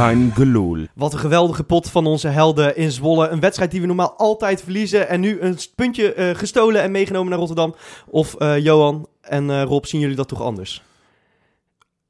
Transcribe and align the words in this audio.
Kein 0.00 0.32
gelul. 0.34 0.86
Wat 0.94 1.12
een 1.12 1.18
geweldige 1.18 1.64
pot 1.64 1.90
van 1.90 2.06
onze 2.06 2.28
helden 2.28 2.76
in 2.76 2.90
Zwolle. 2.90 3.28
Een 3.28 3.40
wedstrijd 3.40 3.70
die 3.70 3.80
we 3.80 3.86
normaal 3.86 4.16
altijd 4.16 4.62
verliezen. 4.62 5.08
En 5.08 5.20
nu 5.20 5.40
een 5.40 5.56
puntje 5.74 6.14
eh, 6.14 6.34
gestolen 6.34 6.82
en 6.82 6.90
meegenomen 6.90 7.28
naar 7.28 7.38
Rotterdam. 7.38 7.74
Of 8.06 8.34
eh, 8.34 8.58
Johan 8.58 9.08
en 9.20 9.50
eh, 9.50 9.62
Rob, 9.62 9.84
zien 9.84 10.00
jullie 10.00 10.16
dat 10.16 10.28
toch 10.28 10.42
anders? 10.42 10.82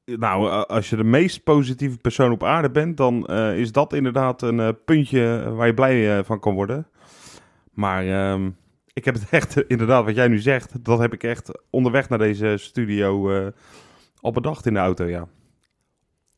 Nou, 0.04 0.66
als 0.66 0.90
je 0.90 0.96
de 0.96 1.04
meest 1.04 1.42
positieve 1.42 1.96
persoon 1.96 2.32
op 2.32 2.44
aarde 2.44 2.70
bent, 2.70 2.96
dan 2.96 3.26
eh, 3.26 3.58
is 3.58 3.72
dat 3.72 3.92
inderdaad 3.92 4.42
een 4.42 4.76
puntje 4.84 5.52
waar 5.54 5.66
je 5.66 5.74
blij 5.74 6.24
van 6.24 6.40
kan 6.40 6.54
worden. 6.54 6.86
Maar 7.72 8.06
ehm, 8.06 8.50
ik 8.92 9.04
heb 9.04 9.14
het 9.14 9.26
echt, 9.40 9.62
inderdaad, 9.68 10.04
wat 10.04 10.14
jij 10.14 10.28
nu 10.28 10.38
zegt, 10.38 10.84
dat 10.84 10.98
heb 10.98 11.12
ik 11.12 11.22
echt 11.22 11.62
onderweg 11.70 12.08
naar 12.08 12.18
deze 12.18 12.54
studio 12.56 13.30
eh 13.30 13.46
al 14.20 14.32
bedacht 14.32 14.66
in 14.66 14.74
de 14.74 14.80
auto, 14.80 15.04
ja. 15.04 15.28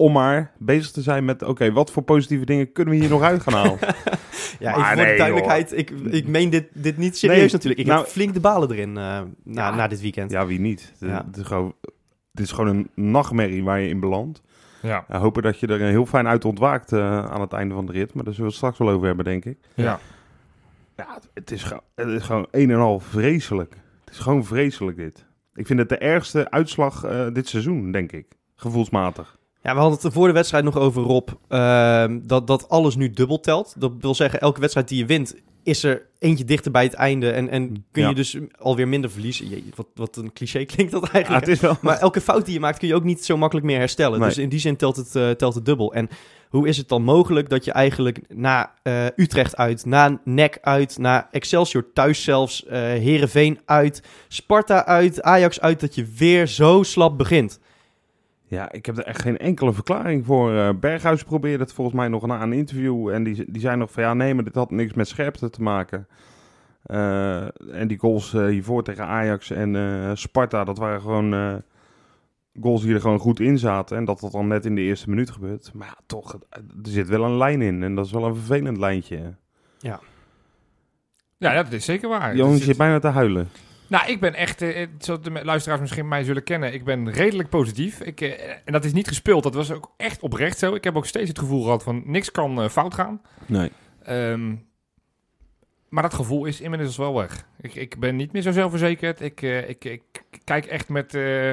Om 0.02 0.12
maar 0.12 0.52
bezig 0.59 0.91
te 0.91 1.02
zijn 1.02 1.24
met, 1.24 1.42
oké, 1.42 1.73
wat 1.73 1.91
voor 1.91 2.02
positieve 2.02 2.45
dingen 2.45 2.73
kunnen 2.73 2.95
we 2.95 3.01
hier 3.01 3.09
nog 3.11 3.23
uit 3.23 3.42
gaan 3.42 3.52
halen? 3.52 3.79
Ja, 4.59 4.70
Maar 4.77 4.80
even 4.80 4.87
voor 4.87 4.97
nee, 4.97 5.11
de 5.12 5.16
duidelijkheid. 5.19 5.73
Ik, 5.78 5.91
ik 5.91 6.27
meen 6.27 6.51
dit, 6.51 6.69
dit 6.73 6.97
niet 6.97 7.16
serieus 7.19 7.38
Nee, 7.41 7.51
natuurlijk. 7.52 7.80
Ik 7.80 7.87
nou- 7.87 8.01
heb 8.01 8.09
flink 8.11 8.34
de 8.34 8.41
balen 8.41 8.70
erin 8.70 8.88
eh, 8.88 8.95
na, 8.95 9.23
Ja. 9.45 9.75
na 9.75 9.88
dit 9.88 10.01
weekend. 10.01 10.30
ja, 10.30 10.47
wie 10.47 10.61
niet? 10.61 10.92
Het- 10.98 11.09
Ja. 11.09 11.25
Het, 11.27 11.37
is 11.37 11.47
gewoon, 11.47 11.75
het 12.30 12.41
is 12.41 12.52
gewoon 12.52 12.77
een 12.77 12.91
nachtmerrie 13.11 13.65
waar 13.65 13.80
je 13.80 13.88
in 13.88 14.01
belandt. 14.01 14.42
Ja. 14.83 15.05
Hopen 15.09 15.42
dat 15.42 15.59
je 15.61 15.66
er 15.66 15.78
heel 15.80 16.06
fijn 16.06 16.27
uit 16.28 16.45
ontwaakt 16.45 16.92
eh, 16.92 17.25
aan 17.25 17.41
het 17.41 17.53
einde 17.53 17.75
van 17.75 17.87
de 17.87 17.92
rit. 17.92 18.14
Maar 18.14 18.25
daar 18.25 18.34
zullen 18.34 18.50
we 18.50 18.56
het 18.56 18.66
straks 18.66 18.78
wel 18.78 18.91
over 18.97 19.06
hebben, 19.06 19.25
denk 19.25 19.45
ik. 19.45 19.59
Ja. 19.75 19.98
Ja, 20.97 21.19
het 21.34 21.50
is, 21.50 21.62
gewoon- 21.62 21.83
het 21.95 22.09
is 22.09 22.23
gewoon 22.23 22.47
een 22.50 22.70
en 22.70 22.78
al 22.78 23.00
vreselijk. 23.00 23.75
Het 24.05 24.14
is 24.14 24.20
gewoon 24.20 24.45
vreselijk 24.45 24.97
dit. 24.97 25.27
Ik 25.55 25.67
vind 25.67 25.78
het 25.78 25.89
de 25.89 25.98
ergste 25.98 26.50
uitslag 26.50 27.05
eh, 27.05 27.27
dit 27.33 27.48
seizoen, 27.48 27.92
denk 27.92 28.12
ik. 28.12 28.27
Gevoelsmatig. 28.55 29.39
Ja, 29.62 29.74
we 29.74 29.80
hadden 29.80 29.98
het 30.02 30.12
voor 30.12 30.27
de 30.27 30.32
wedstrijd 30.32 30.64
nog 30.64 30.78
over, 30.78 31.02
Rob, 31.02 31.28
ehm, 31.48 32.20
dat, 32.22 32.46
dat 32.46 32.68
alles 32.68 32.96
nu 32.96 33.10
dubbel 33.10 33.41
telt. 33.41 33.74
Dat 33.78 33.92
wil 34.00 34.14
zeggen, 34.14 34.41
elke 34.41 34.60
wedstrijd 34.60 34.88
die 34.88 34.98
je 34.98 35.06
wint, 35.06 35.34
is 35.62 35.82
er 35.82 36.06
eentje 36.18 36.44
dichter 36.44 36.70
bij 36.70 36.82
het 36.82 36.94
einde. 36.94 37.30
En, 37.30 37.48
en 37.48 37.84
kun 37.90 38.08
je 38.08 38.14
dus 38.14 38.36
alweer 38.58 38.88
minder 38.88 39.10
verliezen. 39.10 39.48
Jee, 39.48 39.64
wat, 39.74 39.86
wat 39.94 40.16
een 40.16 40.33
cliché 40.33 40.64
klinkt 40.74 40.92
dat 40.92 41.08
eigenlijk. 41.08 41.44
het 41.46 41.55
is 41.55 41.60
wel... 41.60 41.77
Maar 41.80 41.98
elke 41.98 42.20
fout 42.20 42.44
die 42.44 42.55
je 42.55 42.60
maakt 42.60 42.78
kun 42.78 42.88
je 42.88 42.94
ook 42.94 43.05
niet 43.05 43.24
zo 43.24 43.36
makkelijk 43.36 43.66
meer 43.66 43.78
herstellen. 43.78 44.18
Nee. 44.18 44.28
Dus 44.28 44.38
in 44.38 44.48
die 44.48 44.58
zin 44.58 44.77
telt 44.77 44.96
het, 44.96 45.16
eh, 45.16 45.30
telt 45.30 45.55
het 45.55 45.64
dubbel. 45.64 45.94
En 45.94 46.08
hoe 46.48 46.68
is 46.68 46.77
het 46.77 46.88
dan 46.88 47.02
mogelijk 47.02 47.48
dat 47.48 47.64
je 47.64 47.72
eigenlijk 47.72 48.20
na 48.28 48.72
eh, 48.83 49.06
Utrecht 49.16 49.56
uit, 49.56 49.84
na 49.84 50.20
NEC 50.24 50.58
uit, 50.60 50.98
na 50.98 51.28
Excelsior 51.30 51.92
thuis 51.92 52.22
zelfs, 52.22 52.66
eh 52.66 52.78
Herenveen 52.78 53.60
uit, 53.64 54.02
Sparta 54.28 54.84
uit, 54.84 55.22
Ajax 55.22 55.60
uit, 55.60 55.80
dat 55.80 55.94
je 55.94 56.06
weer 56.16 56.46
zo 56.46 56.83
slap 56.83 57.18
begint? 57.18 57.60
Ja, 58.53 58.72
ik 58.72 58.86
heb 58.86 58.98
er 58.98 59.05
echt 59.05 59.22
geen 59.22 59.39
enkele 59.39 59.72
verklaring 59.72 60.27
voor. 60.27 60.55
Eh, 60.56 60.70
Berghuis 60.81 61.25
probeerde 61.25 61.62
het 61.62 61.72
volgens 61.72 61.97
mij 61.97 62.08
nog 62.08 62.27
na 62.27 62.42
een 62.42 62.53
interview. 62.53 63.08
En 63.08 63.25
die, 63.25 63.45
die 63.50 63.61
zei 63.61 63.77
nog 63.77 63.92
van 63.92 64.03
ja, 64.03 64.14
nee, 64.14 64.34
maar 64.34 64.45
dit 64.45 64.55
had 64.55 64.70
niks 64.70 64.95
met 64.95 65.08
scherpte 65.08 65.50
te 65.50 65.62
maken. 65.62 66.06
Eh, 66.83 67.42
en 67.75 67.89
die 67.89 67.98
goals 67.98 68.34
eh, 68.34 68.47
hiervoor 68.47 68.83
tegen 68.83 69.06
Ajax 69.06 69.50
en 69.50 70.19
Sparta, 70.19 70.64
dat 70.64 70.78
waren 70.78 71.00
gewoon 71.00 71.62
goals 72.61 72.83
die 72.83 72.95
er 72.95 73.00
gewoon 73.00 73.19
goed 73.19 73.41
in 73.41 73.58
zaten. 73.58 73.97
En 73.97 74.05
dat 74.05 74.20
dat 74.20 74.33
dan 74.33 74.48
net 74.48 74.64
in 74.64 74.75
de 74.75 74.80
eerste 74.80 75.08
minuut 75.08 75.30
gebeurt. 75.30 75.70
Maar 75.75 75.86
ja, 75.86 75.97
toch, 76.06 76.33
er 76.50 76.62
zit 76.83 77.08
wel 77.08 77.25
een 77.25 77.36
lijn 77.36 77.62
in. 77.62 77.83
En 77.83 77.95
dat 77.95 78.06
is 78.06 78.12
wel 78.12 78.25
een 78.25 78.36
vervelend 78.36 78.78
lijntje. 78.78 79.34
Ja, 79.78 80.00
ja, 81.39 81.62
dat 81.62 81.73
is 81.73 81.84
zeker 81.84 82.08
waar. 82.08 82.36
Jongens, 82.36 82.58
je 82.58 82.64
zit 82.64 82.77
bijna 82.77 82.98
te 82.98 83.08
huilen. 83.08 83.48
Nou, 83.93 84.11
ik 84.11 84.21
ben 84.21 84.35
echt, 84.35 84.62
eh, 84.62 84.87
zoals 84.98 85.21
de 85.21 85.45
luisteraars 85.45 85.81
misschien 85.81 86.09
mij 86.09 86.25
zullen 86.25 86.45
kennen, 86.45 86.73
ik 86.73 86.85
ben 86.85 87.11
redelijk 87.11 87.48
positief. 87.48 88.01
Ik, 88.01 88.20
eh, 88.20 88.51
en 88.64 88.73
dat 88.73 88.85
is 88.85 88.92
niet 88.92 89.08
gespeeld, 89.08 89.42
dat 89.42 89.55
was 89.55 89.73
ook 89.73 89.92
echt 89.97 90.20
oprecht 90.20 90.58
zo. 90.58 90.75
Ik 90.75 90.85
heb 90.85 90.97
ook 90.97 91.07
steeds 91.07 91.29
het 91.29 91.39
gevoel 91.39 91.63
gehad 91.63 91.83
van 91.83 92.02
niks 92.05 92.31
kan 92.31 92.63
eh, 92.63 92.69
fout 92.69 92.95
gaan. 92.95 93.20
Nee. 93.47 93.70
Ehm, 94.02 94.55
maar 95.89 96.02
dat 96.02 96.14
gevoel 96.14 96.45
is 96.45 96.61
inmiddels 96.61 96.97
wel 96.97 97.14
weg. 97.14 97.47
Ik, 97.61 97.75
ik 97.75 97.98
ben 97.98 98.17
niet 98.17 98.33
meer 98.33 98.42
zo 98.42 98.51
zelfverzekerd. 98.51 99.20
Ik, 99.20 99.42
ik, 99.42 99.85
ik 99.85 100.02
kijk 100.45 100.67
echt 100.67 100.89
met, 100.89 101.13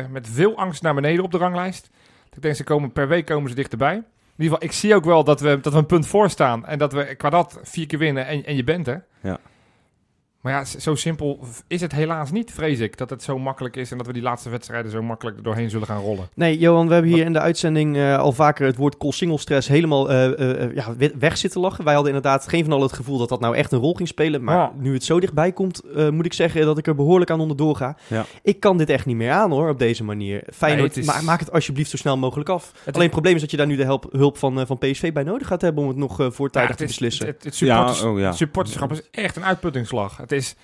met 0.09 0.27
veel 0.27 0.57
angst 0.57 0.81
naar 0.81 0.93
beneden 0.95 1.23
op 1.23 1.31
de 1.31 1.37
ranglijst. 1.37 1.89
Ik 2.33 2.41
denk, 2.41 2.55
ze 2.55 2.63
komen, 2.63 2.91
per 2.91 3.07
week 3.07 3.25
komen 3.25 3.49
ze 3.49 3.55
dichterbij. 3.55 3.95
In 3.95 4.03
ieder 4.37 4.53
geval, 4.53 4.63
ik 4.63 4.71
zie 4.71 4.95
ook 4.95 5.05
wel 5.05 5.23
dat 5.23 5.39
we, 5.41 5.59
dat 5.61 5.73
we 5.73 5.79
een 5.79 5.85
punt 5.85 6.07
voor 6.07 6.29
staan. 6.29 6.65
En 6.65 6.77
dat 6.77 6.93
we 6.93 7.15
qua 7.15 7.29
dat 7.29 7.59
vier 7.63 7.85
keer 7.85 7.99
winnen 7.99 8.25
en, 8.25 8.45
en 8.45 8.55
je 8.55 8.63
bent 8.63 8.87
er. 8.87 9.05
Ja. 9.21 9.39
Maar 10.41 10.53
ja, 10.53 10.65
zo 10.65 10.95
simpel 10.95 11.39
is 11.67 11.81
het 11.81 11.91
helaas 11.91 12.31
niet, 12.31 12.51
vrees 12.51 12.79
ik. 12.79 12.97
Dat 12.97 13.09
het 13.09 13.23
zo 13.23 13.39
makkelijk 13.39 13.75
is 13.75 13.91
en 13.91 13.97
dat 13.97 14.07
we 14.07 14.13
die 14.13 14.21
laatste 14.21 14.49
wedstrijden 14.49 14.91
zo 14.91 15.01
makkelijk 15.01 15.37
er 15.37 15.43
doorheen 15.43 15.69
zullen 15.69 15.87
gaan 15.87 16.01
rollen. 16.01 16.27
Nee, 16.35 16.57
Johan, 16.57 16.87
we 16.87 16.93
hebben 16.93 17.11
hier 17.11 17.25
in 17.25 17.33
de 17.33 17.39
uitzending 17.39 17.97
eh, 17.97 18.17
al 18.17 18.31
vaker 18.31 18.65
het 18.65 18.75
woord 18.75 18.95
single-stress 18.99 19.67
helemaal 19.67 20.09
eh, 20.09 20.25
eh, 20.25 20.63
eh, 20.63 20.75
ja, 20.75 20.95
we- 20.97 21.13
weg 21.19 21.37
zitten 21.37 21.61
lachen. 21.61 21.83
Wij 21.83 21.93
hadden 21.93 22.13
inderdaad 22.13 22.47
geen 22.47 22.63
van 22.63 22.73
allen 22.73 22.85
het 22.87 22.95
gevoel 22.95 23.17
dat 23.17 23.29
dat 23.29 23.39
nou 23.39 23.55
echt 23.55 23.71
een 23.71 23.79
rol 23.79 23.93
ging 23.93 24.07
spelen. 24.07 24.43
Maar 24.43 24.55
Ja. 24.55 24.71
nu 24.77 24.93
het 24.93 25.03
zo 25.03 25.19
dichtbij 25.19 25.51
komt, 25.51 25.81
eh, 25.95 26.09
moet 26.09 26.25
ik 26.25 26.33
zeggen 26.33 26.65
dat 26.65 26.77
ik 26.77 26.87
er 26.87 26.95
behoorlijk 26.95 27.31
aan 27.31 27.39
onderdoor 27.39 27.75
ga. 27.75 27.97
Ja. 28.07 28.25
Ik 28.43 28.59
kan 28.59 28.77
dit 28.77 28.89
echt 28.89 29.05
niet 29.05 29.15
meer 29.15 29.31
aan 29.31 29.51
hoor, 29.51 29.69
op 29.69 29.79
deze 29.79 30.03
manier. 30.03 30.43
Feyenoord, 30.53 30.87
het 30.95 30.97
is- 30.97 31.05
ma- 31.05 31.21
maak 31.21 31.39
het 31.39 31.51
alsjeblieft 31.51 31.89
zo 31.89 31.97
snel 31.97 32.17
mogelijk 32.17 32.49
af. 32.49 32.71
Het 32.83 32.87
Alleen 32.93 33.01
het 33.01 33.11
probleem 33.11 33.35
is 33.35 33.41
dat 33.41 33.51
je 33.51 33.57
daar 33.57 33.67
nu 33.67 33.75
de 33.75 33.83
help, 33.83 34.07
hulp 34.11 34.37
van, 34.37 34.59
eh, 34.59 34.65
van 34.65 34.77
PSV 34.77 35.13
bij 35.13 35.23
nodig 35.23 35.47
gaat 35.47 35.61
hebben 35.61 35.83
om 35.83 35.89
het 35.89 35.97
nog 35.97 36.15
voortijdig 36.29 36.69
Ja, 36.69 36.75
te 36.75 36.81
het 36.83 36.91
is- 36.91 36.97
beslissen. 36.97 37.25
Het, 37.25 37.35
het, 37.35 37.43
het 37.43 37.57
Ja, 37.57 37.75
supporters, 37.75 38.01
oh 38.03 38.19
ja. 38.19 38.31
supporterschap 38.31 38.91
is 38.91 39.01
echt 39.11 39.35
een 39.35 39.45
uitputtingsslag. 39.45 40.19
Het 40.29 40.37
is, 40.39 40.55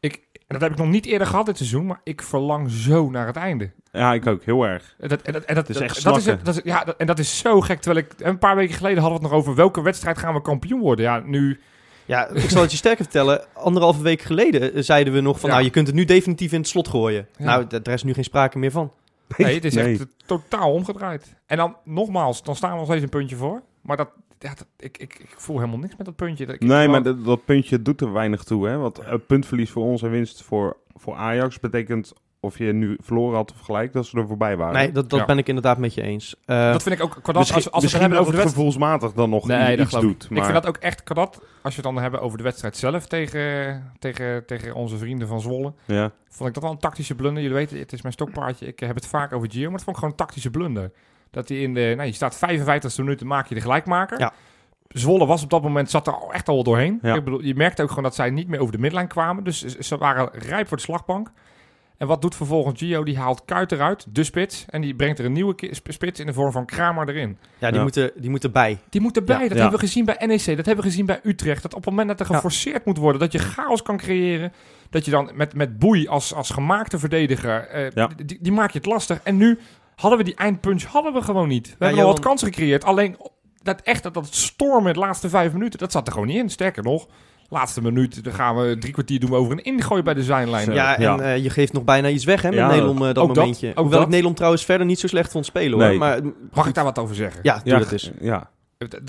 ik, 0.00 0.14
en 0.34 0.44
dat 0.46 0.60
heb 0.60 0.70
ik 0.72 0.78
nog 0.78 0.88
niet 0.88 1.06
eerder 1.06 1.26
gehad 1.26 1.46
dit 1.46 1.56
seizoen, 1.56 1.86
maar 1.86 2.00
ik 2.04 2.22
verlang 2.22 2.70
zo 2.70 3.10
naar 3.10 3.26
het 3.26 3.36
einde. 3.36 3.70
Ja, 3.92 4.12
ik 4.14 4.26
ook. 4.26 4.44
Heel 4.44 4.62
erg. 4.66 4.94
En 4.98 5.08
Dat, 5.08 5.22
en 5.22 5.32
dat, 5.32 5.44
en 5.44 5.54
dat, 5.54 5.66
Het 5.66 5.76
is 5.76 5.82
echt 5.82 6.02
dat 6.04 6.16
is, 6.16 6.22
snakken. 6.22 6.44
dat 6.44 6.56
is, 6.56 6.60
ja, 6.64 6.84
dat- 6.84 6.96
en 6.96 7.06
dat 7.06 7.18
is 7.18 7.38
zo 7.38 7.60
gek. 7.60 7.80
Terwijl 7.80 8.04
ik 8.06 8.12
een 8.18 8.38
paar 8.38 8.56
weken 8.56 8.74
geleden 8.74 8.98
hadden 9.02 9.18
we 9.18 9.24
het 9.24 9.32
nog 9.32 9.42
over 9.42 9.54
welke 9.54 9.82
wedstrijd 9.82 10.18
gaan 10.18 10.34
we 10.34 10.42
kampioen 10.42 10.80
worden. 10.80 11.04
Ja, 11.04 11.22
nu. 11.24 11.60
Ja, 12.04 12.28
ik 12.28 12.50
zal 12.50 12.62
het 12.62 12.70
je 12.70 12.76
sterker 12.76 13.04
vertellen. 13.04 13.44
Anderhalve 13.54 14.02
week 14.02 14.20
geleden 14.22 14.84
zeiden 14.84 15.12
we 15.12 15.20
nog 15.20 15.40
van... 15.40 15.48
Ja. 15.48 15.54
nou, 15.54 15.66
je 15.66 15.72
kunt 15.72 15.86
het 15.86 15.96
nu 15.96 16.04
definitief 16.04 16.52
in 16.52 16.58
het 16.58 16.68
slot 16.68 16.88
gooien. 16.88 17.26
Ja. 17.38 17.44
Nou, 17.44 17.66
daar 17.82 17.94
is 17.94 18.02
nu 18.02 18.14
geen 18.14 18.24
sprake 18.24 18.58
meer 18.58 18.70
van. 18.70 18.92
Nee, 19.36 19.54
het 19.54 19.64
is 19.64 19.74
Nee. 19.74 19.92
echt 19.92 20.06
totaal 20.26 20.72
omgedraaid. 20.72 21.34
En 21.46 21.56
dan 21.56 21.76
nogmaals, 21.84 22.42
dan 22.42 22.56
staan 22.56 22.70
we 22.70 22.76
nog 22.76 22.86
steeds 22.86 23.02
een 23.02 23.08
puntje 23.08 23.36
voor. 23.36 23.62
Maar 23.88 23.96
dat, 23.96 24.08
ja, 24.38 24.48
dat, 24.54 24.66
ik, 24.78 24.98
ik, 24.98 25.14
ik 25.18 25.34
voel 25.36 25.56
helemaal 25.58 25.78
niks 25.78 25.96
met 25.96 26.06
dat 26.06 26.16
puntje. 26.16 26.46
Dat- 26.46 26.54
ik- 26.54 26.60
Nee, 26.64 26.88
maar 26.88 27.02
dat, 27.02 27.24
dat 27.24 27.44
puntje 27.44 27.82
doet 27.82 28.00
er 28.00 28.12
weinig 28.12 28.44
toe. 28.44 28.68
Hè? 28.68 28.76
Want 28.76 29.00
het 29.04 29.26
puntverlies 29.26 29.70
voor 29.70 29.84
ons 29.84 30.02
en 30.02 30.10
winst 30.10 30.42
voor, 30.42 30.76
voor 30.94 31.14
Ajax 31.14 31.60
betekent 31.60 32.12
of 32.40 32.58
je 32.58 32.72
nu 32.72 32.98
verloren 33.02 33.36
had 33.36 33.52
of 33.52 33.60
gelijk, 33.60 33.92
dat 33.92 34.06
ze 34.06 34.18
er 34.18 34.26
voorbij 34.26 34.56
waren. 34.56 34.74
Nee, 34.74 34.92
dat, 34.92 35.10
dat 35.10 35.18
Ja. 35.18 35.24
ben 35.24 35.38
ik 35.38 35.48
inderdaad 35.48 35.78
met 35.78 35.94
je 35.94 36.02
eens. 36.02 36.36
Eh, 36.44 36.72
dat 36.72 36.82
vind 36.82 36.94
ik 36.94 37.02
ook. 37.02 37.10
Qua 37.10 37.20
dat, 37.22 37.34
misschien 37.36 37.62
als, 37.62 37.70
als 37.70 37.84
we 37.84 37.90
het 37.90 38.00
hebben 38.00 38.18
over 38.18 38.32
de 38.32 38.38
wedstrijd. 38.38 38.66
gevoelsmatig 38.68 39.12
dan 39.12 39.30
nog 39.30 39.46
Nee, 39.46 39.78
iets 39.78 39.90
doet. 40.00 40.28
Maar 40.30 40.38
Ik 40.38 40.44
vind 40.44 40.56
dat 40.62 40.66
ook 40.66 40.76
echt 40.76 41.02
qua 41.02 41.14
dat. 41.14 41.42
Als 41.62 41.74
je 41.74 41.80
het 41.82 41.92
dan 41.92 42.02
hebben 42.02 42.20
over 42.20 42.38
de 42.38 42.44
wedstrijd 42.44 42.76
zelf 42.76 43.06
tegen, 43.06 43.92
tegen, 43.98 44.46
tegen 44.46 44.74
onze 44.74 44.98
vrienden 44.98 45.28
van 45.28 45.40
Zwolle. 45.40 45.72
ja. 45.84 46.10
Vond 46.28 46.48
ik 46.48 46.54
dat 46.54 46.62
wel 46.62 46.72
een 46.72 46.78
tactische 46.78 47.14
blunder. 47.14 47.42
Jullie 47.42 47.56
weten, 47.56 47.78
het 47.78 47.92
is 47.92 48.02
mijn 48.02 48.14
stokpaardje. 48.14 48.66
Ik 48.66 48.80
heb 48.80 48.94
het 48.94 49.06
vaak 49.06 49.32
over 49.32 49.50
Gio, 49.50 49.64
maar 49.64 49.72
het 49.72 49.82
vond 49.82 49.96
ik 49.96 50.02
gewoon 50.02 50.10
een 50.10 50.24
tactische 50.24 50.50
blunder. 50.50 50.90
Dat 51.30 51.48
hij 51.48 51.58
in 51.58 51.74
de, 51.74 51.92
nou, 51.96 52.08
je 52.08 52.14
staat 52.14 52.36
55 52.36 52.98
minuten, 52.98 53.26
maak 53.26 53.46
je 53.46 53.54
de 53.54 53.60
gelijkmaker. 53.60 54.18
Ja. 54.18 54.32
Zwolle 54.88 55.26
was 55.26 55.42
op 55.42 55.50
dat 55.50 55.62
moment, 55.62 55.90
zat 55.90 56.06
er 56.06 56.14
al 56.14 56.32
echt 56.32 56.48
al 56.48 56.54
wel 56.54 56.64
doorheen. 56.64 56.98
Ja. 57.02 57.14
Ik 57.14 57.24
bedoel, 57.24 57.42
je 57.42 57.54
merkte 57.54 57.82
ook 57.82 57.88
gewoon 57.88 58.04
dat 58.04 58.14
zij 58.14 58.30
niet 58.30 58.48
meer 58.48 58.60
over 58.60 58.72
de 58.72 58.78
midlijn 58.80 59.08
kwamen. 59.08 59.44
Dus 59.44 59.64
ze- 59.64 59.96
waren 59.96 60.28
rijp 60.32 60.68
voor 60.68 60.76
de 60.76 60.82
slagbank. 60.82 61.30
En 61.96 62.06
wat 62.06 62.22
doet 62.22 62.34
vervolgens 62.34 62.78
Gio? 62.80 63.04
Die 63.04 63.18
haalt 63.18 63.44
Kuit 63.44 63.72
eruit, 63.72 64.06
de 64.08 64.24
spits. 64.24 64.64
En 64.68 64.80
die 64.80 64.94
brengt 64.94 65.18
er 65.18 65.24
een 65.24 65.32
nieuwe 65.32 65.54
spits 65.88 66.20
in 66.20 66.26
de 66.26 66.32
vorm 66.32 66.52
van 66.52 66.64
Kramer 66.66 67.08
erin. 67.08 67.38
ja, 67.58 67.66
die, 67.68 67.76
Ja. 67.76 67.82
Moeten, 67.82 68.10
die 68.16 68.30
moeten 68.30 68.52
bij. 68.52 68.78
Die 68.88 69.00
moet 69.00 69.16
erbij. 69.16 69.34
Ja. 69.36 69.42
dat 69.42 69.50
Ja. 69.56 69.62
hebben 69.62 69.80
we 69.80 69.86
gezien 69.86 70.04
bij 70.04 70.16
NEC. 70.26 70.44
Dat 70.56 70.66
hebben 70.66 70.76
we 70.84 70.90
gezien 70.90 71.06
bij 71.06 71.20
Utrecht. 71.22 71.62
Dat 71.62 71.74
op 71.74 71.80
het 71.84 71.90
moment 71.90 72.08
dat 72.08 72.20
er 72.20 72.26
Ja. 72.28 72.34
geforceerd 72.34 72.84
moet 72.84 72.98
worden, 72.98 73.20
dat 73.20 73.32
je 73.32 73.38
chaos 73.38 73.82
kan 73.82 73.96
creëren. 73.96 74.52
Dat 74.90 75.04
je 75.04 75.10
dan 75.10 75.30
met, 75.34 75.54
met 75.54 75.78
Boei 75.78 76.08
als, 76.08 76.34
als 76.34 76.50
gemaakte 76.50 76.98
verdediger, 76.98 77.66
eh, 77.68 77.90
Ja. 77.90 78.08
die, 78.24 78.38
die 78.40 78.52
maak 78.52 78.70
je 78.70 78.78
het 78.78 78.86
lastig. 78.86 79.20
En 79.22 79.36
nu 79.36 79.58
hadden 80.00 80.18
we 80.18 80.24
die 80.24 80.34
eindpunch 80.36 80.82
hadden 80.84 81.12
we 81.12 81.22
gewoon 81.22 81.48
niet. 81.48 81.74
We 81.78 81.84
hebben 81.84 82.02
al 82.02 82.08
wat 82.08 82.20
kansen 82.20 82.48
gecreëerd. 82.48 82.84
Alleen 82.84 83.16
dat 83.62 83.80
echt 83.80 84.02
dat, 84.02 84.14
dat 84.14 84.26
stormen 84.34 84.92
de 84.94 84.98
laatste 85.00 85.28
vijf 85.28 85.52
minuten, 85.52 85.78
dat 85.78 85.92
zat 85.92 86.06
er 86.06 86.12
gewoon 86.12 86.28
niet 86.28 86.36
in. 86.36 86.50
Sterker 86.50 86.82
nog, 86.82 87.06
laatste 87.48 87.82
minuut, 87.82 88.24
dan 88.24 88.32
gaan 88.32 88.56
we 88.56 88.76
drie 88.78 88.92
kwartier 88.92 89.20
doen 89.20 89.30
we 89.30 89.36
over 89.36 89.52
een 89.52 89.64
ingooi 89.64 90.02
bij 90.02 90.14
de 90.14 90.22
zijlijn. 90.22 90.72
Ja, 90.72 90.96
en 90.96 91.02
ja. 91.02 91.18
eh, 91.20 91.42
je 91.42 91.50
geeft 91.50 91.72
nog 91.72 91.84
bijna 91.84 92.08
iets 92.08 92.24
weg 92.24 92.42
hè, 92.42 92.48
met 92.48 92.58
Ja, 92.58 92.68
Nederland 92.68 92.98
eh, 92.98 93.04
dat 93.06 93.18
ook 93.18 93.28
dat, 93.28 93.36
momentje. 93.36 93.68
ook 93.68 93.74
Hoewel 93.76 93.92
dat. 93.92 94.02
ik 94.02 94.08
Nederland 94.08 94.36
trouwens 94.36 94.64
verder 94.64 94.86
niet 94.86 94.98
zo 95.00 95.06
slecht 95.06 95.30
vond 95.32 95.44
spelen 95.46 95.80
hoor. 95.88 95.98
Maar 95.98 96.20
Mag 96.52 96.66
ik 96.66 96.74
daar 96.74 96.84
wat 96.84 96.98
over 96.98 97.14
zeggen? 97.14 97.40
ja, 97.42 97.54
doe 97.64 97.72
ja, 97.72 97.78
dat 97.78 97.92
eens. 97.92 98.10
ja. 98.20 98.50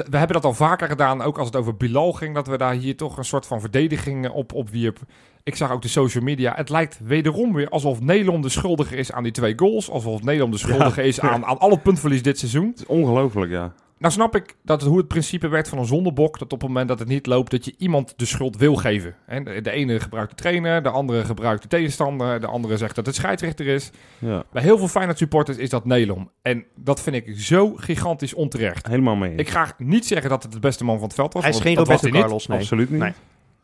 We 0.10 0.18
hebben 0.18 0.34
dat 0.36 0.46
al 0.46 0.54
vaker 0.54 0.88
gedaan, 0.88 1.22
ook 1.22 1.38
als 1.38 1.48
het 1.48 1.56
over 1.56 1.78
Bilal 1.78 2.14
ging, 2.14 2.36
dat 2.36 2.48
we 2.48 2.58
daar 2.58 2.74
hier 2.74 2.98
toch 2.98 3.18
een 3.18 3.26
soort 3.26 3.46
van 3.46 3.60
verdediging 3.62 4.30
op 4.30 4.54
opwierpen. 4.54 5.08
Ik 5.50 5.56
zag 5.56 5.72
ook 5.72 5.82
de 5.82 5.88
social 5.88 6.24
media. 6.24 6.54
Het 6.56 6.70
lijkt 6.70 7.00
wederom 7.04 7.54
weer 7.54 7.70
alsof 7.70 8.02
Nederland 8.02 8.44
de 8.44 8.50
schuldige 8.50 8.96
is 8.96 9.12
aan 9.12 9.24
die 9.24 9.32
twee 9.32 9.54
goals. 9.56 9.90
Alsof 9.90 10.24
Nederland 10.24 10.54
de 10.54 10.60
schuldige 10.60 11.04
is 11.04 11.20
aan, 11.20 11.46
aan 11.46 11.60
al 11.60 11.70
het 11.70 11.84
puntverlies 11.84 12.22
dit 12.22 12.40
seizoen. 12.40 12.68
Het 12.68 12.80
is 12.80 12.86
ongelooflijk, 12.86 13.52
ja. 13.52 13.74
nou 13.98 14.14
snap 14.14 14.36
ik 14.36 14.56
dat 14.64 14.80
het, 14.82 14.90
hoe 14.90 14.98
het 14.98 15.08
principe 15.08 15.48
werkt 15.48 15.70
van 15.70 15.78
een 15.78 15.86
zondebok. 15.86 16.40
Dat 16.40 16.54
op 16.54 16.60
het 16.60 16.70
moment 16.70 16.88
dat 16.88 17.00
het 17.00 17.08
niet 17.08 17.26
loopt, 17.26 17.52
dat 17.52 17.66
je 17.66 17.74
iemand 17.78 18.14
de 18.16 18.26
schuld 18.26 18.58
wil 18.58 18.76
geven. 18.76 19.16
Hè, 19.26 19.44
de, 19.44 19.62
de 19.62 19.72
ene 19.72 20.00
gebruikt 20.00 20.30
de 20.30 20.36
trainer, 20.36 20.84
de 20.84 20.90
andere 20.90 21.26
gebruikt 21.26 21.62
de 21.62 21.68
tegenstander. 21.68 22.40
De 22.40 22.48
andere 22.48 22.78
zegt 22.78 22.96
dat 22.96 23.06
het 23.06 23.16
scheidsrechter 23.16 23.68
is. 23.68 23.92
Ja, 24.20 24.44
Bij 24.52 24.62
heel 24.62 24.78
veel 24.78 24.88
Feyenoord 24.88 25.18
supporters 25.18 25.58
is 25.58 25.70
dat 25.70 25.86
Nelom. 25.86 26.32
En 26.42 26.66
dat 26.76 27.02
vind 27.02 27.16
ik 27.16 27.34
zo 27.40 27.74
gigantisch 27.76 28.34
onterecht. 28.34 28.88
helemaal 28.88 29.16
mee. 29.16 29.32
eens. 29.32 29.42
Ik 29.42 29.50
ga 29.50 29.74
niet 29.78 30.06
zeggen 30.06 30.30
dat 30.30 30.44
het 30.44 30.52
de 30.52 30.60
beste 30.60 30.84
man 30.84 30.98
van 30.98 31.08
het 31.08 31.16
veld 31.16 31.34
was. 31.34 31.42
Hij 31.44 31.52
is 31.52 31.58
want 31.58 31.68
geen 31.70 31.78
Roberto. 31.78 32.10
Carlos, 32.10 32.48
nee. 32.48 32.60
Absoluut 32.60 32.90
niet. 32.90 33.00
Nee. 33.00 33.14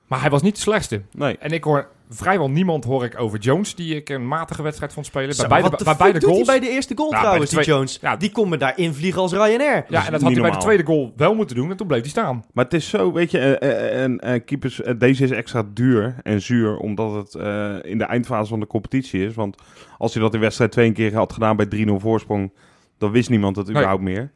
Maar 0.07 0.21
hij 0.21 0.29
was 0.29 0.41
niet 0.41 0.55
de 0.55 0.61
slechtste. 0.61 1.01
Nee. 1.11 1.37
En 1.37 1.51
ik 1.51 1.63
hoor 1.63 1.87
vrijwel 2.09 2.49
niemand 2.49 2.83
hoor 2.83 3.03
ik 3.03 3.19
over 3.19 3.39
Jones, 3.39 3.75
die 3.75 3.95
ik 3.95 4.09
een 4.09 4.27
matige 4.27 4.61
wedstrijd 4.61 4.93
vond 4.93 5.05
spelen. 5.05 5.35
Bij 5.37 5.47
beide, 5.47 5.69
bij 5.83 5.95
beide 5.95 6.21
goals. 6.21 6.47
de 6.47 6.69
eerste 6.69 6.93
goal 6.97 7.09
bij 7.09 7.19
trouwens, 7.19 7.49
die 7.49 7.63
Jones? 7.63 7.97
Ja. 8.01 8.15
Die 8.15 8.31
kon 8.31 8.49
me 8.49 8.57
daar 8.57 8.77
invliegen 8.77 9.21
als 9.21 9.31
Ryanair. 9.31 9.85
Ja, 9.89 10.05
en 10.05 10.11
dat 10.11 10.21
had 10.21 10.31
hij 10.31 10.41
bij 10.41 10.51
de 10.51 10.57
tweede 10.57 10.85
goal 10.85 11.13
wel 11.15 11.35
moeten 11.35 11.55
doen 11.55 11.71
en 11.71 11.77
toen 11.77 11.87
bleef 11.87 12.01
hij 12.01 12.09
staan. 12.09 12.43
Maar 12.53 12.63
het 12.63 12.73
is 12.73 12.89
zo, 12.89 13.11
weet 13.13 13.31
je, 13.31 13.39
eh, 13.39 13.71
eh, 13.95 14.03
en 14.03 14.19
eh, 14.19 14.41
keepers, 14.45 14.81
eh, 14.81 14.93
deze 14.97 15.23
is 15.23 15.31
extra 15.31 15.63
duur 15.73 16.15
en 16.23 16.41
zuur, 16.41 16.77
omdat 16.77 17.13
het 17.13 17.35
eh, 17.35 17.75
in 17.91 17.97
de 17.97 18.03
eindfase 18.05 18.49
van 18.49 18.59
de 18.59 18.67
competitie 18.67 19.25
is. 19.25 19.33
Want 19.35 19.57
als 19.97 20.13
hij 20.13 20.23
dat 20.23 20.33
in 20.33 20.39
wedstrijd 20.39 20.71
twee 20.71 20.91
keer 20.91 21.15
had 21.15 21.33
gedaan 21.33 21.55
bij 21.57 21.65
3-0 21.65 21.99
voorsprong, 21.99 22.53
dan 22.97 23.11
wist 23.11 23.29
niemand 23.29 23.55
het 23.55 23.65
Nee. 23.65 23.75
überhaupt 23.75 24.03
meer. 24.03 24.31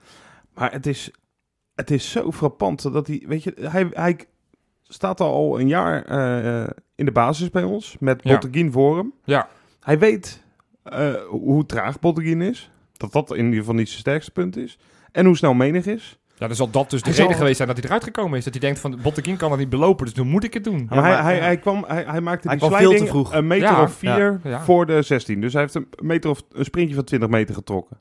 Maar 0.53 0.71
het 0.71 0.87
is, 0.87 1.11
het 1.75 1.91
is 1.91 2.11
zo 2.11 2.31
frappant 2.31 2.93
dat 2.93 3.07
hij, 3.07 3.23
weet 3.27 3.43
je, 3.43 3.53
hij, 3.61 3.87
hij 3.93 4.17
staat 4.91 5.19
al 5.21 5.59
een 5.59 5.67
jaar 5.67 6.05
eh, 6.05 6.61
eh, 6.63 6.69
in 6.95 7.05
de 7.05 7.11
basis 7.11 7.49
bij 7.49 7.63
ons, 7.63 7.95
met 7.99 8.19
Ja. 8.23 8.31
Botteguin 8.31 8.71
voor 8.71 8.97
hem. 8.97 9.13
Ja. 9.23 9.47
Hij 9.79 9.99
weet 9.99 10.43
eh, 10.83 11.13
hoe 11.29 11.65
traag 11.65 11.99
Botteguin 11.99 12.41
is, 12.41 12.71
dat 12.97 13.11
dat 13.11 13.31
in 13.35 13.43
ieder 13.45 13.59
geval 13.59 13.73
niet 13.73 13.87
zijn 13.87 13.99
sterkste 13.99 14.31
punt 14.31 14.57
is. 14.57 14.77
En 15.11 15.25
hoe 15.25 15.37
snel 15.37 15.53
menig 15.53 15.85
is. 15.85 16.19
Ja, 16.37 16.47
dan 16.47 16.55
zal 16.55 16.69
dat 16.69 16.89
dus 16.89 17.01
de 17.01 17.05
Hij 17.09 17.13
reden 17.17 17.29
zal- 17.29 17.37
geweest 17.39 17.55
zijn 17.57 17.67
dat 17.67 17.77
hij 17.77 17.85
eruit 17.87 18.03
gekomen 18.03 18.37
is. 18.37 18.43
Dat 18.43 18.53
hij 18.53 18.61
denkt 18.61 18.79
van, 18.79 18.99
Bottekin 19.01 19.37
kan 19.37 19.49
dat 19.49 19.59
niet 19.59 19.69
belopen, 19.69 20.05
dus 20.05 20.13
nu 20.15 20.23
moet 20.23 20.43
ik 20.43 20.53
het 20.53 20.63
doen. 20.63 20.85
Maar, 20.89 21.01
maar- 21.01 21.11
hij, 21.13 21.21
hij, 21.23 21.35
ja. 21.35 21.41
hij, 21.41 21.57
kwam, 21.57 21.83
hij, 21.87 22.03
hij 22.07 22.21
maakte 22.21 22.47
Hij 22.47 22.57
die 22.57 22.67
kwam 22.67 22.79
veel 22.79 22.89
te 22.89 22.95
sliding 22.97 23.09
vroeg. 23.09 23.33
een 23.33 23.47
meter 23.47 23.67
Ja, 23.69 23.81
of 23.81 23.93
vier 23.93 24.39
ja, 24.43 24.49
ja. 24.49 24.61
voor 24.61 24.85
de 24.85 25.01
16. 25.01 25.41
Dus 25.41 25.53
hij 25.53 25.61
heeft 25.61 25.75
een, 25.75 25.87
meter 26.01 26.29
of, 26.29 26.41
een 26.51 26.65
sprintje 26.65 26.95
van 26.95 27.03
20 27.03 27.29
meter 27.29 27.55
getrokken. 27.55 27.97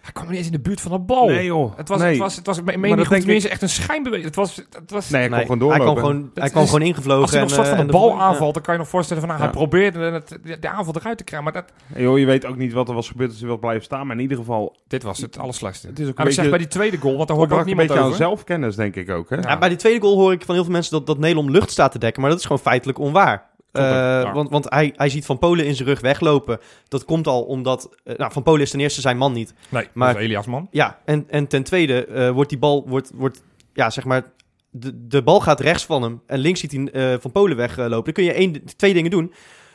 Hij 0.00 0.12
kwam 0.12 0.28
niet 0.28 0.36
eens 0.36 0.46
in 0.46 0.52
de 0.52 0.60
buurt 0.60 0.80
van 0.80 0.90
de 0.90 0.98
bal. 0.98 1.26
Nee 1.26 1.44
joh. 1.44 1.76
Het 1.76 1.88
was, 1.88 1.98
nee. 1.98 2.10
het 2.10 2.18
was, 2.18 2.36
het 2.36 2.46
was, 2.46 2.58
ik 2.58 2.64
meen 2.64 2.80
Maar 2.80 2.88
niet 2.88 3.08
dat 3.08 3.18
tenminste 3.20 3.48
echt 3.48 3.62
een 3.62 3.68
schijnbeweging. 3.68 4.26
Het 4.26 4.36
was, 4.36 4.56
het 4.56 4.90
was, 4.90 5.10
nee, 5.10 5.20
hij 5.20 5.28
kon 5.28 5.38
Nee, 5.38 5.46
gewoon 5.46 5.58
hij 5.58 5.78
doorlopen. 5.78 6.02
kwam 6.02 6.10
gewoon, 6.10 6.30
hij 6.34 6.42
Het 6.42 6.52
kwam 6.52 6.64
gewoon 6.64 6.82
ingevlogen. 6.82 7.22
als 7.22 7.30
hij 7.30 7.40
nog 7.40 7.48
en, 7.48 7.54
soort 7.56 7.68
van 7.68 7.78
eh, 7.78 7.86
de 7.86 7.92
bal 7.92 8.08
ja. 8.08 8.18
aanvalt, 8.18 8.54
dan 8.54 8.62
kan 8.62 8.74
je 8.74 8.80
nog 8.80 8.88
voorstellen 8.88 9.22
van, 9.22 9.32
nou, 9.32 9.42
hij 9.42 9.52
probeerde 9.52 9.98
het, 9.98 10.38
de, 10.60 10.68
aanval 10.68 10.94
eruit 10.96 11.18
te 11.18 11.24
krijgen. 11.24 11.52
Maar 11.52 11.62
dat, 11.62 11.72
Hey, 11.86 12.02
joh, 12.02 12.18
je 12.18 12.26
weet 12.26 12.46
ook 12.46 12.56
niet 12.56 12.72
wat 12.72 12.88
er 12.88 12.94
was 12.94 13.08
gebeurd 13.08 13.30
als 13.30 13.40
hij 13.40 13.48
was 13.48 13.58
blijven 13.58 13.84
staan. 13.84 14.06
Maar 14.06 14.16
in 14.16 14.22
ieder 14.22 14.36
geval, 14.36 14.76
dit 14.86 15.02
was 15.02 15.18
het 15.18 15.38
allerslechtste. 15.38 15.86
het 15.86 15.98
is 15.98 16.08
ook 16.08 16.18
een 16.18 16.26
ik 16.26 16.32
zeg 16.32 16.48
bij 16.48 16.58
die 16.58 16.68
tweede 16.68 16.96
goal, 16.96 17.16
want 17.16 17.28
daar 17.28 17.36
hoor 17.36 17.46
ik 17.46 17.52
ook 17.52 17.58
ontbrak 17.58 17.80
een 17.80 17.86
beetje 17.86 18.02
aan 18.02 18.14
zelfkennis, 18.14 18.76
denk 18.76 18.96
ik 18.96 19.10
ook. 19.10 19.30
Hè? 19.30 19.36
Ja. 19.36 19.42
Ja, 19.48 19.58
bij 19.58 19.68
die 19.68 19.78
tweede 19.78 20.00
goal 20.00 20.18
hoor 20.18 20.32
ik 20.32 20.44
van 20.44 20.54
heel 20.54 20.64
veel 20.64 20.72
mensen 20.72 20.92
dat, 20.92 21.06
dat 21.06 21.18
Nederland 21.18 21.50
lucht 21.50 21.70
staat 21.70 21.92
te 21.92 21.98
dekken. 21.98 22.20
Maar 22.20 22.30
dat 22.30 22.38
is 22.38 22.46
gewoon 22.46 22.62
feitelijk 22.62 22.98
onwaar. 22.98 23.48
Eh. 23.72 24.32
Want, 24.34 24.50
want 24.50 24.66
hij, 24.68 24.92
hij 24.96 25.08
ziet 25.08 25.24
Van 25.26 25.38
Polen 25.38 25.66
in 25.66 25.74
zijn 25.74 25.88
rug 25.88 26.00
weglopen. 26.00 26.58
Dat 26.88 27.04
komt 27.04 27.26
al 27.26 27.42
omdat... 27.42 27.88
eh, 28.04 28.16
nou, 28.16 28.32
Van 28.32 28.42
Polen 28.42 28.60
is 28.60 28.70
ten 28.70 28.80
eerste 28.80 29.00
zijn 29.00 29.16
man 29.16 29.32
niet. 29.32 29.54
Nee, 29.68 29.88
Maar- 29.92 30.16
Elias 30.16 30.46
man. 30.46 30.68
Ja, 30.70 30.98
en, 31.04 31.24
en 31.28 31.46
ten 31.46 31.62
tweede 31.62 32.04
eh, 32.06 32.30
wordt 32.30 32.50
die 32.50 32.58
bal... 32.58 32.84
Wordt, 32.88 33.10
wordt, 33.14 33.42
ja, 33.72 33.90
zeg 33.90 34.04
maar... 34.04 34.24
De, 34.72 35.06
de 35.06 35.22
bal 35.22 35.40
gaat 35.40 35.60
rechts 35.60 35.86
van 35.86 36.02
hem. 36.02 36.22
En 36.26 36.38
links 36.38 36.60
ziet 36.60 36.72
hij 36.72 37.18
Van 37.20 37.32
Polen 37.32 37.56
weglopen. 37.56 38.04
Dan 38.04 38.12
kun 38.12 38.24
je 38.24 38.32
één, 38.32 38.64
twee 38.76 38.94
dingen 38.94 39.10
doen. 39.10 39.32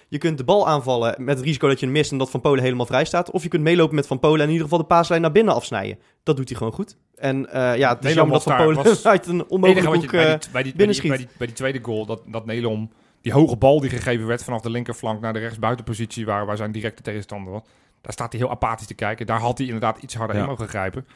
Je 0.07 0.17
kunt 0.17 0.37
de 0.37 0.43
bal 0.43 0.67
aanvallen 0.67 1.15
met 1.17 1.37
het 1.37 1.45
risico 1.45 1.67
dat 1.67 1.79
je 1.79 1.85
hem 1.85 1.95
mist... 1.95 2.11
en 2.11 2.17
dat 2.17 2.29
Van 2.29 2.41
Polen 2.41 2.63
helemaal 2.63 2.85
vrij 2.85 3.05
staat. 3.05 3.31
Of 3.31 3.43
je 3.43 3.49
kunt 3.49 3.63
meelopen 3.63 3.95
met 3.95 4.07
Van 4.07 4.19
Polen... 4.19 4.39
en 4.39 4.45
in 4.45 4.51
ieder 4.51 4.63
geval 4.63 4.79
de 4.79 4.85
paaslijn 4.87 5.21
naar 5.21 5.31
binnen 5.31 5.53
afsnijden. 5.53 5.99
Dat 6.23 6.37
doet 6.37 6.49
hij 6.49 6.57
gewoon 6.57 6.73
goed. 6.73 6.97
En 7.15 7.47
ja, 7.51 7.95
het 7.95 8.05
is 8.05 8.13
jammer 8.13 8.33
dat 8.33 8.43
Van 8.43 8.57
Polen 8.57 8.97
uit 9.03 9.27
een 9.27 9.49
onmogelijke 9.49 9.87
hoek... 9.97 10.11
bij 10.11 10.37
die, 10.37 10.51
bij, 10.51 10.63
die, 10.87 11.07
bij, 11.07 11.27
bij 11.37 11.47
die 11.47 11.55
tweede 11.55 11.79
goal, 11.81 12.05
dat, 12.05 12.21
dat 12.25 12.45
Nelom, 12.45 12.91
die 13.25 13.33
hoge 13.33 13.55
bal 13.55 13.79
die 13.79 13.89
gegeven 13.89 14.27
werd 14.27 14.43
vanaf 14.43 14.61
de 14.61 14.69
linkerflank 14.69 15.21
naar 15.21 15.33
de 15.33 15.39
rechtsbuitenpositie, 15.39 16.25
waar, 16.25 16.45
waar 16.45 16.57
zijn 16.57 16.71
directe 16.71 17.01
tegenstander 17.01 17.53
was, 17.53 17.61
daar 18.01 18.13
staat 18.13 18.31
hij 18.31 18.41
heel 18.41 18.49
apathisch 18.49 18.87
te 18.87 18.93
kijken. 18.93 19.25
Daar 19.25 19.39
had 19.39 19.57
hij 19.57 19.67
inderdaad 19.67 19.97
iets 19.97 20.15
harder 20.15 20.35
Ja. 20.35 20.41
in 20.41 20.47
mogen 20.47 20.67
grijpen. 20.67 21.07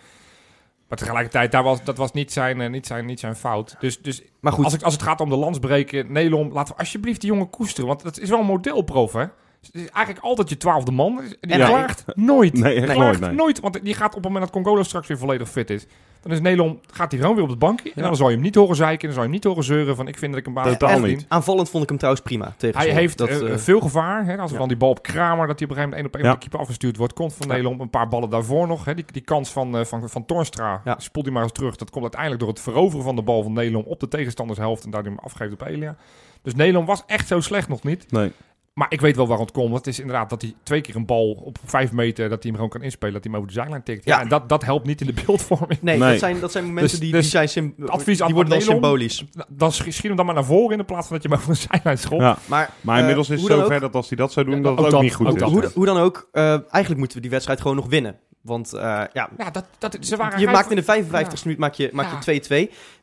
Maar 0.87 0.97
tegelijkertijd, 0.97 1.51
daar 1.51 1.63
was, 1.63 1.83
dat 1.83 1.97
was 1.97 2.11
niet 2.11 2.31
zijn, 2.31 2.61
eh, 2.61 2.69
niet 2.69 2.87
zijn, 2.87 3.05
niet 3.05 3.19
zijn 3.19 3.35
fout. 3.35 3.75
Dus, 3.79 4.01
dus 4.01 4.21
maar 4.39 4.53
goed, 4.53 4.65
als, 4.65 4.73
ik, 4.73 4.81
als 4.81 4.93
het 4.93 5.03
gaat 5.03 5.21
om 5.21 5.29
de 5.29 5.35
landsbreken, 5.35 6.11
Nelom, 6.11 6.51
laten 6.51 6.73
we 6.73 6.79
alsjeblieft 6.79 7.21
die 7.21 7.29
jongen 7.29 7.49
koesteren. 7.49 7.87
Want 7.87 8.03
dat 8.03 8.19
is 8.19 8.29
wel 8.29 8.39
een 8.39 8.45
modelprof, 8.45 9.13
hè? 9.13 9.25
Het 9.61 9.75
is 9.75 9.89
eigenlijk 9.89 10.25
altijd 10.25 10.49
je 10.49 10.57
twaalfde 10.57 10.91
man. 10.91 11.15
Die 11.25 11.37
En 11.39 11.49
hij- 11.59 11.69
klaagt 11.69 12.03
nooit. 12.15 12.53
Nee, 12.53 12.75
echt 12.75 12.85
nooit. 12.85 12.97
klaagt 12.97 13.19
Nee. 13.19 13.31
nooit. 13.31 13.59
Want 13.59 13.83
die 13.83 13.93
gaat 13.93 14.07
op 14.07 14.13
het 14.13 14.23
moment 14.23 14.43
dat 14.43 14.53
Congolo 14.63 14.83
straks 14.83 15.07
weer 15.07 15.17
volledig 15.17 15.49
fit 15.49 15.69
is. 15.69 15.85
Dan 16.21 16.31
is 16.31 16.39
Nelom, 16.41 16.79
gaat 16.91 17.11
hij 17.11 17.19
gewoon 17.19 17.35
weer 17.35 17.43
op 17.43 17.49
het 17.49 17.59
bankje. 17.59 17.91
En 17.95 18.03
dan 18.03 18.15
zal 18.15 18.27
je 18.27 18.33
hem 18.33 18.43
niet 18.43 18.55
horen 18.55 18.75
zeiken. 18.75 19.05
Dan 19.05 19.13
zal 19.13 19.23
je 19.23 19.29
hem 19.29 19.31
niet 19.37 19.43
horen 19.43 19.63
zeuren 19.63 19.95
van 19.95 20.07
ik 20.07 20.17
vind 20.17 20.31
dat 20.31 20.41
ik 20.41 20.47
een 20.47 20.53
baas 20.53 20.67
Totaal 20.67 20.89
heb. 20.89 21.05
niet. 21.05 21.25
aanvallend 21.27 21.69
vond 21.69 21.83
ik 21.83 21.89
hem 21.89 21.97
trouwens 21.97 22.25
prima 22.25 22.53
tegen 22.57 22.79
Hij 22.79 22.89
heeft 22.89 23.17
dat, 23.17 23.27
eh, 23.29 23.51
eh, 23.53 23.57
veel 23.57 23.79
gevaar. 23.79 24.25
Hè? 24.25 24.37
Als 24.37 24.45
we 24.47 24.53
ja. 24.53 24.59
dan 24.59 24.67
die 24.67 24.77
bal 24.77 24.89
op 24.89 25.01
Kramer, 25.03 25.47
dat 25.47 25.59
hij 25.59 25.67
op 25.69 25.75
een 25.75 25.81
gegeven 25.81 25.89
moment 25.89 25.95
één 25.95 26.05
op 26.05 26.15
één 26.15 26.23
Ja. 26.23 26.29
op 26.29 26.35
de 26.35 26.39
keeper 26.41 26.59
afgestuurd 26.59 26.97
wordt. 26.97 27.13
Komt 27.13 27.33
van 27.33 27.47
Ja. 27.47 27.53
Nelom 27.53 27.81
een 27.81 27.89
paar 27.89 28.07
ballen 28.07 28.29
daarvoor 28.29 28.67
nog. 28.67 28.85
Hè? 28.85 28.93
Die, 28.93 29.05
die 29.11 29.21
kans 29.21 29.49
van, 29.51 29.77
eh, 29.77 29.85
van, 29.85 30.09
van 30.09 30.25
Torstra, 30.25 30.81
Ja. 30.85 30.95
spoelt 30.99 31.25
hij 31.25 31.33
maar 31.33 31.43
eens 31.43 31.51
terug. 31.51 31.75
Dat 31.75 31.89
komt 31.89 32.03
uiteindelijk 32.03 32.41
door 32.41 32.49
het 32.49 32.61
veroveren 32.61 33.03
van 33.05 33.15
de 33.15 33.21
bal 33.21 33.43
van 33.43 33.53
Nelom 33.53 33.83
op 33.85 33.99
de 33.99 34.07
tegenstandershelft. 34.07 34.83
En 34.83 34.91
daardoor 34.91 35.11
hem 35.11 35.21
afgeeft 35.23 35.53
op 35.53 35.61
Elia. 35.61 35.95
Dus 36.41 36.55
Nelom 36.55 36.85
was 36.85 37.03
echt 37.07 37.27
zo 37.27 37.39
slecht 37.39 37.67
nog 37.67 37.83
niet. 37.83 38.11
Nee. 38.11 38.31
Maar 38.79 38.91
ik 38.91 39.01
weet 39.01 39.15
wel 39.15 39.27
waarom 39.27 39.45
het 39.45 39.55
komt. 39.55 39.69
Want 39.71 39.85
het 39.85 39.93
is 39.93 39.99
inderdaad 39.99 40.29
dat 40.29 40.41
hij 40.41 40.53
twee 40.63 40.81
keer 40.81 40.95
een 40.95 41.05
bal 41.05 41.31
op 41.45 41.57
vijf 41.65 41.91
meter, 41.91 42.23
dat 42.29 42.37
hij 42.43 42.51
hem 42.51 42.53
gewoon 42.55 42.69
kan 42.69 42.81
inspelen. 42.81 43.13
Dat 43.13 43.23
hij 43.23 43.31
hem 43.31 43.41
over 43.41 43.53
de 43.55 43.59
zijlijn 43.61 43.83
tikt. 43.83 44.05
Ja, 44.05 44.15
Ja. 44.15 44.21
en 44.21 44.29
dat, 44.29 44.49
dat 44.49 44.63
helpt 44.65 44.85
niet 44.85 45.01
in 45.01 45.07
de 45.07 45.13
beeldvorming. 45.25 45.81
nee, 45.81 45.97
Nee. 45.97 46.09
Dat, 46.09 46.19
zijn, 46.19 46.39
dat 46.39 46.51
zijn 46.51 46.63
momenten 46.65 46.91
Dus- 46.91 46.99
die, 46.99 47.11
dus 47.11 47.31
die 47.31 47.47
zijn 47.47 47.73
advies 47.85 48.17
die 48.17 48.33
worden 48.33 48.53
dan 48.53 48.61
symbolisch. 48.61 49.23
Dan 49.47 49.71
sch- 49.71 49.81
schiet 49.89 50.03
hem 50.03 50.15
dan 50.15 50.25
maar 50.25 50.35
naar 50.35 50.45
voren 50.45 50.79
in 50.79 50.85
plaats 50.85 51.07
van 51.07 51.15
dat 51.15 51.23
je 51.25 51.29
hem 51.29 51.37
over 51.39 51.53
de 51.53 51.67
zijlijn 51.71 51.97
schopt. 51.97 52.21
Ja. 52.21 52.37
Maar, 52.45 52.69
Maar 52.81 52.93
eh, 52.95 52.99
inmiddels 52.99 53.29
is 53.29 53.39
het 53.39 53.49
dan 53.49 53.59
zover 53.59 53.79
dat 53.79 53.95
als 53.95 54.07
hij 54.09 54.17
dat 54.17 54.31
zou 54.31 54.45
doen, 54.45 54.55
Ja, 54.55 54.61
dat 54.61 54.71
het 54.71 54.79
ook 54.79 54.85
ook, 54.85 54.91
dat, 54.91 55.01
niet 55.01 55.13
goed 55.15 55.27
ook 55.27 55.33
is. 55.33 55.39
dat. 55.39 55.49
hoe, 55.51 55.71
hoe 55.73 55.85
dan 55.85 55.97
ook, 55.97 56.29
eh, 56.31 56.43
eigenlijk 56.51 56.97
moeten 56.97 57.15
we 57.17 57.21
die 57.21 57.31
wedstrijd 57.31 57.61
gewoon 57.61 57.75
nog 57.75 57.87
winnen. 57.87 58.15
Want 58.41 58.73
eh, 58.73 58.81
ja, 59.13 59.29
Ja, 59.37 59.49
dat, 59.51 59.65
dat, 59.77 59.97
ze 59.99 60.15
waren 60.17 60.39
je 60.39 60.47
maakt 60.47 60.69
in 60.69 60.75
de 60.75 60.83
55 60.83 61.39
e 61.39 61.43
minuut 61.43 61.59
maak 61.59 61.73
je, 61.73 61.89
maak 61.93 62.23
Ja. 62.25 62.31
je 62.33 62.41
2-2. 62.41 62.47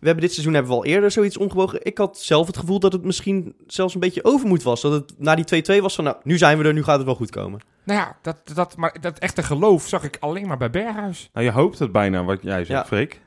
We 0.00 0.06
hebben 0.06 0.20
dit 0.24 0.32
seizoen 0.32 0.54
hebben 0.54 0.72
we 0.72 0.76
al 0.78 0.84
eerder 0.84 1.10
zoiets 1.10 1.36
omgebogen. 1.36 1.84
Ik 1.84 1.98
had 1.98 2.18
zelf 2.18 2.46
het 2.46 2.56
gevoel 2.56 2.78
dat 2.78 2.92
het 2.92 3.04
misschien 3.04 3.54
zelfs 3.66 3.94
een 3.94 4.00
beetje 4.00 4.24
overmoed 4.24 4.62
was. 4.62 4.80
Dat 4.80 4.92
het 4.92 5.14
na 5.18 5.34
die 5.34 5.64
2-2 5.78 5.80
was 5.82 5.94
van, 5.94 6.04
nou, 6.04 6.16
nu 6.22 6.38
zijn 6.38 6.58
we 6.58 6.64
er, 6.64 6.72
nu 6.72 6.82
gaat 6.82 6.96
het 6.96 7.06
wel 7.06 7.14
goed 7.14 7.30
komen. 7.30 7.60
Nou 7.84 7.98
ja, 8.00 8.16
dat, 8.22 8.36
dat, 8.54 8.76
maar 8.76 8.96
dat 9.00 9.18
echte 9.18 9.42
geloof 9.42 9.86
zag 9.88 10.04
ik 10.04 10.16
alleen 10.20 10.46
maar 10.46 10.58
bij 10.58 10.70
Berghuis. 10.70 11.30
Nou, 11.32 11.46
je 11.46 11.52
hoopt 11.52 11.78
het 11.78 11.92
bijna, 11.92 12.24
wat 12.24 12.42
jij 12.42 12.56
zegt, 12.64 12.68
Ja. 12.80 12.86
Freek. 12.86 13.20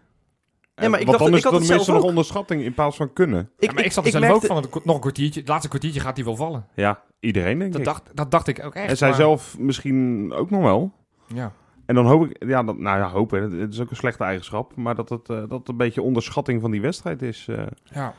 Ja, 0.76 0.90
maar 0.90 1.00
ik 1.00 1.06
Want 1.06 1.18
dacht- 1.18 1.30
ik 1.32 1.38
is 1.38 1.44
had 1.44 1.54
het 1.54 1.66
zelf 1.66 1.88
nog 1.88 2.04
onderschatting 2.04 2.64
in 2.64 2.74
plaats 2.74 2.96
van 2.96 3.14
kunnen. 3.14 3.50
ja, 3.58 3.72
maar 3.74 3.84
ik, 3.86 3.92
zat 3.92 4.06
er 4.06 4.12
zelf 4.12 4.24
merkte- 4.24 4.40
ook 4.40 4.46
van, 4.64 4.72
het, 4.72 4.86
nog 4.86 4.96
een 4.96 5.02
kwartiertje, 5.02 5.40
het 5.40 5.50
laatste 5.50 5.68
kwartiertje 5.69 6.00
gaat 6.00 6.16
hij 6.16 6.26
wel 6.26 6.36
vallen. 6.36 6.66
Ja, 6.76 7.02
iedereen 7.19 7.60
denk 7.60 7.72
Dat 7.72 7.80
ik. 7.81 7.86
dacht, 7.88 8.04
dat 8.14 8.31
dacht 8.31 8.48
ik 8.48 8.66
ook 8.66 8.76
echt. 8.76 8.90
en 8.90 8.98
zij 8.98 9.07
maar- 9.10 9.18
zelf 9.18 9.57
misschien 9.57 10.31
ook 10.33 10.50
nog 10.50 10.62
wel. 10.62 10.92
Ja. 11.33 11.52
En 11.90 11.96
dan 11.96 12.06
hoop 12.06 12.26
ik, 12.30 12.48
ja, 12.48 12.64
dat, 12.64 12.78
nou 12.78 12.98
ja, 13.00 13.10
hopen, 13.10 13.60
het 13.60 13.74
is 13.74 13.80
ook 13.80 13.90
een 13.90 13.96
slechte 13.96 14.24
eigenschap, 14.24 14.76
maar 14.76 14.96
dat 14.96 15.10
het, 15.10 15.30
eh, 15.30 15.38
dat 15.38 15.60
het 15.60 15.68
een 15.69 15.78
beetje 15.78 16.02
onderschatting 16.02 16.62
van 16.62 16.72
die 16.72 16.81
wedstrijd 16.81 17.22
is. 17.22 17.46
eh, 17.50 17.64
ja. 17.84 18.14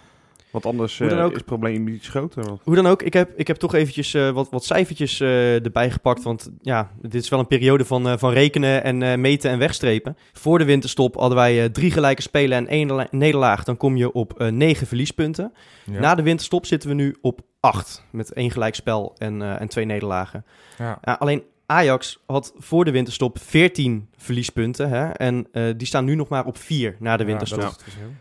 want 0.51 0.67
anders 0.67 1.01
eh, 1.01 1.25
ook. 1.25 1.31
is 1.31 1.37
het 1.37 1.45
probleem 1.47 1.89
iets 1.89 2.09
groter. 2.09 2.45
Hoe 2.63 2.75
dan 2.75 2.87
ook, 2.87 3.03
ik 3.03 3.13
heb, 3.13 3.31
ik 3.37 3.47
heb 3.47 3.57
toch 3.57 3.75
eventjes 3.75 4.15
eh, 4.15 4.31
wat, 4.31 4.51
wat 4.51 4.65
cijfertjes 4.65 5.21
eh, 5.21 5.65
erbij 5.65 5.91
gepakt. 5.91 6.23
Want 6.23 6.51
ja, 6.61 6.91
dit 7.03 7.15
is 7.23 7.29
wel 7.29 7.39
een 7.39 7.47
periode 7.47 7.85
van, 7.85 8.09
eh, 8.09 8.17
van 8.19 8.33
rekenen 8.33 8.85
en 8.85 9.03
eh, 9.03 9.17
meten 9.19 9.51
en 9.51 9.59
wegstrepen. 9.59 10.17
Voor 10.33 10.59
de 10.59 10.65
winterstop 10.65 11.15
hadden 11.17 11.37
wij 11.39 11.63
eh, 11.65 11.69
drie 11.71 11.91
gelijke 11.91 12.23
spelen 12.23 12.57
en 12.59 12.67
één 12.67 12.87
nederla- 12.87 13.09
nederlaag. 13.11 13.65
Dan 13.65 13.77
kom 13.77 13.97
je 13.97 14.13
op 14.13 14.41
eh, 14.41 14.49
negen 14.49 14.87
verliespunten. 14.87 15.53
Ja. 15.85 16.01
Na 16.01 16.15
de 16.15 16.23
winterstop 16.23 16.67
zitten 16.67 16.89
we 16.89 16.95
nu 16.95 17.17
op 17.21 17.41
acht. 17.61 18.05
Met 18.11 18.33
één 18.33 18.51
gelijkspel 18.51 19.15
en, 19.19 19.43
eh, 19.43 19.61
en 19.61 19.69
twee 19.69 19.85
nederlagen. 19.85 20.45
ja. 20.79 20.99
Ja, 21.03 21.13
alleen 21.13 21.43
Ajax 21.71 22.23
had 22.27 22.53
voor 22.59 22.85
de 22.85 22.91
winterstop 22.91 23.39
14 23.39 24.09
verliespunten. 24.17 24.89
Hè? 24.89 25.09
En 25.09 25.47
eh, 25.53 25.65
die 25.77 25.87
staan 25.87 26.05
nu 26.05 26.15
nog 26.15 26.29
maar 26.29 26.47
op 26.47 26.57
4 26.59 26.97
na 26.99 27.17
de 27.17 27.25
winterstop. 27.25 27.77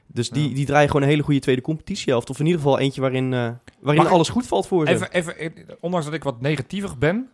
Dus 0.08 0.29
die, 0.29 0.50
Ja. 0.50 0.56
die 0.56 0.65
draaien 0.65 0.88
gewoon 0.88 1.01
een 1.01 1.08
hele 1.10 1.24
goede 1.24 1.39
tweede 1.39 1.62
competitiehelft. 1.62 2.29
Of 2.29 2.39
in 2.39 2.46
ieder 2.46 2.62
geval 2.62 2.79
eentje 2.79 3.01
waarin, 3.01 3.34
eh, 3.34 3.39
waarin 3.39 3.58
Mag 3.82 4.06
ik- 4.06 4.12
alles 4.12 4.29
goed 4.29 4.48
valt 4.48 4.68
voor 4.68 4.88
ze. 4.88 4.94
Even, 4.94 5.12
even, 5.12 5.38
eh, 5.38 5.50
ondanks 5.79 6.06
dat 6.06 6.15
ik 6.15 6.24
wat 6.24 6.41
negatiever 6.41 6.98
ben, 6.98 7.29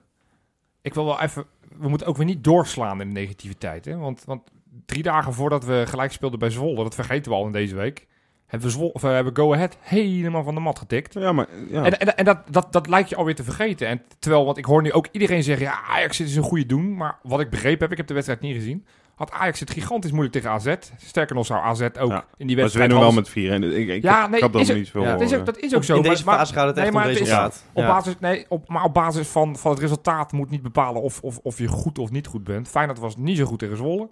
ik 0.82 0.94
wil 0.94 1.06
wel 1.06 1.22
even, 1.22 1.46
we 1.80 1.90
moeten 1.90 2.08
ook 2.08 2.18
weer 2.18 2.26
niet 2.26 2.44
doorslaan 2.44 3.02
in 3.02 3.08
de 3.08 3.14
negativiteit. 3.20 3.86
Hè? 3.86 3.98
Want, 3.98 4.24
want 4.26 4.42
drie 4.86 5.04
dagen 5.04 5.34
voordat 5.34 5.66
we 5.66 5.84
gelijk 5.88 6.12
speelden 6.12 6.40
bij 6.40 6.50
Zwolle, 6.50 6.84
dat 6.84 6.96
vergeten 6.96 7.32
we 7.32 7.38
al 7.38 7.46
in 7.46 7.52
deze 7.52 7.76
week, 7.76 8.08
hebben 8.48 8.70
we, 8.78 8.94
of, 8.94 9.04
eh, 9.04 9.10
hebben 9.12 9.36
Go 9.36 9.54
Ahead 9.54 9.78
helemaal 9.82 10.44
van 10.44 10.54
de 10.56 10.62
mat 10.62 10.80
getikt. 10.80 11.14
Ja, 11.14 11.32
maar 11.32 11.48
ja. 11.70 11.84
En, 11.84 12.00
en, 12.00 12.18
en 12.18 12.26
dat, 12.26 12.38
dat, 12.50 12.74
dat 12.74 12.88
lijkt 12.88 13.10
je 13.10 13.16
alweer 13.16 13.36
te 13.36 13.44
vergeten. 13.44 13.88
En 13.88 14.02
terwijl, 14.20 14.46
want 14.46 14.58
ik 14.58 14.66
hoor 14.66 14.82
nu 14.82 14.92
ook 14.92 15.08
iedereen 15.12 15.44
zeggen, 15.44 15.66
ja, 15.66 15.82
Ajax 15.90 16.20
is 16.20 16.36
een 16.36 16.44
goede 16.44 16.66
doen. 16.66 16.96
Maar 16.98 17.18
wat 17.24 17.40
ik 17.40 17.50
begrepen 17.50 17.80
heb, 17.82 17.92
ik 17.92 17.98
heb 17.98 18.08
de 18.08 18.14
wedstrijd 18.14 18.42
niet 18.42 18.56
gezien, 18.56 18.86
had 19.16 19.32
Ajax 19.32 19.60
het 19.60 19.72
gigantisch 19.72 20.12
moeilijk 20.12 20.34
tegen 20.36 20.50
AZ. 20.50 20.74
Sterker 20.98 21.36
nog 21.36 21.46
zou 21.46 21.60
AZ 21.64 21.82
ook 21.82 22.12
Ja, 22.12 22.26
in 22.38 22.48
die 22.48 22.56
maar 22.56 22.56
ze 22.56 22.56
wedstrijd... 22.56 22.88
winnen 22.90 23.00
wel 23.08 23.12
met 23.16 23.30
vier. 23.30 23.52
En 23.52 23.64
ik, 23.64 23.88
ik, 23.88 24.04
Ja, 24.04 24.24
ik 24.24 24.30
nee, 24.30 24.62
is 24.62 24.68
het- 24.68 24.78
niet 24.78 24.90
veel 24.90 25.02
ja, 25.02 25.12
dat, 25.12 25.22
is 25.22 25.34
ook, 25.34 25.46
dat 25.46 25.58
is 25.58 25.76
ook 25.76 25.84
zo. 25.84 25.96
in 25.96 26.02
deze 26.02 26.26
maar- 26.26 26.38
fase 26.38 26.54
gaat 26.54 26.66
het 26.66 26.76
nee, 26.76 26.84
echt 26.86 26.94
maar 26.94 27.04
om 27.04 27.10
het 27.10 27.20
is- 27.20 27.26
resultaat. 27.28 27.64
Op 27.74 27.84
basis, 27.86 28.16
nee, 28.20 28.46
op, 28.50 28.70
maar 28.70 28.84
op 28.84 28.94
basis 28.94 29.28
van, 29.28 29.58
van 29.58 29.72
het 29.72 29.80
resultaat 29.80 30.32
moet 30.32 30.50
niet 30.50 30.62
bepalen 30.62 31.02
of, 31.02 31.22
of, 31.22 31.38
of 31.44 31.58
je 31.58 31.68
goed 31.68 32.00
of 32.00 32.12
niet 32.12 32.28
goed 32.28 32.44
bent. 32.44 32.68
Feyenoord 32.68 33.00
was 33.00 33.18
niet 33.18 33.38
zo 33.38 33.46
goed 33.46 33.60
tegen 33.60 33.78
Zwolle. 33.78 34.10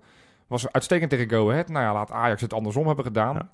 Was 0.47 0.71
uitstekend 0.71 1.09
tegen 1.09 1.29
Go 1.29 1.49
Ahead. 1.51 1.69
Nou 1.69 1.85
ja, 1.85 1.93
laat 1.93 2.11
Ajax 2.11 2.41
het 2.41 2.53
andersom 2.53 2.87
hebben 2.87 3.05
gedaan. 3.05 3.49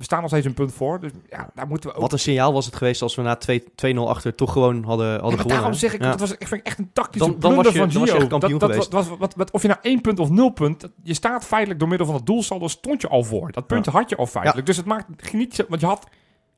We 0.00 0.06
staan 0.06 0.20
nog 0.20 0.30
steeds 0.30 0.46
een 0.46 0.54
punt 0.54 0.72
voor. 0.72 1.00
Dus 1.00 1.10
ja, 1.30 1.50
daar 1.54 1.66
moeten 1.66 1.88
we 1.90 1.94
ook... 1.96 2.02
Wat 2.02 2.12
een 2.12 2.18
signaal 2.18 2.52
was 2.52 2.66
het 2.66 2.76
geweest 2.76 3.02
als 3.02 3.14
we 3.14 3.22
na 3.22 3.36
2 3.36 3.64
2-0 3.94 3.96
achter 3.96 4.34
toch 4.34 4.52
gewoon 4.52 4.84
hadden, 4.84 5.06
hadden 5.10 5.20
Ja, 5.30 5.36
gewonnen. 5.36 5.48
daarom 5.56 5.72
zeg 5.72 5.94
ik, 5.94 6.02
Ja. 6.02 6.10
dat 6.10 6.20
was, 6.20 6.32
ik 6.36 6.48
vind 6.48 6.62
echt 6.62 6.78
een 6.78 6.90
tactische 6.92 7.30
Dan- 7.30 7.40
dan 7.40 7.54
was 7.54 7.72
je- 7.72 7.78
van 7.78 7.88
dan 7.88 8.00
was 8.00 8.10
je 8.10 8.26
kampioen 8.26 8.58
dat, 8.58 8.60
dat, 8.60 8.70
geweest. 8.70 8.92
was, 8.92 9.18
wat, 9.18 9.34
wat, 9.34 9.50
of 9.50 9.62
je 9.62 9.68
nou 9.68 9.80
één 9.82 10.00
punt 10.00 10.18
of 10.18 10.30
nul 10.30 10.50
punt, 10.50 10.88
je 11.02 11.14
staat 11.14 11.44
feitelijk 11.44 11.78
door 11.80 11.88
middel 11.88 12.06
van 12.06 12.14
het 12.16 12.26
doelsaldo, 12.26 12.68
stond 12.68 13.00
je 13.00 13.08
al 13.08 13.22
voor. 13.24 13.52
Dat 13.52 13.66
punt 13.66 13.86
had 13.86 14.08
je 14.10 14.16
al 14.16 14.26
feitelijk. 14.26 14.66
Dus 14.66 14.76
het 14.76 14.86
maakt 14.86 15.32
niet 15.32 15.64
want 15.68 15.80
je 15.80 15.86
had 15.86 16.06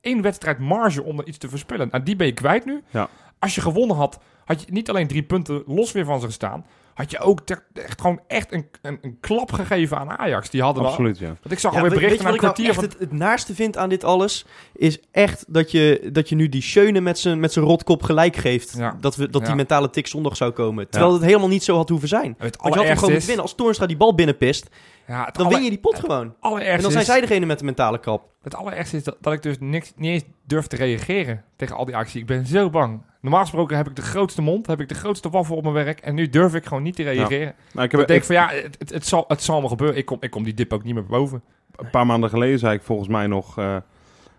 één 0.01 0.23
wedstrijd 0.23 0.59
marge 0.59 1.03
om 1.03 1.19
er 1.19 1.27
iets 1.27 1.39
te 1.39 1.49
verspillen. 1.49 1.91
En 1.91 2.05
die 2.05 2.17
ben 2.17 2.27
je 2.27 2.33
kwijt 2.33 2.65
nu. 2.65 2.83
Ja. 2.91 3.09
Als 3.39 3.55
je 3.55 3.61
gewonnen 3.61 3.97
had, 3.97 4.19
had 4.45 4.61
je 4.61 4.73
niet 4.73 4.89
alleen 4.89 5.07
drie 5.07 5.23
punten 5.23 5.63
los 5.67 5.93
weer 5.93 6.05
van 6.05 6.21
ze 6.21 6.27
gestaan, 6.27 6.67
had 6.95 7.11
je 7.11 7.19
ook 7.19 7.41
ter- 7.41 7.65
echt 7.75 8.01
gewoon 8.01 8.21
echt 8.27 8.53
een, 8.53 8.67
een, 8.83 8.99
een 9.03 9.17
klap 9.21 9.53
gegeven 9.53 9.99
aan 9.99 10.11
Ajax. 10.19 10.51
Die 10.51 10.63
hadden 10.63 10.83
wel, 10.83 10.91
Absoluut, 10.93 11.19
ja. 11.19 11.27
want 11.27 11.51
ik 11.53 11.59
zag 11.59 11.73
Ja, 11.73 11.81
alweer 11.81 11.95
berichten 11.95 12.19
wat 12.25 12.29
een 12.29 12.35
ik 12.35 12.41
nou 12.43 12.53
kwartier 12.55 12.67
echt 12.67 12.75
van... 12.75 12.85
het, 12.85 13.11
het 13.11 13.19
naarste 13.19 13.55
vind 13.55 13.77
aan 13.77 13.89
dit 13.89 14.05
alles? 14.05 14.47
Is 14.73 15.01
echt 15.11 15.45
dat 15.49 15.71
je, 15.71 16.09
dat 16.13 16.29
je 16.29 16.35
nu 16.35 16.49
die 16.49 16.63
Schöne 16.63 17.01
met 17.01 17.19
zijn 17.19 17.41
met 17.41 17.53
zijn 17.53 17.65
rotkop 17.65 18.03
gelijk 18.03 18.37
geeft. 18.37 18.75
Ja. 18.77 18.97
Dat, 19.01 19.17
we, 19.17 19.31
dat 19.31 19.47
die 19.47 19.55
mentale 19.55 19.91
tik 19.91 20.07
zondag 20.07 20.37
zou 20.37 20.51
komen. 20.51 20.89
Terwijl 20.89 21.13
het 21.13 21.23
helemaal 21.23 21.49
niet 21.49 21.65
zo 21.65 21.77
had 21.77 21.89
hoeven 21.89 22.09
zijn. 22.09 22.35
Het 22.39 22.57
Want 22.57 22.75
je 22.75 22.79
had 22.81 22.89
hem 22.89 22.95
gewoon 22.97 23.11
moeten 23.11 23.27
winnen. 23.29 23.45
Als 23.45 23.55
Toornstra 23.55 23.87
die 23.87 23.97
bal 23.97 24.15
binnenpist, 24.15 24.69
ja, 25.07 25.25
dan 25.33 25.45
aller- 25.47 25.55
win 25.57 25.65
je 25.65 25.71
die 25.71 25.81
pot 25.81 25.99
gewoon. 25.99 26.35
En 26.41 26.81
dan 26.81 26.91
zijn 26.91 27.03
is- 27.03 27.07
zij 27.09 27.21
degene 27.21 27.47
met 27.47 27.59
de 27.59 27.65
mentale 27.65 27.99
kap. 28.01 28.31
Het 28.43 28.55
allerergste 28.55 28.97
is 28.97 29.05
dat, 29.05 29.17
dat 29.21 29.33
ik 29.33 29.43
dus 29.43 29.57
niks, 29.61 29.93
niet 29.97 30.11
eens 30.11 30.23
durf 30.47 30.67
te 30.67 30.77
reageren 30.77 31.45
tegen 31.57 31.77
al 31.77 31.85
die 31.85 31.97
actie. 31.97 32.21
Ik 32.21 32.27
ben 32.27 32.47
zo 32.47 32.71
bang. 32.71 33.01
Normaal 33.21 33.41
gesproken 33.41 33.77
heb 33.77 33.89
ik 33.89 33.97
de 33.97 34.03
grootste 34.03 34.43
mond, 34.43 34.67
heb 34.67 34.81
ik 34.81 34.89
de 34.89 34.95
grootste 34.95 35.31
waffel 35.31 35.57
op 35.57 35.63
mijn 35.63 35.75
werk. 35.75 36.01
En 36.01 36.15
nu 36.15 36.29
durf 36.29 36.55
ik 36.55 36.67
gewoon 36.67 36.82
niet 36.83 36.97
te 36.97 37.03
reageren. 37.03 37.55
Nou, 37.73 37.87
ik 37.87 37.93
Ik 37.93 37.99
heb 37.99 38.09
denk 38.09 38.25
van 38.25 38.35
ja, 38.35 38.49
het, 38.49 38.77
het, 38.79 38.91
het 38.93 39.07
zal, 39.07 39.25
het 39.29 39.43
zal 39.43 39.61
me 39.61 39.69
gebeuren. 39.69 39.97
Ik 39.97 40.05
kom, 40.05 40.17
ik 40.21 40.31
kom 40.31 40.43
die 40.45 40.55
dip 40.55 40.73
ook 40.73 40.85
niet 40.85 40.95
meer 40.95 41.07
boven. 41.07 41.43
een 41.77 41.91
paar 41.91 42.07
maanden 42.07 42.31
geleden 42.31 42.59
zei 42.59 42.75
ik 42.75 42.83
volgens 42.83 43.09
mij 43.09 43.27
nog... 43.27 43.59
eh, 43.59 43.77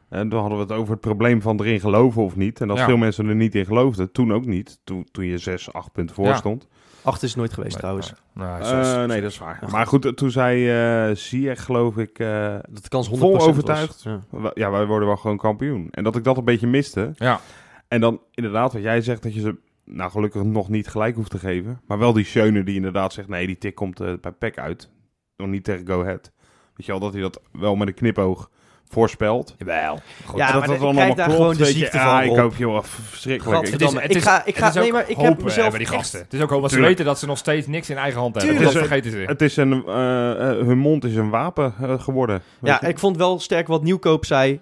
en 0.09 0.29
toen 0.29 0.39
hadden 0.39 0.57
we 0.57 0.63
het 0.63 0.73
over 0.73 0.91
het 0.91 1.01
probleem 1.01 1.41
van 1.41 1.59
erin 1.59 1.79
geloven 1.79 2.23
of 2.23 2.35
niet. 2.35 2.61
En 2.61 2.69
als 2.69 2.79
Ja. 2.79 2.85
veel 2.85 2.97
mensen 2.97 3.27
er 3.27 3.35
niet 3.35 3.55
in 3.55 3.65
geloofden, 3.65 4.11
toen 4.11 4.33
ook 4.33 4.45
niet. 4.45 4.79
Toen, 4.83 5.07
toen 5.11 5.25
je 5.25 5.37
6, 5.37 5.73
8 5.73 5.91
punten 5.91 6.15
voor 6.15 6.25
Ja. 6.25 6.35
stond. 6.35 6.67
Acht 7.03 7.23
is 7.23 7.29
het 7.29 7.37
nooit 7.37 7.53
geweest 7.53 7.77
trouwens. 7.77 8.13
Nou, 8.33 8.61
Eh, 8.63 9.03
nee, 9.05 9.21
dat 9.21 9.31
is 9.31 9.37
waar. 9.37 9.59
Maar 9.71 9.87
goed, 9.87 10.17
toen 10.17 10.31
zei 10.31 10.69
eh 11.09 11.15
Ziyech, 11.15 11.63
geloof 11.63 11.97
ik... 11.97 12.19
eh, 12.19 12.55
Dat 12.69 12.83
de 12.83 12.89
kans 12.89 13.07
100% 13.09 13.11
Vol 13.19 13.31
was. 13.31 13.47
overtuigd. 13.47 14.03
Ja. 14.03 14.51
ja, 14.53 14.71
wij 14.71 14.85
worden 14.85 15.07
wel 15.07 15.17
gewoon 15.17 15.37
kampioen. 15.37 15.87
En 15.91 16.03
dat 16.03 16.15
ik 16.15 16.23
dat 16.23 16.37
een 16.37 16.43
beetje 16.45 16.67
miste. 16.67 17.11
Ja, 17.15 17.39
En 17.87 18.01
dan 18.01 18.21
inderdaad, 18.33 18.73
wat 18.73 18.81
jij 18.81 19.01
zegt, 19.01 19.23
dat 19.23 19.33
je 19.33 19.39
ze 19.41 19.55
nou 19.85 20.11
gelukkig 20.11 20.43
nog 20.43 20.69
niet 20.69 20.87
gelijk 20.87 21.15
hoeft 21.15 21.31
te 21.31 21.39
geven. 21.39 21.81
Maar 21.87 21.97
wel 21.97 22.13
die 22.13 22.25
Schöne 22.25 22.63
die 22.63 22.75
inderdaad 22.75 23.13
zegt, 23.13 23.27
nee, 23.27 23.47
die 23.47 23.57
tik 23.57 23.75
komt 23.75 23.99
eh, 23.99 24.13
bij 24.21 24.31
PEC 24.31 24.57
uit. 24.57 24.89
Nog 25.37 25.47
niet 25.47 25.63
tegen 25.63 25.87
Go 25.87 26.01
Ahead. 26.01 26.31
Weet 26.75 26.85
je 26.85 26.91
wel, 26.91 27.01
dat 27.01 27.13
hij 27.13 27.21
dat 27.21 27.41
wel 27.51 27.75
met 27.75 27.87
een 27.87 27.93
knipoog 27.93 28.49
voorspelt. 28.93 29.55
jawel. 29.57 29.99
Goed. 30.25 30.37
Ja, 30.39 30.47
En 30.47 30.57
maar 30.59 30.67
dat 30.67 30.75
ik 30.81 30.89
krijg 30.93 31.13
daar 31.15 31.29
gewoon 31.29 31.53
de 31.57 31.65
je. 31.65 31.65
ziekte 31.71 31.97
Ja, 31.97 32.09
van, 32.15 32.21
ik 32.23 32.27
Rob. 32.29 32.37
hoop, 32.39 32.55
joh, 32.55 32.83
verschrikkelijk. 32.83 33.57
Ik- 33.61 33.69
Gadverdamme. 33.69 34.01
Het 34.01 34.09
is- 34.09 34.15
ik 34.15 34.23
ga, 34.23 34.45
ik 34.45 34.57
ga, 34.57 34.65
het 34.65 34.75
is 34.75 34.81
nee, 34.81 34.91
maar 34.91 35.09
ik 35.09 35.17
heb 35.17 35.43
mezelf 35.43 35.55
hebben 35.55 35.79
die 35.79 35.87
echt- 35.87 35.95
gasten. 35.97 36.19
Het 36.19 36.33
is 36.33 36.41
ook 36.41 36.49
want 36.49 36.71
ze 36.71 36.79
weten 36.79 37.05
dat 37.05 37.19
ze 37.19 37.25
nog 37.25 37.37
steeds 37.37 37.67
niks 37.67 37.89
in 37.89 37.97
eigen 37.97 38.19
hand 38.19 38.35
hebben. 38.41 38.63
Dat 38.63 38.71
vergeten 38.71 39.11
ze. 39.11 39.17
Het 39.17 39.41
is 39.41 39.57
een, 39.57 39.83
eh, 39.87 40.31
eh, 40.31 40.65
hun 40.65 40.77
mond 40.77 41.03
is 41.05 41.15
een 41.15 41.29
wapen 41.29 41.73
eh, 41.81 41.99
geworden. 42.01 42.41
Ja, 42.61 42.77
je. 42.81 42.87
ik 42.87 42.99
vond 42.99 43.17
wel 43.17 43.39
sterk 43.39 43.67
wat 43.67 43.83
Nieuwkoop 43.83 44.25
zei 44.25 44.59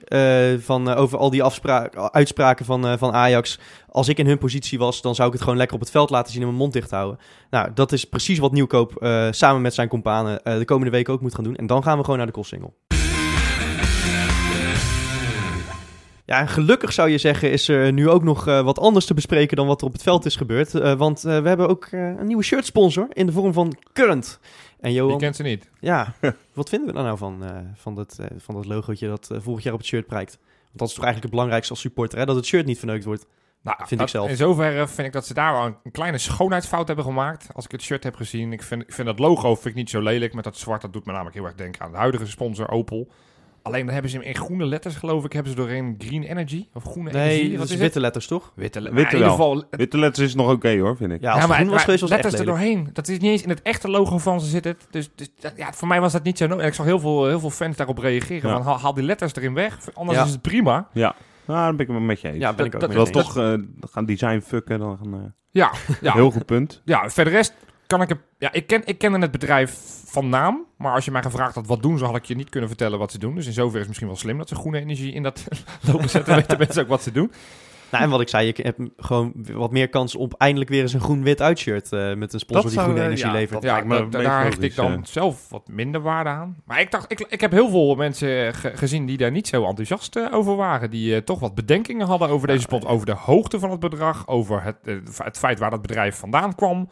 van, 0.60 0.94
over 0.94 1.18
al 1.18 1.30
die 1.30 1.44
uitspraken 2.12 2.66
van, 2.66 2.98
van 2.98 3.14
Ajax. 3.14 3.60
Als 3.90 4.08
ik 4.08 4.18
in 4.18 4.28
hun 4.28 4.38
positie 4.38 4.80
was, 4.80 5.02
dan 5.02 5.16
zou 5.16 5.28
ik 5.28 5.34
het 5.34 5.42
gewoon 5.44 5.58
lekker 5.58 5.76
op 5.76 5.82
het 5.82 5.92
veld 5.92 6.10
laten 6.10 6.32
zien 6.32 6.42
en 6.42 6.48
mijn 6.48 6.60
mond 6.60 6.74
dicht 6.74 6.92
houden. 6.92 7.20
Nou, 7.50 7.70
dat 7.74 7.92
is 7.92 8.06
precies 8.06 8.40
wat 8.40 8.52
Nieuwkoop 8.52 8.94
samen 9.32 9.62
met 9.62 9.74
zijn 9.74 9.88
companen 9.88 10.40
de 10.44 10.66
komende 10.66 10.92
weken 10.92 11.14
ook 11.14 11.22
moet 11.22 11.36
gaan 11.36 11.44
doen. 11.44 11.56
En 11.56 11.68
dan 11.68 11.84
gaan 11.84 11.98
we 11.98 12.04
gewoon 12.04 12.18
naar 12.18 12.28
de 12.28 12.34
kostsingel. 12.34 12.74
Ja, 16.32 16.40
en 16.40 16.48
gelukkig 16.48 16.94
zou 16.94 17.10
je 17.10 17.18
zeggen 17.18 17.52
is 17.52 17.68
er 17.68 17.94
nu 17.94 18.10
ook 18.10 18.24
nog 18.24 18.48
eh, 18.48 18.62
wat 18.62 18.80
anders 18.80 19.06
te 19.06 19.14
bespreken 19.14 19.58
dan 19.58 19.68
wat 19.68 19.82
er 19.82 19.88
op 19.88 19.94
het 19.94 20.04
veld 20.04 20.26
is 20.26 20.36
gebeurd. 20.36 20.76
Eh, 20.76 20.94
want 20.94 21.26
eh, 21.26 21.42
we 21.42 21.48
hebben 21.48 21.70
ook 21.70 21.88
een 21.92 22.28
nieuwe 22.28 22.44
shirtsponsor 22.44 23.08
in 23.14 23.26
de 23.26 23.32
vorm 23.32 23.54
van 23.54 23.78
Current. 23.94 24.40
En 24.80 24.90
Die 24.90 24.98
Johan, 24.98 25.18
kent 25.18 25.36
ze 25.36 25.44
niet. 25.44 25.70
ja, 25.80 26.14
wat 26.54 26.70
vinden 26.70 26.88
we 26.88 26.94
daar 26.94 27.04
nou 27.04 27.18
van, 27.18 27.44
van, 27.76 27.96
dat, 27.96 28.20
van 28.38 28.56
dat 28.56 28.66
logootje 28.66 29.08
dat 29.08 29.30
vorig 29.38 29.64
jaar 29.64 29.74
op 29.74 29.80
het 29.80 29.88
shirt 29.88 30.08
prijkt? 30.08 30.38
Want 30.42 30.80
dat 30.80 30.88
is 30.88 30.94
toch 30.94 31.04
eigenlijk 31.04 31.24
het 31.24 31.32
belangrijkste 31.32 31.74
als 31.74 31.82
supporter, 31.82 32.20
hè? 32.20 32.26
dat 32.26 32.36
het 32.36 32.46
shirt 32.46 32.66
niet 32.66 32.78
verneukt 32.78 33.06
wordt. 33.06 33.26
Nou, 33.62 33.78
Vind 33.86 34.02
ik 34.02 34.08
zelf. 34.08 34.30
In 34.30 34.36
zoverre 34.36 34.88
vind 34.88 35.08
ik 35.08 35.14
dat 35.14 35.26
ze 35.26 35.34
daar 35.34 35.54
wel 35.54 35.66
een, 35.66 35.76
een 35.84 35.92
kleine 35.92 36.18
schoonheidsfout 36.18 36.88
hebben 36.88 37.06
gemaakt. 37.06 37.48
Als 37.54 37.66
ik 37.66 37.72
het 37.72 37.82
shirt 37.82 38.04
heb 38.04 38.16
gezien. 38.16 38.54
Ik 38.54 38.64
vind, 38.64 38.82
ik 38.82 38.94
vind 38.94 39.08
dat 39.08 39.20
logo 39.20 39.54
vind 39.54 39.66
ik 39.66 39.76
niet 39.76 39.90
zo 39.90 40.02
lelijk. 40.02 40.34
Met 40.34 40.44
dat 40.44 40.58
zwart, 40.58 40.82
dat 40.82 40.94
doet 40.94 41.06
me 41.06 41.12
namelijk 41.12 41.36
heel 41.36 41.46
erg 41.46 41.56
denken 41.56 41.82
aan 41.82 41.92
de 41.92 41.98
huidige 41.98 42.26
sponsor 42.26 42.70
Opel. 42.70 43.12
Alleen 43.64 43.84
dan 43.86 43.94
hebben 43.94 44.12
ze 44.12 44.18
hem 44.18 44.26
in 44.26 44.36
groene 44.36 44.66
letters, 44.66 44.96
geloof 44.96 45.26
ik, 45.26 45.34
hebben 45.34 45.52
ze 45.52 45.58
doorheen 45.58 45.96
Green 45.98 46.24
Energy. 46.24 46.68
Of 46.74 46.84
groene 46.84 47.12
Nee, 47.12 47.24
energie. 47.30 47.50
dat 47.50 47.58
Wat 47.58 47.68
is 47.68 47.74
is 47.74 47.80
witte 47.80 48.00
letters, 48.00 48.28
toch? 48.28 48.52
Witte, 48.56 48.82
le- 48.82 48.86
Witte 48.94 49.02
maar 49.02 49.12
in 49.12 49.18
ieder 49.18 49.32
geval, 49.32 49.64
Witte 49.70 49.98
letters 49.98 50.28
is 50.28 50.36
nog 50.36 50.52
oké 50.52 50.78
hoor, 50.80 50.98
vind 50.98 51.12
ik. 51.12 51.22
Ja, 51.22 51.32
als 51.32 51.42
het 51.44 51.52
groen 51.52 51.64
was 51.66 51.70
maar 51.76 51.80
geweest, 51.84 52.02
was 52.02 52.10
letters 52.10 52.34
er 52.34 52.46
doorheen. 52.46 52.90
Dat 52.94 53.08
is 53.08 53.20
niet 53.20 53.32
eens 53.32 53.44
in 53.44 53.50
het 53.50 53.62
echte 53.62 53.90
logo 53.90 54.18
van 54.18 54.42
ze 54.42 54.48
zit 54.48 54.64
het. 54.64 54.88
Dus, 54.92 55.10
dus 55.16 55.30
dat- 55.40 55.54
ja, 55.56 55.74
voor 55.74 55.88
mij 55.88 56.02
was 56.02 56.12
dat 56.12 56.24
niet 56.24 56.38
zo 56.38 56.48
nodig. 56.48 56.66
Ik 56.66 56.74
zag 56.74 56.86
heel 56.86 57.00
veel, 57.00 57.28
heel 57.28 57.40
veel 57.40 57.50
fans 57.50 57.76
daarop 57.78 57.98
reageren. 57.98 58.50
Ja. 58.50 58.56
Van, 58.56 58.66
haal, 58.66 58.80
haal 58.80 58.94
die 58.94 59.04
letters 59.04 59.36
erin 59.36 59.54
weg. 59.54 59.78
Anders 59.94 60.18
Ja. 60.18 60.26
is 60.26 60.32
het 60.32 60.42
prima. 60.42 60.88
Ja, 60.94 61.16
nou, 61.46 61.66
dan 61.68 61.76
ben 61.76 61.88
ik 61.88 61.94
het 61.94 62.04
met 62.04 62.22
je 62.22 62.28
eens. 62.28 62.38
Ja, 62.38 62.54
ben 62.54 62.66
ik 62.66 62.74
ook 62.76 62.82
dat- 62.82 62.96
eens. 62.96 63.10
toch 63.12 63.38
eh, 63.38 63.54
gaan 63.82 64.06
design 64.06 64.40
fucken, 64.46 64.80
dan 64.80 64.98
gaan, 64.98 65.14
eh, 65.14 65.20
Ja, 65.50 65.72
ja. 66.02 66.14
heel 66.14 66.32
goed 66.32 66.46
punt. 66.46 66.82
Ja, 66.86 67.10
verder 67.10 67.34
rest 67.34 67.54
kan 67.92 68.02
ik 68.02 68.10
het... 68.10 68.18
Ja, 68.38 68.52
ik, 68.52 68.68
ken, 68.68 68.82
ik 68.86 68.98
kende 68.98 69.20
het 69.20 69.32
bedrijf 69.32 69.78
van 70.06 70.30
naam. 70.30 70.66
Maar 70.78 70.94
als 70.94 71.06
je 71.06 71.12
mij 71.12 71.22
gevraagd 71.22 71.56
had 71.56 71.68
wat 71.68 71.82
doen 71.82 71.98
ze, 71.98 72.06
had 72.06 72.16
ik 72.16 72.26
je 72.26 72.36
niet 72.36 72.50
kunnen 72.50 72.70
vertellen 72.70 73.00
wat 73.00 73.12
ze 73.12 73.18
doen. 73.18 73.36
Dus 73.36 73.46
in 73.46 73.54
zoverre 73.54 73.74
is 73.74 73.80
het 73.80 73.88
misschien 73.88 74.08
wel 74.08 74.18
slim 74.18 74.38
dat 74.38 74.50
ze 74.50 74.56
groene 74.56 74.80
energie 74.80 75.14
in 75.14 75.24
dat 75.24 75.48
logo 75.92 76.08
zetten. 76.08 76.36
weten 76.36 76.58
mensen 76.58 76.82
ook 76.84 76.88
wat 76.90 77.04
ze 77.04 77.12
doen. 77.12 77.32
Nou, 77.92 78.04
en 78.04 78.10
wat 78.10 78.22
ik 78.22 78.30
zei, 78.30 78.46
je 78.56 78.62
hebt 78.64 78.80
gewoon 78.98 79.34
wat 79.54 79.72
meer 79.72 79.90
kans 79.90 80.16
op 80.16 80.34
eindelijk 80.38 80.70
weer 80.70 80.82
eens 80.82 80.94
een 80.94 81.00
groen-wit 81.02 81.42
uitshirt 81.42 81.92
eh 81.94 82.14
met 82.14 82.34
een 82.34 82.40
sponsor 82.40 82.70
die 82.70 82.80
groene 82.80 83.00
eh, 83.00 83.06
energie 83.06 83.26
ja, 83.26 83.32
levert. 83.32 83.64
Ja, 83.64 83.82
me 83.84 84.10
dat- 84.10 84.24
daar 84.24 84.44
hecht 84.44 84.62
ik 84.64 84.76
dan 84.76 84.92
eh. 84.94 85.00
zelf 85.04 85.50
wat 85.50 85.68
minder 85.68 86.02
waarde 86.02 86.30
aan. 86.30 86.58
Maar 86.66 86.80
ik 86.80 86.92
dacht, 86.92 87.12
ik, 87.12 87.20
ik 87.30 87.42
heb 87.42 87.52
heel 87.52 87.70
veel 87.70 87.96
mensen 87.96 88.54
ge- 88.54 88.72
gezien 88.78 89.06
die 89.06 89.18
daar 89.18 89.32
niet 89.32 89.48
zo 89.48 89.66
enthousiast 89.66 90.16
eh, 90.16 90.34
over 90.34 90.56
waren. 90.56 90.90
Die 90.92 91.16
eh, 91.16 91.22
toch 91.22 91.40
wat 91.40 91.56
bedenkingen 91.56 92.08
hadden 92.08 92.30
over 92.30 92.48
deze 92.48 92.62
sponsor. 92.62 92.90
Over 92.90 93.06
de 93.06 93.16
hoogte 93.16 93.60
van 93.60 93.72
het 93.72 93.80
bedrag. 93.80 94.28
Over 94.28 94.64
het, 94.64 94.76
het 95.24 95.38
feit 95.38 95.60
waar 95.60 95.70
dat 95.70 95.82
bedrijf 95.82 96.16
vandaan 96.16 96.56
kwam. 96.56 96.90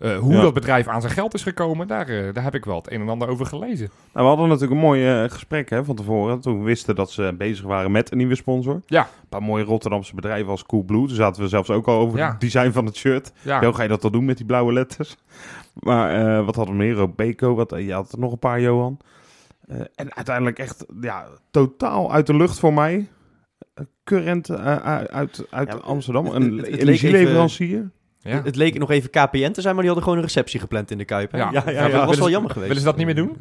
Eh, 0.00 0.18
hoe 0.18 0.32
Ja. 0.32 0.40
dat 0.40 0.54
bedrijf 0.54 0.86
aan 0.88 1.00
zijn 1.00 1.12
geld 1.12 1.34
is 1.34 1.42
gekomen. 1.42 1.86
Daar, 1.86 2.08
eh, 2.08 2.34
daar 2.34 2.42
heb 2.44 2.54
ik 2.54 2.64
wel 2.64 2.76
het 2.76 2.92
een 2.92 3.00
en 3.00 3.08
ander 3.08 3.28
over 3.28 3.46
gelezen. 3.46 3.88
Nou, 3.88 3.96
we 4.12 4.22
hadden 4.22 4.46
natuurlijk 4.48 4.72
een 4.72 4.86
mooi 4.86 5.06
eh, 5.22 5.30
gesprek 5.30 5.70
hè, 5.70 5.84
van 5.84 5.94
tevoren. 5.96 6.40
Toen 6.40 6.58
we 6.58 6.64
wisten 6.64 6.94
dat 6.94 7.10
ze 7.10 7.34
bezig 7.38 7.64
waren 7.64 7.90
met 7.90 8.10
een 8.10 8.16
nieuwe 8.18 8.34
sponsor. 8.34 8.80
Ja. 8.86 9.00
Een 9.02 9.28
paar 9.28 9.42
mooie 9.42 9.64
Rotterdamse 9.64 10.14
bedrijven 10.14 10.50
als 10.50 10.66
Coolblue. 10.66 11.06
Toen 11.06 11.16
zaten 11.16 11.42
we 11.42 11.48
zelfs 11.48 11.70
ook 11.70 11.86
al 11.88 11.98
over 11.98 12.18
Ja. 12.18 12.30
het 12.30 12.40
design 12.40 12.70
van 12.70 12.84
het 12.86 12.96
shirt. 12.96 13.32
Ja, 13.42 13.64
Hoe 13.64 13.72
ga 13.74 13.82
je 13.82 13.88
dat 13.88 14.02
dan 14.02 14.12
doen 14.12 14.24
met 14.24 14.36
die 14.36 14.46
blauwe 14.46 14.72
letters? 14.72 15.16
Maar 15.74 16.14
eh, 16.38 16.44
wat 16.44 16.54
hadden 16.56 16.76
we 16.76 16.82
meer? 16.82 16.94
Robeco, 16.94 17.54
wat, 17.54 17.74
je 17.76 17.92
had 17.92 18.12
er 18.12 18.18
nog 18.18 18.32
een 18.32 18.38
paar, 18.38 18.60
Johan. 18.60 18.98
Eh, 19.66 19.80
en 19.94 20.14
uiteindelijk 20.14 20.58
echt 20.58 20.84
ja, 21.00 21.26
totaal 21.50 22.12
uit 22.12 22.26
de 22.26 22.34
lucht 22.36 22.58
voor 22.58 22.72
mij. 22.74 23.08
Current 24.04 24.50
uit, 24.50 25.46
uit 25.50 25.68
Ja, 25.72 25.74
Amsterdam. 25.82 26.26
Een 26.26 26.64
energieleverancier. 26.64 27.90
Ja. 28.22 28.42
Het 28.44 28.56
leek 28.56 28.78
nog 28.78 28.90
even 28.90 29.10
KPN 29.10 29.50
te 29.50 29.60
zijn, 29.60 29.74
maar 29.74 29.84
die 29.84 29.92
hadden 29.92 30.02
gewoon 30.02 30.18
een 30.18 30.24
receptie 30.24 30.60
gepland 30.60 30.90
in 30.90 30.98
de 30.98 31.04
Kuip. 31.04 31.32
hè? 31.32 31.38
Ja. 31.38 31.50
Ja, 31.52 31.62
ja, 31.66 31.70
Ja, 31.70 31.80
dat 31.82 31.90
ja. 31.90 31.96
was 31.96 32.04
Willen 32.04 32.16
wel 32.18 32.26
ze- 32.26 32.30
jammer 32.30 32.50
geweest. 32.50 32.68
Willen 32.68 32.82
ze 32.82 32.88
dat 32.88 32.96
niet 32.96 33.06
meer 33.06 33.14
doen? 33.14 33.36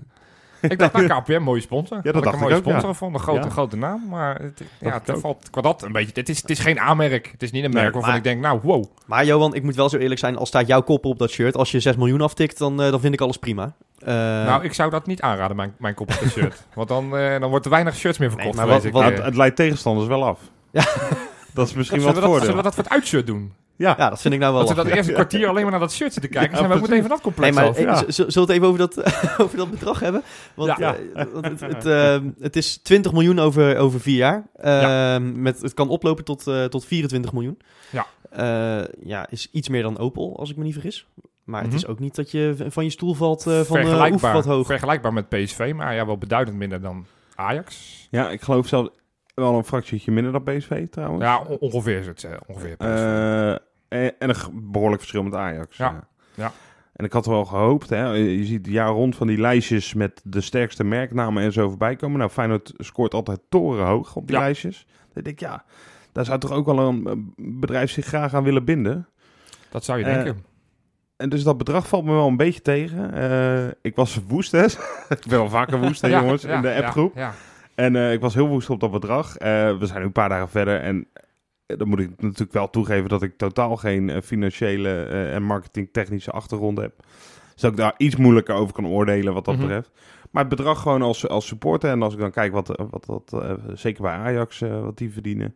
Ik 0.61 0.79
dacht, 0.79 0.93
nou, 0.93 1.07
KPM, 1.21 1.41
mooie 1.41 1.61
sponsor. 1.61 2.01
dat 2.01 2.13
Had 2.13 2.23
dacht 2.23 2.25
een 2.25 2.33
ik 2.33 2.39
mooie 2.39 2.55
ook, 2.55 2.65
ja. 2.65 2.69
sponsor 2.69 2.95
van, 2.95 3.13
een 3.13 3.19
grote, 3.19 3.47
Ja. 3.47 3.49
grote 3.49 3.75
naam. 3.77 4.07
Maar 4.09 4.41
het, 4.41 4.61
ja, 4.79 5.01
het 5.05 5.19
valt 5.19 5.49
qua 5.49 5.61
dat 5.61 5.83
een 5.83 5.91
beetje. 5.91 6.11
Het 6.13 6.29
is, 6.29 6.41
het 6.41 6.49
is 6.49 6.59
geen 6.59 6.79
aanmerk. 6.79 7.29
Het 7.31 7.43
is 7.43 7.51
niet 7.51 7.63
een 7.63 7.69
merk 7.71 7.83
Nee, 7.83 7.91
waarvan 7.93 8.09
maar- 8.09 8.17
ik 8.17 8.23
denk, 8.23 8.41
nou, 8.41 8.59
wow. 8.63 8.83
Maar 9.05 9.25
Johan, 9.25 9.53
ik 9.55 9.63
moet 9.63 9.75
wel 9.75 9.89
zo 9.89 9.97
eerlijk 9.97 10.19
zijn, 10.19 10.37
als 10.37 10.47
staat 10.47 10.67
jouw 10.67 10.81
kop 10.81 11.05
op 11.05 11.19
dat 11.19 11.29
shirt, 11.29 11.55
als 11.55 11.71
je 11.71 11.79
6 11.79 11.95
miljoen 11.95 12.21
aftikt, 12.21 12.57
dan, 12.57 12.81
eh, 12.81 12.89
dan 12.91 12.99
vind 12.99 13.13
ik 13.13 13.21
alles 13.21 13.37
prima. 13.37 13.73
Eh, 13.99 14.13
nou, 14.15 14.63
ik 14.63 14.73
zou 14.73 14.89
dat 14.89 15.05
niet 15.05 15.21
aanraden, 15.21 15.55
mijn, 15.55 15.73
mijn 15.77 15.93
kop 15.93 16.09
op 16.11 16.19
de 16.19 16.29
shirt. 16.29 16.63
Want 16.75 16.87
dan, 16.87 17.17
eh, 17.17 17.39
dan 17.39 17.49
wordt 17.49 17.65
er 17.65 17.71
weinig 17.71 17.95
shirts 17.95 18.17
meer 18.17 18.29
verkocht. 18.31 18.55
maar 18.55 18.65
vrees 18.67 18.77
wat- 18.77 18.85
ik. 18.85 18.93
wat- 18.93 19.03
het, 19.03 19.23
het 19.23 19.35
leidt 19.35 19.55
tegenstanders 19.55 20.07
wel 20.07 20.23
af. 20.25 20.39
Ja. 20.71 20.83
Dat 21.53 21.67
is 21.67 21.73
misschien 21.73 21.99
wel 22.01 22.13
we 22.13 22.19
het 22.19 22.29
dat, 22.31 22.39
zullen 22.39 22.55
we 22.55 22.61
dat 22.63 22.73
voor 22.75 22.83
het 22.83 22.93
uitshirt 22.93 23.27
doen? 23.27 23.53
Ja. 23.75 23.95
ja, 23.97 24.09
dat 24.09 24.21
vind 24.21 24.33
ik 24.33 24.39
nou 24.39 24.53
wel 24.53 24.65
Dat 24.65 24.69
we 24.69 24.83
dat 24.83 24.85
eerste 24.93 25.11
kwartier 25.11 25.47
alleen 25.47 25.61
maar 25.61 25.71
naar 25.71 25.79
dat 25.79 25.91
shirt 25.93 26.13
zitten 26.13 26.31
kijken. 26.31 26.51
Ja, 26.51 26.57
zijn 26.57 26.69
we 26.69 26.75
ook 26.75 26.81
meteen 26.81 26.99
van 26.99 27.09
dat 27.09 27.23
Nee, 27.23 27.33
complex 27.33 27.55
maar 27.55 27.95
af. 27.95 27.99
z- 27.99 28.07
z- 28.07 28.15
zullen 28.15 28.33
we 28.33 28.39
het 28.41 28.49
even 28.49 28.67
over 28.67 28.79
dat, 28.79 28.97
over 29.41 29.57
dat 29.57 29.69
bedrag 29.71 29.99
hebben? 29.99 30.23
Want 30.53 30.77
Ja. 30.77 30.95
eh, 31.13 31.25
het, 31.41 31.59
het, 31.61 31.85
eh, 31.85 32.17
het 32.39 32.55
is 32.55 32.77
20 32.77 33.11
miljoen 33.11 33.39
over, 33.39 33.77
over 33.77 33.99
vier 33.99 34.15
jaar. 34.17 34.47
Eh, 34.55 35.17
met, 35.33 35.61
het 35.61 35.73
kan 35.73 35.89
oplopen 35.89 36.23
tot, 36.23 36.47
eh, 36.47 36.63
tot 36.65 36.85
24 36.85 37.33
miljoen. 37.33 37.59
Ja. 37.89 38.05
Eh, 38.29 38.87
ja, 39.03 39.29
is 39.29 39.47
iets 39.51 39.69
meer 39.69 39.81
dan 39.83 39.97
Opel, 39.97 40.35
als 40.39 40.49
ik 40.49 40.55
me 40.57 40.63
niet 40.63 40.73
vergis. 40.73 41.07
Maar 41.43 41.61
Mhm. 41.63 41.71
het 41.71 41.79
is 41.83 41.87
ook 41.87 41.99
niet 41.99 42.15
dat 42.15 42.31
je 42.31 42.55
van 42.67 42.83
je 42.83 42.89
stoel 42.89 43.13
valt 43.13 43.47
eh, 43.47 43.59
van 43.61 44.11
oef 44.13 44.21
wat 44.21 44.45
hoog. 44.45 44.65
vergelijkbaar 44.65 45.13
met 45.13 45.29
PSV, 45.29 45.71
maar 45.75 45.95
ja, 45.95 46.05
wel 46.05 46.17
beduidend 46.17 46.57
minder 46.57 46.81
dan 46.81 47.05
Ajax. 47.35 48.07
Ja, 48.11 48.29
ik 48.29 48.41
geloof 48.41 48.67
zelfs 48.67 48.89
wel 49.39 49.55
een 49.57 49.63
fractietje 49.63 50.11
minder 50.11 50.31
dan 50.31 50.43
PSV 50.43 50.87
trouwens. 50.89 51.23
Ja, 51.23 51.39
on- 51.47 51.57
ongeveer 51.57 51.99
is 51.99 52.07
het. 52.07 52.23
eh, 52.23 52.31
ongeveer. 52.47 52.75
Eh, 52.77 53.49
en, 53.49 53.59
en 54.19 54.29
een 54.29 54.35
behoorlijk 54.71 54.99
verschil 55.01 55.23
met 55.23 55.33
Ajax. 55.35 55.77
Ja. 55.77 55.89
eh. 55.89 55.95
Ja. 56.33 56.51
En 56.93 57.05
ik 57.05 57.13
had 57.13 57.25
wel 57.25 57.45
gehoopt, 57.45 57.89
hè, 57.89 58.07
je 58.13 58.45
ziet 58.45 58.67
jaar 58.67 58.89
rond 58.89 59.15
van 59.15 59.27
die 59.27 59.37
lijstjes 59.37 59.93
met 59.93 60.21
de 60.23 60.41
sterkste 60.41 60.83
merknamen 60.83 61.43
en 61.43 61.51
zo 61.51 61.69
voorbij 61.69 61.95
komen. 61.95 62.17
Nou, 62.19 62.29
Feyenoord 62.31 62.73
scoort 62.77 63.13
altijd 63.13 63.39
torenhoog 63.49 64.15
op 64.15 64.27
die 64.27 64.35
Ja. 64.35 64.41
lijstjes. 64.41 64.85
Dan 65.13 65.23
denk 65.23 65.27
ik, 65.27 65.39
ja, 65.39 65.63
daar 66.11 66.25
zou 66.25 66.39
toch 66.39 66.51
ook 66.51 66.65
wel 66.65 66.79
een 66.79 67.07
eh, 67.07 67.13
bedrijf 67.59 67.91
zich 67.91 68.05
graag 68.05 68.33
aan 68.33 68.43
willen 68.43 68.65
binden. 68.65 69.07
Dat 69.69 69.83
zou 69.83 69.99
je 69.99 70.05
Eh, 70.05 70.13
denken. 70.13 70.43
En 71.17 71.29
dus 71.29 71.43
dat 71.43 71.57
bedrag 71.57 71.87
valt 71.87 72.05
me 72.05 72.11
wel 72.11 72.27
een 72.27 72.37
beetje 72.37 72.61
tegen. 72.61 73.13
Eh, 73.13 73.67
ik 73.81 73.95
was 73.95 74.19
woest, 74.27 74.51
hè. 74.51 74.63
ik 75.15 75.25
ben 75.27 75.37
wel 75.37 75.49
vaker 75.49 75.79
woest, 75.79 76.01
hè, 76.01 76.07
Ja, 76.13 76.21
jongens, 76.21 76.41
ja, 76.41 76.55
in 76.55 76.61
de 76.61 76.75
appgroep. 76.83 77.15
Ja, 77.15 77.33
En 77.79 77.95
eh, 77.95 78.13
ik 78.13 78.21
was 78.21 78.33
heel 78.33 78.47
woest 78.47 78.69
op 78.69 78.79
dat 78.79 78.91
bedrag. 78.91 79.37
Eh, 79.37 79.77
we 79.77 79.85
zijn 79.85 79.99
nu 79.99 80.05
een 80.05 80.11
paar 80.11 80.29
dagen 80.29 80.49
verder 80.49 80.79
en 80.81 81.07
eh, 81.65 81.77
dan 81.77 81.87
moet 81.87 81.99
ik 81.99 82.21
natuurlijk 82.21 82.53
wel 82.53 82.69
toegeven 82.69 83.09
dat 83.09 83.21
ik 83.23 83.37
totaal 83.37 83.75
geen 83.77 84.21
financiële 84.23 85.03
en 85.03 85.43
marketingtechnische 85.43 86.31
achtergrond 86.31 86.77
heb. 86.77 86.93
Dus 87.53 87.61
dat 87.61 87.71
ik 87.71 87.77
daar 87.77 87.93
iets 87.97 88.15
moeilijker 88.15 88.55
over 88.55 88.73
kan 88.73 88.87
oordelen 88.87 89.33
wat 89.33 89.45
dat 89.45 89.55
Mhm. 89.55 89.63
betreft. 89.63 89.91
Maar 90.31 90.45
het 90.45 90.55
bedrag 90.55 90.81
gewoon 90.81 91.01
als, 91.01 91.27
als 91.27 91.47
supporter 91.47 91.89
en 91.89 92.01
als 92.01 92.13
ik 92.13 92.19
dan 92.19 92.31
kijk 92.31 92.51
wat, 92.53 92.83
wat 92.89 93.05
dat, 93.05 93.45
zeker 93.73 94.01
bij 94.01 94.11
Ajax, 94.13 94.59
wat 94.59 94.97
die 94.97 95.11
verdienen, 95.13 95.55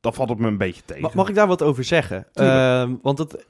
dan 0.00 0.14
valt 0.14 0.28
het 0.28 0.38
me 0.38 0.46
een 0.46 0.58
beetje 0.58 0.82
tegen. 0.84 1.02
Ma- 1.02 1.10
Mag 1.14 1.28
ik 1.28 1.34
daar 1.34 1.46
wat 1.46 1.62
over 1.62 1.84
zeggen? 1.84 2.26
Ehm, 2.32 2.94
want 3.02 3.16
dat, 3.16 3.44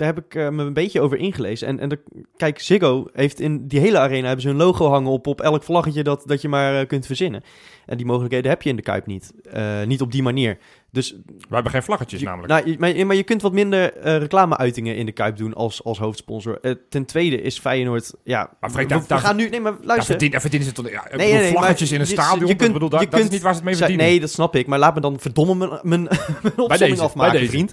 daar 0.00 0.14
heb 0.14 0.24
ik 0.24 0.34
eh, 0.34 0.48
me 0.48 0.62
een 0.62 0.72
beetje 0.72 1.00
over 1.00 1.18
ingelezen. 1.18 1.68
En, 1.68 1.78
en 1.80 1.88
de, 1.88 1.98
kijk, 2.36 2.58
Ziggo 2.60 3.06
heeft 3.12 3.40
in 3.40 3.66
die 3.68 3.80
hele 3.80 3.98
arena 3.98 4.26
hebben 4.26 4.42
ze 4.42 4.48
een 4.48 4.56
logo 4.56 4.88
hangen 4.88 5.10
op, 5.10 5.26
op 5.26 5.40
elk 5.40 5.62
vlaggetje 5.62 6.02
dat, 6.02 6.22
dat 6.26 6.42
je 6.42 6.48
maar 6.48 6.80
eh, 6.80 6.86
kunt 6.86 7.06
verzinnen. 7.06 7.42
En 7.86 7.96
die 7.96 8.06
mogelijkheden 8.06 8.50
heb 8.50 8.62
je 8.62 8.68
in 8.70 8.76
de 8.76 8.82
Kuip 8.82 9.06
niet. 9.06 9.32
Eh, 9.52 9.82
niet 9.86 10.00
op 10.00 10.12
die 10.12 10.22
manier. 10.22 10.58
Dus 10.92 11.10
we 11.48 11.54
hebben 11.54 11.72
geen 11.72 11.82
vlaggetjes 11.82 12.20
je, 12.20 12.26
namelijk. 12.26 12.52
nou, 12.52 12.70
je- 12.70 12.76
maar, 12.78 12.96
je- 12.96 13.04
maar 13.04 13.16
je 13.16 13.22
kunt 13.22 13.42
wat 13.42 13.52
minder 13.52 13.92
reclameuitingen 14.18 14.96
in 14.96 15.06
de 15.06 15.12
Kuip 15.12 15.36
doen 15.36 15.54
als, 15.54 15.84
als 15.84 15.98
hoofdsponsor. 15.98 16.60
Ten 16.88 17.04
tweede 17.04 17.42
is 17.42 17.58
Feyenoord... 17.58 18.14
Ja, 18.24 18.50
Maar 18.60 18.70
we, 18.70 18.86
daar- 18.86 19.00
we 19.00 19.06
daar- 19.06 19.18
gaan 19.18 19.36
nu... 19.36 19.48
Nee, 19.48 19.60
maar 19.60 19.74
luister. 19.82 20.30
daar 20.30 20.40
verdienen 20.40 20.68
ze 20.68 20.74
toch... 20.74 20.90
Ja, 20.90 21.02
Nee, 21.16 21.26
bedoel, 21.26 21.40
nee, 21.42 21.50
vlaggetjes 21.50 21.90
maar 21.90 21.98
in 22.00 22.04
een 22.04 22.10
stadion, 22.12 22.48
je 22.48 22.54
kunt- 22.56 22.72
bedoel, 22.72 22.88
dat, 22.88 23.00
je 23.00 23.06
dat 23.06 23.14
is 23.14 23.20
kunt- 23.20 23.32
niet 23.32 23.42
waar 23.42 23.52
ze 23.54 23.58
het 23.58 23.68
mee 23.68 23.76
verdienen. 23.76 24.06
Nee, 24.06 24.20
dat 24.20 24.30
snap 24.30 24.56
ik. 24.56 24.66
Maar 24.66 24.78
laat 24.78 24.94
me 24.94 25.00
dan 25.00 25.18
verdomme 25.20 25.54
mijn, 25.54 25.70
mijn, 25.82 26.02
mijn 26.42 26.58
opzomming 26.58 27.00
afmaken, 27.00 27.32
bij 27.32 27.40
deze. 27.48 27.66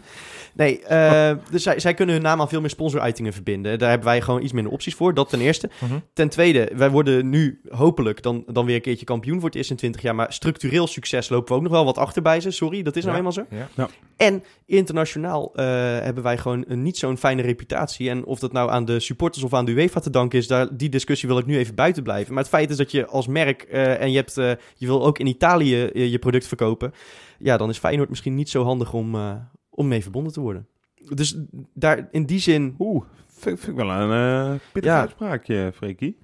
Nee, 0.57 0.83
eh, 0.83 1.35
dus 1.51 1.63
zij, 1.63 1.79
zij 1.79 1.93
kunnen 1.93 2.15
hun 2.15 2.23
naam 2.23 2.41
aan 2.41 2.49
veel 2.49 2.61
meer 2.61 2.69
sponsoruitingen 2.69 3.33
verbinden. 3.33 3.79
Daar 3.79 3.89
hebben 3.89 4.07
wij 4.07 4.21
gewoon 4.21 4.43
iets 4.43 4.53
minder 4.53 4.71
opties 4.71 4.95
voor. 4.95 5.13
Dat 5.13 5.29
ten 5.29 5.41
eerste. 5.41 5.69
Mhm. 5.79 5.99
Ten 6.13 6.29
tweede, 6.29 6.71
wij 6.75 6.89
worden 6.89 7.29
nu 7.29 7.61
hopelijk 7.69 8.21
dan, 8.21 8.43
dan 8.47 8.65
weer 8.65 8.75
een 8.75 8.81
keertje 8.81 9.05
kampioen 9.05 9.35
voor 9.39 9.49
het 9.49 9.57
eerst 9.57 9.69
in 9.69 9.75
20 9.75 10.01
jaar. 10.01 10.15
Maar 10.15 10.33
structureel 10.33 10.87
succes 10.87 11.29
lopen 11.29 11.47
we 11.47 11.55
ook 11.55 11.61
nog 11.61 11.71
wel 11.71 11.85
wat 11.85 11.97
achter 11.97 12.21
bij 12.21 12.39
ze. 12.39 12.51
Sorry, 12.51 12.83
dat 12.83 12.95
is 12.95 13.03
nou 13.03 13.11
Ja. 13.13 13.17
eenmaal 13.17 13.33
zo. 13.33 13.45
Ja. 13.75 13.89
En 14.17 14.43
internationaal 14.65 15.51
eh, 15.55 15.65
hebben 16.01 16.23
wij 16.23 16.37
gewoon 16.37 16.63
een 16.67 16.81
niet 16.81 16.97
zo'n 16.97 17.17
fijne 17.17 17.41
reputatie. 17.41 18.09
En 18.09 18.25
of 18.25 18.39
dat 18.39 18.51
nou 18.51 18.69
aan 18.69 18.85
de 18.85 18.99
supporters 18.99 19.43
of 19.43 19.53
aan 19.53 19.65
de 19.65 19.71
UEFA 19.71 19.99
te 19.99 20.09
danken 20.09 20.39
is, 20.39 20.47
daar, 20.47 20.77
die 20.77 20.89
discussie 20.89 21.29
wil 21.29 21.37
ik 21.37 21.45
nu 21.45 21.57
even 21.57 21.75
buiten 21.75 22.03
blijven. 22.03 22.33
Maar 22.33 22.43
het 22.43 22.51
feit 22.51 22.69
is 22.69 22.77
dat 22.77 22.91
je 22.91 23.05
als 23.05 23.27
merk 23.27 23.61
eh, 23.61 24.01
en 24.01 24.11
je, 24.11 24.17
hebt, 24.17 24.37
eh, 24.37 24.51
je 24.75 24.85
wil 24.85 25.05
ook 25.05 25.19
in 25.19 25.27
Italië 25.27 25.89
je 25.93 26.19
product 26.19 26.47
verkopen. 26.47 26.93
Ja, 27.39 27.57
dan 27.57 27.69
is 27.69 27.77
Feyenoord 27.77 28.09
misschien 28.09 28.35
niet 28.35 28.49
zo 28.49 28.63
handig 28.63 28.93
om, 28.93 29.15
eh, 29.15 29.31
om 29.77 29.87
mee 29.87 30.01
verbonden 30.01 30.33
te 30.33 30.39
worden. 30.41 30.67
Dus 31.09 31.37
daar 31.73 32.07
in 32.11 32.25
die 32.25 32.39
zin... 32.39 32.75
Oeh, 32.79 33.05
vind, 33.27 33.59
vind 33.59 33.77
ik 33.77 33.85
wel 33.85 33.89
een 33.91 34.51
uh, 34.53 34.59
pittig 34.71 34.91
Ja. 34.91 34.99
uitspraakje, 34.99 35.71
Freekie. 35.75 36.17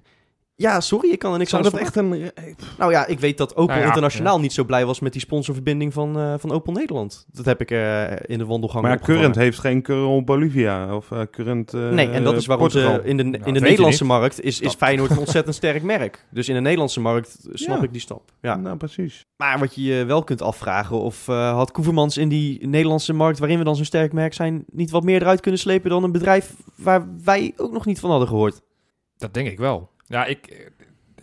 Ja, 0.56 0.80
sorry, 0.80 1.10
ik 1.10 1.18
kan 1.18 1.32
er 1.32 1.38
niks 1.38 1.50
Zou 1.50 1.64
aan 1.64 1.70
dat 1.70 1.80
echt 1.80 1.96
een... 1.96 2.30
Nou 2.78 2.92
ja, 2.92 3.06
ik 3.06 3.20
weet 3.20 3.38
dat 3.38 3.50
Opel 3.52 3.66
Nou 3.66 3.80
ja, 3.80 3.86
Internationaal 3.86 4.40
niet 4.40 4.52
zo 4.52 4.64
blij 4.64 4.86
was 4.86 5.00
met 5.00 5.12
die 5.12 5.20
sponsorverbinding 5.20 5.92
van, 5.92 6.18
eh, 6.18 6.34
van 6.38 6.52
Opel 6.52 6.72
Nederland. 6.72 7.26
Dat 7.32 7.44
heb 7.44 7.60
ik 7.60 7.70
eh, 7.70 8.10
in 8.26 8.38
de 8.38 8.44
wandelgang 8.46 8.84
Maar. 8.84 9.00
Current 9.00 9.34
heeft 9.34 9.58
geen 9.58 9.82
Current 9.82 10.24
Bolivia 10.24 10.96
of 10.96 11.10
eh 11.10 11.20
Current 11.30 11.74
eh, 11.74 11.88
Nee, 11.88 12.08
en 12.08 12.24
dat 12.24 12.36
is 12.36 12.46
waarom 12.46 12.66
Portugal. 12.68 12.94
ze 12.94 13.08
in 13.08 13.16
de, 13.16 13.22
in 13.22 13.30
dat 13.30 13.54
de 13.54 13.60
Nederlandse 13.60 14.04
markt 14.04 14.40
is, 14.40 14.60
is 14.60 14.74
Feyenoord 14.74 15.10
een 15.10 15.18
ontzettend 15.26 15.54
sterk 15.54 15.82
merk. 15.82 16.24
Dus 16.30 16.48
in 16.48 16.54
de 16.54 16.60
Nederlandse 16.60 17.00
markt 17.00 17.38
snap 17.52 17.76
Ja. 17.78 17.82
ik 17.82 17.92
die 17.92 18.00
stap. 18.00 18.32
Ja. 18.40 18.56
Nou, 18.56 18.76
precies. 18.76 19.24
Maar 19.36 19.58
wat 19.58 19.74
je 19.74 19.82
je 19.82 20.04
wel 20.04 20.24
kunt 20.24 20.42
afvragen, 20.42 21.00
of 21.00 21.28
eh, 21.28 21.52
had 21.52 21.70
Koevermans 21.72 22.16
in 22.16 22.28
die 22.28 22.66
Nederlandse 22.66 23.12
markt, 23.12 23.38
waarin 23.38 23.58
we 23.58 23.64
dan 23.64 23.76
zo'n 23.76 23.84
sterk 23.84 24.12
merk 24.12 24.34
zijn, 24.34 24.64
niet 24.72 24.90
wat 24.90 25.04
meer 25.04 25.20
eruit 25.22 25.40
kunnen 25.40 25.60
slepen 25.60 25.90
dan 25.90 26.02
een 26.04 26.12
bedrijf 26.12 26.54
waar 26.74 27.06
wij 27.24 27.52
ook 27.56 27.72
nog 27.72 27.86
niet 27.86 28.00
van 28.00 28.10
hadden 28.10 28.28
gehoord? 28.28 28.60
Dat 29.16 29.34
denk 29.34 29.48
ik 29.48 29.58
wel. 29.58 29.92
Ja, 30.06 30.24
ik, 30.24 30.70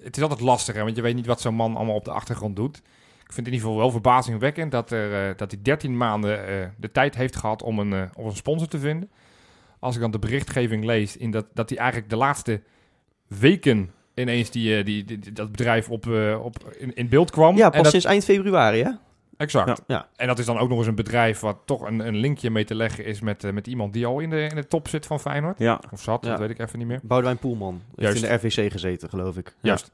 het 0.02 0.18
is 0.18 0.24
altijd 0.24 0.40
lastig, 0.42 0.76
hè, 0.76 0.84
want 0.84 0.96
je 0.96 1.02
weet 1.02 1.16
niet 1.16 1.26
wat 1.26 1.42
zo'n 1.42 1.56
man 1.56 1.76
allemaal 1.76 1.96
op 1.96 2.06
de 2.06 2.12
achtergrond 2.12 2.56
doet. 2.56 2.78
Ik 3.24 3.38
vind 3.38 3.48
het 3.48 3.48
in 3.48 3.54
ieder 3.54 3.60
geval 3.60 3.78
wel 3.78 3.92
verbazingwekkend 3.92 4.72
dat, 4.72 4.92
er, 4.92 5.30
eh, 5.30 5.38
dat 5.38 5.52
hij 5.52 5.60
13 5.62 5.98
maanden 5.98 6.48
eh, 6.48 6.68
de 6.78 6.92
tijd 6.92 7.16
heeft 7.16 7.36
gehad 7.36 7.64
om 7.64 7.80
een, 7.80 7.94
eh, 7.94 8.02
om 8.16 8.26
een 8.26 8.36
sponsor 8.36 8.68
te 8.68 8.80
vinden. 8.80 9.10
Als 9.80 9.96
ik 9.96 10.02
dan 10.02 10.12
de 10.12 10.20
berichtgeving 10.20 10.84
lees, 10.86 11.18
in 11.18 11.32
dat, 11.32 11.46
dat 11.54 11.70
hij 11.70 11.78
eigenlijk 11.78 12.10
de 12.10 12.16
laatste 12.16 12.62
weken 13.28 13.92
ineens 14.16 14.50
die, 14.50 14.84
die, 14.84 15.04
die- 15.06 15.32
dat 15.32 15.52
bedrijf 15.52 15.90
op, 15.90 16.06
op, 16.42 16.74
in, 16.78 16.94
in 16.96 17.10
beeld 17.10 17.32
kwam. 17.32 17.58
Ja, 17.58 17.66
En 17.66 17.72
pas 17.72 17.82
dat- 17.82 17.92
sinds 17.92 18.06
eind 18.06 18.24
februari, 18.24 18.84
hè? 18.84 18.90
Exact. 19.42 19.68
Ja. 19.68 19.76
Ja. 19.88 20.08
En 20.16 20.28
dat 20.28 20.40
is 20.40 20.46
dan 20.46 20.58
ook 20.58 20.70
nog 20.70 20.78
eens 20.78 20.88
een 20.88 20.96
bedrijf 20.96 21.40
wat 21.40 21.58
toch 21.66 21.82
een, 21.82 22.08
een 22.08 22.16
linkje 22.16 22.50
mee 22.50 22.66
te 22.66 22.76
leggen 22.76 23.06
is 23.06 23.22
met, 23.22 23.44
eh, 23.44 23.52
met 23.52 23.68
iemand 23.68 23.94
die 23.94 24.06
al 24.06 24.20
in 24.20 24.30
de, 24.30 24.42
in 24.42 24.56
de 24.56 24.68
top 24.68 24.88
zit 24.88 25.06
van 25.06 25.20
Feyenoord. 25.20 25.60
Ja, 25.60 25.80
Of 25.92 26.02
zat, 26.02 26.24
Ja. 26.26 26.30
dat 26.30 26.40
weet 26.40 26.50
ik 26.50 26.60
even 26.60 26.80
niet 26.80 26.88
meer. 26.88 27.00
Boudewijn 27.04 27.38
Poelman. 27.38 27.74
Heeft 27.74 28.02
Juist. 28.02 28.24
in 28.24 28.30
de 28.30 28.36
RVC 28.48 28.72
gezeten, 28.72 29.10
geloof 29.10 29.38
ik. 29.38 29.56
Juist. 29.62 29.92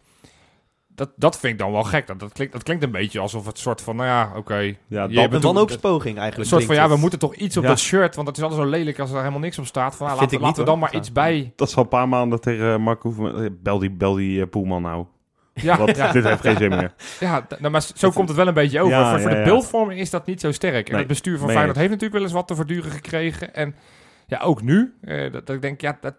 Dat, 0.95 1.09
dat 1.15 1.39
vind 1.39 1.53
ik 1.53 1.59
dan 1.59 1.71
wel 1.71 1.83
gek. 1.83 2.07
Dat, 2.07 2.19
dat, 2.19 2.31
klinkt, 2.33 2.53
dat 2.53 2.63
klinkt 2.63 2.83
een 2.83 2.91
beetje 2.91 3.19
alsof 3.19 3.45
het 3.45 3.59
soort 3.59 3.81
van, 3.81 3.95
nou 3.95 4.07
ja, 4.07 4.31
oké. 4.35 4.55
ja 4.55 4.67
Je 4.87 4.95
dat, 4.97 5.11
hebt 5.13 5.33
Een 5.33 5.41
wanhoopspoging 5.41 6.15
Een 6.15 6.21
eigenlijk. 6.21 6.49
soort 6.49 6.63
van, 6.65 6.75
ja, 6.75 6.89
we 6.89 6.95
moeten 6.97 7.19
toch 7.19 7.35
iets 7.35 7.57
op 7.57 7.63
Ja. 7.63 7.69
dat 7.69 7.79
shirt, 7.79 8.15
want 8.15 8.27
het 8.27 8.37
is 8.37 8.43
altijd 8.43 8.61
zo 8.61 8.67
lelijk 8.69 8.99
als 8.99 9.11
er 9.11 9.17
helemaal 9.17 9.39
niks 9.39 9.59
op 9.59 9.65
staat. 9.65 9.95
Van, 9.95 10.07
nou, 10.07 10.19
laten, 10.19 10.39
laten 10.39 10.59
we 10.59 10.63
dan 10.69 10.79
hoor. 10.79 10.87
maar 10.89 10.95
iets 10.95 11.11
bij. 11.11 11.53
dat 11.55 11.67
is 11.67 11.75
al 11.75 11.83
een 11.83 11.89
paar 11.89 12.07
maanden 12.09 12.41
tegen 12.41 12.81
Mark 12.81 13.01
Hoeven. 13.01 13.43
eh, 13.43 13.49
Bel 13.61 13.79
die, 13.79 13.91
bel 13.91 14.13
die 14.13 14.41
eh, 14.41 14.49
Poelman 14.49 14.81
nou. 14.81 15.05
Ja, 15.61 15.77
Want 15.77 15.95
ja, 15.97 16.11
dit 16.11 16.23
heeft 16.23 16.41
geen 16.41 16.57
zin 16.57 16.69
meer. 16.69 16.93
ja 17.19 17.47
nou, 17.59 17.71
maar 17.71 17.85
zo 17.95 18.09
komt 18.09 18.27
het 18.27 18.37
wel 18.37 18.47
een 18.47 18.53
beetje 18.53 18.79
over. 18.81 18.97
Ja, 18.97 19.09
voor 19.09 19.19
voor 19.19 19.29
ja, 19.29 19.35
de 19.35 19.41
ja. 19.41 19.47
beeldvorming 19.47 19.99
is 19.99 20.09
dat 20.09 20.25
niet 20.25 20.41
zo 20.41 20.51
sterk. 20.51 20.85
En 20.85 20.91
Nee, 20.91 20.99
het 20.99 21.07
bestuur 21.07 21.37
van 21.37 21.49
Feyenoord 21.49 21.75
heeft 21.75 21.89
natuurlijk 21.89 22.13
wel 22.15 22.23
eens 22.23 22.33
wat 22.33 22.47
te 22.47 22.55
verduren 22.55 22.91
gekregen. 22.91 23.53
En 23.55 23.75
ja, 24.27 24.39
ook 24.39 24.61
nu. 24.61 24.93
eh, 25.01 25.31
dat, 25.31 25.45
dat 25.47 25.55
ik 25.55 25.61
denk, 25.61 25.81
ja, 25.81 25.97
dat, 26.01 26.13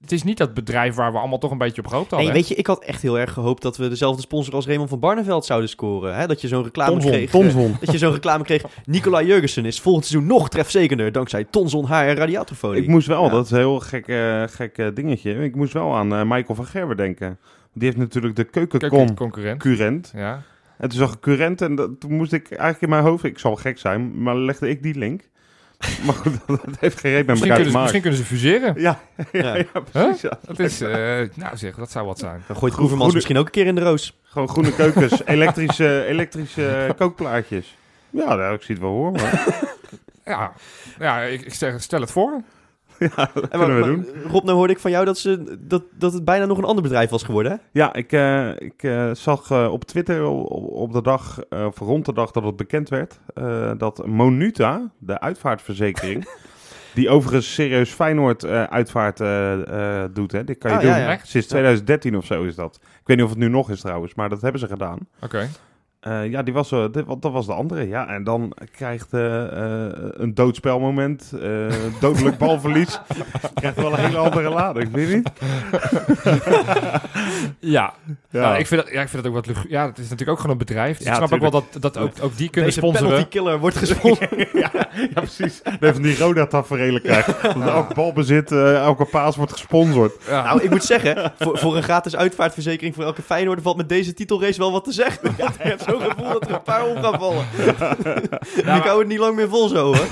het 0.00 0.12
is 0.12 0.22
niet 0.22 0.38
dat 0.38 0.54
bedrijf 0.54 0.94
waar 0.94 1.12
we 1.12 1.18
allemaal 1.18 1.38
toch 1.38 1.50
een 1.50 1.58
beetje 1.58 1.82
op 1.82 1.86
gehoopt 1.88 2.10
hadden. 2.10 2.28
Nee, 2.28 2.36
weet 2.36 2.48
je, 2.48 2.54
ik 2.54 2.66
had 2.66 2.84
echt 2.84 3.02
heel 3.02 3.18
erg 3.18 3.32
gehoopt 3.32 3.62
dat 3.62 3.76
we 3.76 3.88
dezelfde 3.88 4.22
sponsor 4.22 4.54
als 4.54 4.66
Raymond 4.66 4.88
van 4.88 4.98
Barneveld 5.00 5.44
zouden 5.44 5.68
scoren. 5.68 6.16
Hè? 6.16 6.26
Dat 6.26 6.40
je 6.40 6.48
zo'n 6.48 6.62
reclame 6.62 6.90
Tonzon, 6.92 7.10
kreeg. 7.10 7.30
Tonzon. 7.30 7.76
Dat 7.80 7.92
je 7.92 7.98
zo'n 7.98 8.12
reclame 8.12 8.44
kreeg. 8.44 8.62
Nicolai 8.84 9.26
Jurgensen 9.26 9.64
is 9.64 9.80
volgend 9.80 10.06
seizoen 10.06 10.28
nog 10.30 10.48
trefzekerder 10.48 11.12
dankzij 11.12 11.44
Tonzon 11.44 11.84
haar 11.84 12.06
en 12.08 12.14
radiatorfolie. 12.14 12.82
Ik 12.82 12.88
moest 12.88 13.06
wel, 13.06 13.24
Ja. 13.24 13.30
dat 13.30 13.44
is 13.44 13.50
een 13.50 13.56
heel 13.58 13.80
gek, 13.80 14.04
gek 14.50 14.78
eh, 14.78 14.86
dingetje. 14.94 15.44
Ik 15.44 15.54
moest 15.54 15.72
wel 15.72 15.96
aan 15.96 16.08
Michael 16.08 16.54
van 16.54 16.66
Gerber 16.66 16.96
denken. 16.96 17.38
Die 17.78 17.86
heeft 17.88 17.96
natuurlijk 17.96 18.36
de 18.36 18.44
Keuken- 18.44 18.78
keukencon 18.78 19.14
concurrent. 19.14 19.60
current. 19.62 20.12
Ja. 20.16 20.42
En 20.78 20.88
toen 20.88 20.98
zag 20.98 21.12
ik 21.12 21.20
current 21.20 21.60
en 21.62 21.74
dat, 21.74 22.00
toen 22.00 22.12
moest 22.12 22.32
ik 22.32 22.48
eigenlijk 22.50 22.80
in 22.82 22.88
mijn 22.88 23.02
hoofd, 23.02 23.24
ik 23.24 23.38
zal 23.38 23.56
gek 23.56 23.78
zijn, 23.78 24.22
maar 24.22 24.36
legde 24.36 24.68
ik 24.68 24.82
die 24.82 24.94
link. 24.98 25.22
maar 26.04 26.14
goed, 26.14 26.32
dat 26.46 26.60
heeft 26.80 27.00
geen 27.00 27.12
reet 27.12 27.26
met 27.26 27.38
Misschien, 27.38 27.50
elkaar 27.50 27.64
kunnen 27.64 27.64
te 27.64 27.70
ze, 27.70 27.70
maken. 27.70 27.80
misschien 27.80 28.00
kunnen 28.00 28.20
ze 28.20 28.24
fuseren. 28.24 28.74
Ja, 28.80 29.00
ja, 29.32 29.54
Ja. 29.54 29.64
ja, 29.74 29.80
precies. 29.92 30.20
Ja. 30.20 30.38
Dat 30.46 30.58
is, 30.58 30.80
eh, 30.80 30.90
nou 31.34 31.56
zeg, 31.56 31.74
dat 31.74 31.90
zou 31.90 32.06
wat 32.06 32.18
zijn. 32.18 32.42
Dan 32.46 32.56
gooit 32.56 32.74
goede- 32.74 33.12
misschien 33.14 33.36
ook 33.36 33.46
een 33.46 33.50
keer 33.52 33.66
in 33.66 33.74
de 33.74 33.80
roos. 33.80 34.18
Gewoon 34.22 34.48
groene 34.48 34.74
keukens, 34.74 35.22
elektrische, 35.26 36.04
elektrische 36.04 36.94
kookplaatjes. 36.96 37.76
Ja, 38.10 38.34
nou, 38.34 38.54
ik 38.54 38.62
zie 38.62 38.74
het 38.74 38.84
wel 38.84 38.92
hoor. 38.92 39.12
Maar, 39.12 39.64
Ja, 40.24 40.52
ja 40.98 41.20
ik, 41.20 41.40
ik 41.40 41.54
zeg, 41.54 41.82
stel 41.82 42.00
het 42.00 42.10
voor. 42.10 42.42
ja, 43.16 43.30
dat 43.34 43.48
En 43.48 43.58
we 43.60 43.66
maar- 43.66 43.82
doen. 43.82 44.06
maar, 44.22 44.32
Rob, 44.32 44.44
nou 44.44 44.56
hoorde 44.56 44.72
ik 44.72 44.78
van 44.78 44.90
jou 44.90 45.04
dat, 45.04 45.18
ze, 45.18 45.56
dat, 45.60 45.82
dat 45.98 46.12
het 46.12 46.24
bijna 46.24 46.44
nog 46.44 46.58
een 46.58 46.64
ander 46.64 46.82
bedrijf 46.82 47.10
was 47.10 47.22
geworden, 47.22 47.52
hè? 47.52 47.58
Ja, 47.72 47.92
ik, 47.94 48.12
eh, 48.12 48.48
ik 48.58 48.82
eh, 48.82 49.10
zag 49.14 49.50
eh, 49.50 49.72
op 49.72 49.84
Twitter 49.84 50.24
op, 50.24 50.50
op 50.72 50.92
de 50.92 51.02
dag, 51.02 51.38
eh, 51.48 51.64
of 51.66 51.78
rond 51.78 52.04
de 52.04 52.12
dag 52.12 52.30
dat 52.30 52.42
het 52.44 52.56
bekend 52.56 52.88
werd, 52.88 53.20
eh, 53.34 53.70
dat 53.78 54.06
Monuta, 54.06 54.90
de 54.98 55.20
uitvaartverzekering, 55.20 56.28
die 56.94 57.08
overigens 57.08 57.54
serieus 57.54 57.90
Feyenoord 57.90 58.44
eh, 58.44 58.62
uitvaart 58.62 59.16
doet, 60.14 60.32
hè, 60.32 60.44
dit 60.44 60.58
kan 60.58 60.70
je 60.70 60.76
Ah, 60.76 60.82
doen. 60.82 60.90
ja, 60.90 60.96
ja. 60.98 61.08
Echt? 61.10 61.28
Sinds 61.28 61.46
2013 61.46 62.16
of 62.16 62.24
zo 62.24 62.42
is 62.42 62.54
dat. 62.54 62.78
Ik 62.82 63.06
weet 63.06 63.16
niet 63.16 63.24
of 63.26 63.30
het 63.32 63.38
nu 63.40 63.48
nog 63.48 63.70
is 63.70 63.80
trouwens, 63.80 64.14
maar 64.14 64.28
dat 64.28 64.40
hebben 64.40 64.60
ze 64.60 64.66
gedaan. 64.66 64.98
Oké. 65.22 65.48
Eh, 66.00 66.26
ja, 66.30 66.42
die 66.42 66.54
was, 66.54 66.72
eh, 66.72 66.84
dit, 66.92 67.06
wat- 67.06 67.22
dat 67.22 67.32
was 67.32 67.46
de 67.46 67.52
andere. 67.52 67.88
Ja, 67.88 68.08
en 68.08 68.24
dan 68.24 68.52
krijgt 68.72 69.12
eh, 69.12 69.42
eh, 69.86 69.92
een 70.12 70.34
doodspelmoment, 70.34 71.32
eh 71.42 71.66
dodelijk 72.00 72.38
balverlies. 72.46 73.00
krijgt 73.54 73.76
wel 73.76 73.92
een 73.92 73.98
hele 74.04 74.16
andere 74.18 74.48
lading, 74.48 74.88
vind 74.94 75.08
je 75.08 75.16
niet? 75.16 75.30
Ja, 77.60 77.92
Ja. 78.30 78.40
Nou, 78.40 78.58
ik, 78.58 78.66
vind 78.66 78.80
dat, 78.84 78.92
ja, 78.92 79.00
ik 79.02 79.08
vind 79.08 79.22
dat 79.22 79.32
ook 79.32 79.38
wat 79.38 79.46
lugu- 79.46 79.68
Ja, 79.68 79.86
het 79.86 79.98
is 79.98 80.02
natuurlijk 80.04 80.30
ook 80.30 80.36
gewoon 80.36 80.52
een 80.52 80.58
bedrijf. 80.66 80.96
Dus 80.96 81.06
Ja, 81.06 81.10
ik 81.12 81.16
snap 81.16 81.32
ook 81.32 81.40
wel 81.40 81.50
dat, 81.50 81.82
dat 81.82 81.96
ook, 81.98 82.12
ook 82.22 82.36
die 82.36 82.50
kunnen 82.50 82.70
Deze 82.70 82.80
sponsoren. 82.86 83.08
penalty 83.08 83.28
killer 83.30 83.58
wordt 83.58 83.76
gesponsord. 83.76 84.30
ja, 84.52 84.70
ja, 84.94 85.08
precies. 85.14 85.62
Dat 85.62 85.76
even 85.80 86.02
die 86.02 86.18
Roda-taferelen 86.18 87.02
krijgt. 87.02 87.42
Dat 87.42 87.56
elk 87.68 87.94
balbezit, 87.94 88.52
elke 88.52 89.04
paas 89.04 89.36
wordt 89.36 89.52
gesponsord. 89.52 90.12
Ja. 90.28 90.42
nou, 90.44 90.62
ik 90.62 90.70
moet 90.70 90.84
zeggen, 90.84 91.32
voor, 91.38 91.58
voor 91.58 91.76
een 91.76 91.82
gratis 91.82 92.16
uitvaartverzekering 92.16 92.94
voor 92.94 93.04
elke 93.04 93.22
Feyenoord 93.22 93.62
valt 93.62 93.76
met 93.76 93.88
deze 93.88 94.14
titelrace 94.14 94.58
wel 94.58 94.72
wat 94.72 94.84
te 94.84 94.92
zeggen. 94.92 95.36
Ja, 95.88 96.00
zo'n 96.00 96.10
gevoel 96.10 96.32
dat 96.32 96.46
er 96.48 96.54
een 96.54 96.62
paar 96.62 96.86
om 96.86 96.96
gaan 97.02 97.18
vallen. 97.18 97.44
ik 98.78 98.82
hou 98.84 98.98
het 98.98 99.08
niet 99.08 99.18
lang 99.18 99.36
meer 99.36 99.48
vol 99.48 99.68
zo, 99.68 99.84
hoor. 99.94 100.06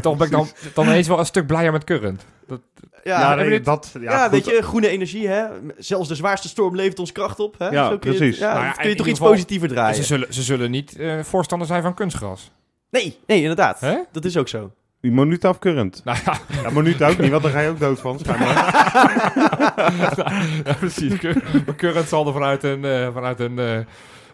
Toch 0.00 0.16
ben 0.16 0.26
ik 0.26 0.32
dan, 0.32 0.48
dan 0.74 0.90
eens 0.90 1.08
wel 1.08 1.18
een 1.18 1.26
stuk 1.26 1.46
blijer 1.46 1.72
met 1.72 1.84
Current. 1.84 2.24
Dat, 2.46 2.60
Ja, 3.04 3.20
Ja, 3.20 3.28
ja, 3.30 3.34
nee, 3.34 3.44
we 3.44 3.50
dit- 3.50 3.64
dat, 3.64 3.92
ja, 4.00 4.30
weet 4.30 4.44
je, 4.44 4.62
groene 4.62 4.88
energie, 4.88 5.28
hè. 5.28 5.44
Zelfs 5.78 6.08
de 6.08 6.14
zwaarste 6.14 6.48
storm 6.48 6.74
levert 6.76 6.98
ons 6.98 7.12
kracht 7.12 7.40
op, 7.40 7.54
hè. 7.58 7.68
Ja, 7.68 7.88
Zo 7.88 7.98
kun 7.98 8.10
je 8.12 8.16
precies. 8.18 8.38
ja, 8.38 8.52
Nou 8.54 8.64
ja, 8.64 8.72
kun 8.72 8.88
je 8.88 8.94
toch 8.94 9.06
iets 9.06 9.18
geval- 9.18 9.32
positiever 9.32 9.68
draaien. 9.68 9.94
ze, 9.96 10.02
zullen, 10.02 10.34
ze 10.34 10.42
zullen 10.42 10.70
niet 10.70 10.96
eh, 10.96 11.18
voorstander 11.22 11.66
zijn 11.66 11.82
van 11.82 11.94
kunstgras. 11.94 12.50
Nee, 12.90 13.18
nee, 13.26 13.40
inderdaad. 13.40 13.80
Hè? 13.80 13.96
Dat 14.12 14.24
is 14.24 14.36
ook 14.36 14.48
zo. 14.48 14.70
Die 15.04 15.12
minuut 15.12 15.44
afkurrend. 15.44 16.00
Nou 16.04 16.18
ja, 16.24 16.38
Ja, 16.62 16.70
minuut 16.70 17.02
ook 17.02 17.18
niet, 17.18 17.30
want 17.30 17.42
daar 17.42 17.52
ga 17.52 17.60
je 17.60 17.68
ook 17.68 17.78
dood 17.80 18.00
van. 18.00 18.18
ja 20.64 20.74
precies. 20.78 21.12
Current 21.76 22.08
zal 22.08 22.26
er 22.26 22.32
vanuit 22.32 22.62
een, 22.62 22.84
eh, 22.84 23.12
vanuit 23.12 23.40
een 23.40 23.58
eh, 23.58 23.78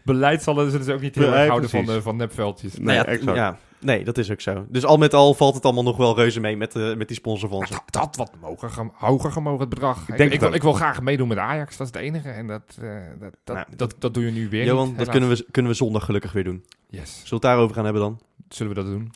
beleid 0.02 0.42
zullen 0.42 0.70
zullen 0.70 0.85
ze 0.87 0.92
ook 0.92 1.00
niet 1.00 1.14
heel 1.14 1.28
Nee, 1.30 1.38
erg 1.38 1.48
houden 1.48 1.70
van, 1.70 1.90
eh, 1.90 1.96
van 2.00 2.16
nepveldjes. 2.16 2.74
Nee, 2.74 2.85
Nou 2.85 2.96
ja, 2.98 3.04
exact. 3.04 3.37
ja, 3.37 3.56
nee, 3.78 4.04
dat 4.04 4.18
is 4.18 4.30
ook 4.30 4.40
zo. 4.40 4.64
Dus 4.68 4.85
al 4.85 4.96
met 4.96 5.14
al 5.14 5.35
valt 5.35 5.54
het 5.54 5.64
allemaal 5.64 5.83
nog 5.83 5.96
wel 5.96 6.16
reuze 6.16 6.40
mee 6.40 6.56
met, 6.56 6.76
eh, 6.76 6.94
met 6.94 7.09
die 7.09 7.16
sponsor 7.16 7.48
van 7.48 7.66
ze. 7.66 7.74
Het 7.87 7.94
had 7.94 8.16
wat 8.16 8.33
mogen, 8.40 8.70
gem- 8.70 8.92
hoger 8.94 9.33
gemogen, 9.33 9.61
het 9.61 9.68
bedrag. 9.68 9.98
Ik, 10.00 10.06
denk 10.16 10.20
ik, 10.20 10.33
het 10.33 10.40
wil, 10.40 10.54
ik 10.54 10.62
wil 10.62 10.72
graag 10.72 11.00
meedoen 11.02 11.28
met 11.28 11.38
Ajax, 11.38 11.76
dat 11.76 11.87
is 11.87 11.92
het 11.92 12.02
enige. 12.02 12.28
En 12.28 12.46
dat, 12.46 12.62
eh, 12.83 12.88
dat, 13.20 13.33
dat, 13.44 13.56
Nou, 13.56 13.66
dat, 13.76 13.94
dat 13.98 14.14
doe 14.14 14.24
je 14.24 14.30
nu 14.33 14.48
weer 14.48 14.64
Johan, 14.64 14.88
niet, 14.88 14.98
dat 14.98 15.09
kunnen 15.09 15.28
we, 15.28 15.46
kunnen 15.50 15.70
we 15.70 15.76
zondag 15.76 16.04
gelukkig 16.04 16.33
weer 16.33 16.44
doen. 16.44 16.64
Yes, 16.88 17.11
Zullen 17.12 17.24
we 17.28 17.35
het 17.35 17.42
daarover 17.42 17.74
gaan 17.74 17.85
hebben 17.85 18.02
dan? 18.02 18.20
zullen 18.48 18.74
we 18.74 18.83
dat 18.83 18.90
doen? 18.90 19.12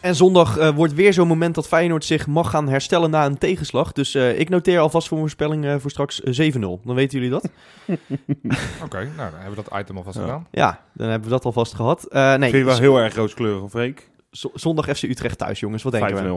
En 0.00 0.14
zondag 0.14 0.56
eh, 0.58 0.68
wordt 0.74 0.94
weer 0.94 1.12
zo'n 1.12 1.26
moment 1.28 1.54
dat 1.54 1.68
Feyenoord 1.68 2.04
zich 2.04 2.26
mag 2.26 2.50
gaan 2.50 2.68
herstellen 2.68 3.10
na 3.10 3.26
een 3.26 3.38
tegenslag. 3.38 3.92
Dus 3.92 4.14
eh, 4.14 4.38
ik 4.38 4.48
noteer 4.48 4.78
alvast 4.78 5.08
voor 5.08 5.16
mijn 5.18 5.28
voorspelling 5.30 5.64
eh, 5.64 5.74
voor 5.78 5.90
straks 5.90 6.22
eh, 6.22 6.52
7-0. 6.54 6.58
Dan 6.60 6.94
weten 6.94 7.18
jullie 7.20 7.30
dat? 7.30 7.48
Oké, 8.84 8.96
nou 8.96 9.30
dan 9.30 9.40
hebben 9.40 9.54
we 9.56 9.62
dat 9.68 9.80
item 9.80 9.96
alvast 9.96 10.16
Ja. 10.16 10.22
gedaan. 10.22 10.46
Ja, 10.50 10.80
dan 10.94 11.08
hebben 11.08 11.28
we 11.28 11.34
dat 11.34 11.44
alvast 11.44 11.74
gehad. 11.74 12.04
Eh, 12.08 12.28
nee, 12.34 12.50
Vind 12.50 12.52
je 12.62 12.64
wel 12.64 12.78
heel 12.78 12.98
erg 12.98 13.14
rooskleurig, 13.14 13.70
Freek? 13.70 14.10
z- 14.30 14.44
zondag 14.54 14.84
FC 14.96 15.02
Utrecht 15.02 15.38
thuis, 15.38 15.60
jongens. 15.60 15.82
Wat 15.82 15.92
denken 15.92 16.16
5-0. 16.16 16.22
we? 16.22 16.32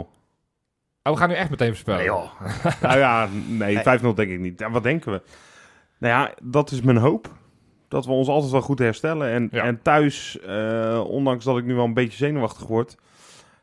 Oh, 1.04 1.14
we 1.14 1.18
gaan 1.18 1.30
nu 1.30 1.36
echt 1.36 1.50
meteen 1.50 1.68
voorspellen. 1.70 2.00
Nee, 2.06 2.10
nou 2.82 2.98
ja, 2.98 3.28
nee, 3.48 3.78
5-0 3.78 3.82
denk 4.16 4.32
ik 4.32 4.40
niet. 4.40 4.60
Ja, 4.60 4.72
wat 4.72 4.84
denken 4.84 5.12
we? 5.12 5.22
Nou 6.00 6.14
ja, 6.14 6.34
dat 6.42 6.72
is 6.72 6.82
mijn 6.82 6.98
hoop. 6.98 7.28
Dat 7.88 8.06
we 8.06 8.12
ons 8.12 8.28
altijd 8.28 8.52
wel 8.52 8.62
goed 8.62 8.80
herstellen. 8.80 9.30
En, 9.32 9.48
Ja. 9.52 9.64
en 9.64 9.82
thuis, 9.82 10.40
eh, 10.40 11.04
ondanks 11.08 11.46
dat 11.46 11.58
ik 11.58 11.64
nu 11.66 11.74
wel 11.76 11.86
een 11.86 11.94
beetje 11.94 12.18
zenuwachtig 12.18 12.68
word, 12.68 12.98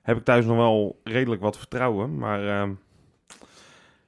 heb 0.03 0.17
ik 0.17 0.25
thuis 0.25 0.45
nog 0.45 0.57
wel 0.57 1.01
redelijk 1.05 1.43
wat 1.43 1.59
vertrouwen. 1.59 2.19
Maar 2.19 2.49
ehm, 2.61 2.71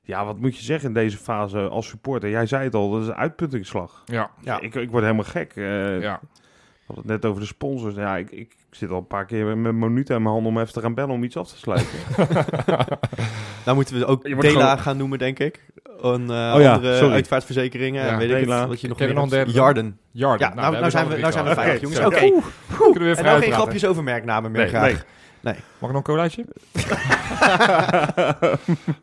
ja, 0.03 0.25
wat 0.25 0.39
moet 0.39 0.57
je 0.57 0.63
zeggen 0.65 0.89
in 0.89 0.95
deze 0.95 1.17
fase 1.17 1.59
als 1.59 1.87
supporter? 1.89 2.31
Jij 2.31 2.47
zei 2.47 2.65
het 2.65 2.75
al, 2.75 2.91
dat 2.91 3.01
is 3.03 3.07
een 3.09 3.15
uitputtingsslag. 3.15 4.03
Ja, 4.05 4.31
Ja. 4.41 4.61
Ik, 4.61 4.75
ik 4.75 4.91
word 4.91 5.03
helemaal 5.03 5.25
gek. 5.25 5.53
Eh, 5.57 6.01
ja. 6.01 6.21
We 6.23 6.89
hadden 6.99 7.13
het 7.13 7.23
net 7.23 7.31
over 7.31 7.41
de 7.41 7.47
sponsors. 7.47 7.95
Ja, 7.95 8.17
ik, 8.17 8.31
ik, 8.31 8.57
zit 8.71 8.91
al 8.91 8.99
een 8.99 9.07
paar 9.07 9.25
keer 9.27 9.57
met 9.59 9.75
Monuta 9.75 10.15
in 10.15 10.23
mijn 10.23 10.35
hand 10.35 10.47
om 10.47 10.59
even 10.59 10.73
te 10.73 10.81
gaan 10.81 10.95
bellen 10.95 11.15
om 11.15 11.23
iets 11.25 11.37
af 11.37 11.49
te 11.49 11.57
sluiten. 11.59 11.89
Nou 13.65 13.77
moeten 13.77 13.99
we 13.99 14.05
ook 14.07 14.29
gewoon- 14.29 14.79
gaan 14.79 14.97
noemen, 14.97 15.19
denk 15.19 15.39
ik. 15.39 15.61
Een 16.01 16.31
eh, 16.31 16.53
Oh 16.55 16.61
ja, 16.61 16.73
andere 16.75 16.97
sorry. 16.97 17.13
uitvaartverzekeringen. 17.13 18.05
Ja, 18.05 18.11
en 18.11 18.19
weet 18.19 18.31
ik 18.31 18.37
het, 18.49 18.69
wat 18.69 18.81
je 18.81 18.89
nog 18.89 18.99
meer 18.99 19.39
hebt. 19.39 19.53
Jarden. 19.53 19.99
Jarden. 20.11 20.49
Ja, 20.49 20.55
nou, 20.55 20.73
nou, 20.79 20.91
zijn 20.91 21.09
we, 21.09 21.17
nou 21.17 21.33
zijn 21.33 21.45
we 21.45 21.55
veilig, 21.55 21.81
jongens. 21.81 22.01
Oké, 22.01 22.19
Kunnen 22.19 22.43
we 22.93 22.99
weer 22.99 23.19
en 23.19 23.25
nou 23.25 23.43
geen 23.43 23.53
grapjes 23.53 23.87
over 23.87 24.03
merknamen 24.03 24.51
meer 24.51 24.61
Nee, 24.61 24.69
graag. 24.71 24.83
nee. 24.93 25.01
Mag 25.43 25.55
ik 25.55 25.81
nog 25.81 25.95
een 25.95 26.03
colaatje? 26.03 26.45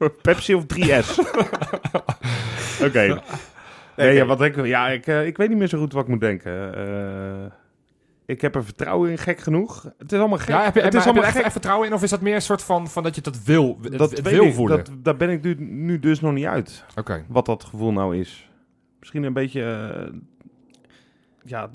Pepsi 0.22 0.54
of 0.56 0.64
3S? 0.64 1.20
Oké. 2.86 3.22
Nee, 3.96 4.14
ja, 4.14 4.26
wat 4.26 4.38
denk 4.40 4.56
ik? 4.56 4.66
Ja, 4.66 4.88
ik, 4.90 5.08
eh, 5.08 5.26
ik 5.26 5.38
weet 5.38 5.50
niet 5.50 5.58
meer 5.58 5.68
zo 5.68 5.80
goed 5.80 5.94
wat 5.94 6.04
ik 6.04 6.10
moet 6.10 6.20
denken. 6.20 6.76
Eh, 6.76 7.52
ik 8.26 8.42
heb 8.42 8.56
er 8.56 8.64
vertrouwen 8.66 9.10
in, 9.12 9.18
gek 9.18 9.40
genoeg. 9.40 9.84
Het 9.98 10.12
is 10.12 10.20
allemaal 10.20 10.38
gek. 10.38 10.48
Ja, 10.50 10.64
heb 10.64 10.76
je, 10.76 10.82
het 10.82 10.94
is 10.94 10.94
heb 10.94 10.94
je 10.94 11.00
allemaal 11.00 11.22
er 11.22 11.28
echt, 11.28 11.36
gek. 11.36 11.44
echt 11.44 11.52
vertrouwen 11.52 11.88
in? 11.88 11.94
Of 11.94 12.04
is 12.04 12.10
dat 12.10 12.22
meer 12.22 12.36
een 12.36 12.42
soort 12.42 12.64
van, 12.64 12.88
van 12.88 13.04
dat 13.04 13.16
je 13.16 13.22
dat 13.22 13.44
wil, 13.44 13.80
Dat 13.82 14.12
het 14.12 14.22
wil 14.30 14.44
ik, 14.44 14.54
voelen? 14.54 14.78
Dat, 14.78 14.90
daar 15.04 15.16
ben 15.18 15.30
ik 15.30 15.44
nu, 15.44 15.56
nu 15.60 16.00
dus 16.00 16.20
nog 16.22 16.34
niet 16.34 16.46
uit. 16.46 16.84
Oké. 16.96 17.26
Wat 17.28 17.46
dat 17.46 17.64
gevoel 17.64 17.92
nou 17.92 18.18
is. 18.18 18.50
Misschien 19.00 19.24
een 19.24 19.34
beetje... 19.34 19.64
eh, 19.64 20.14
ja, 21.44 21.70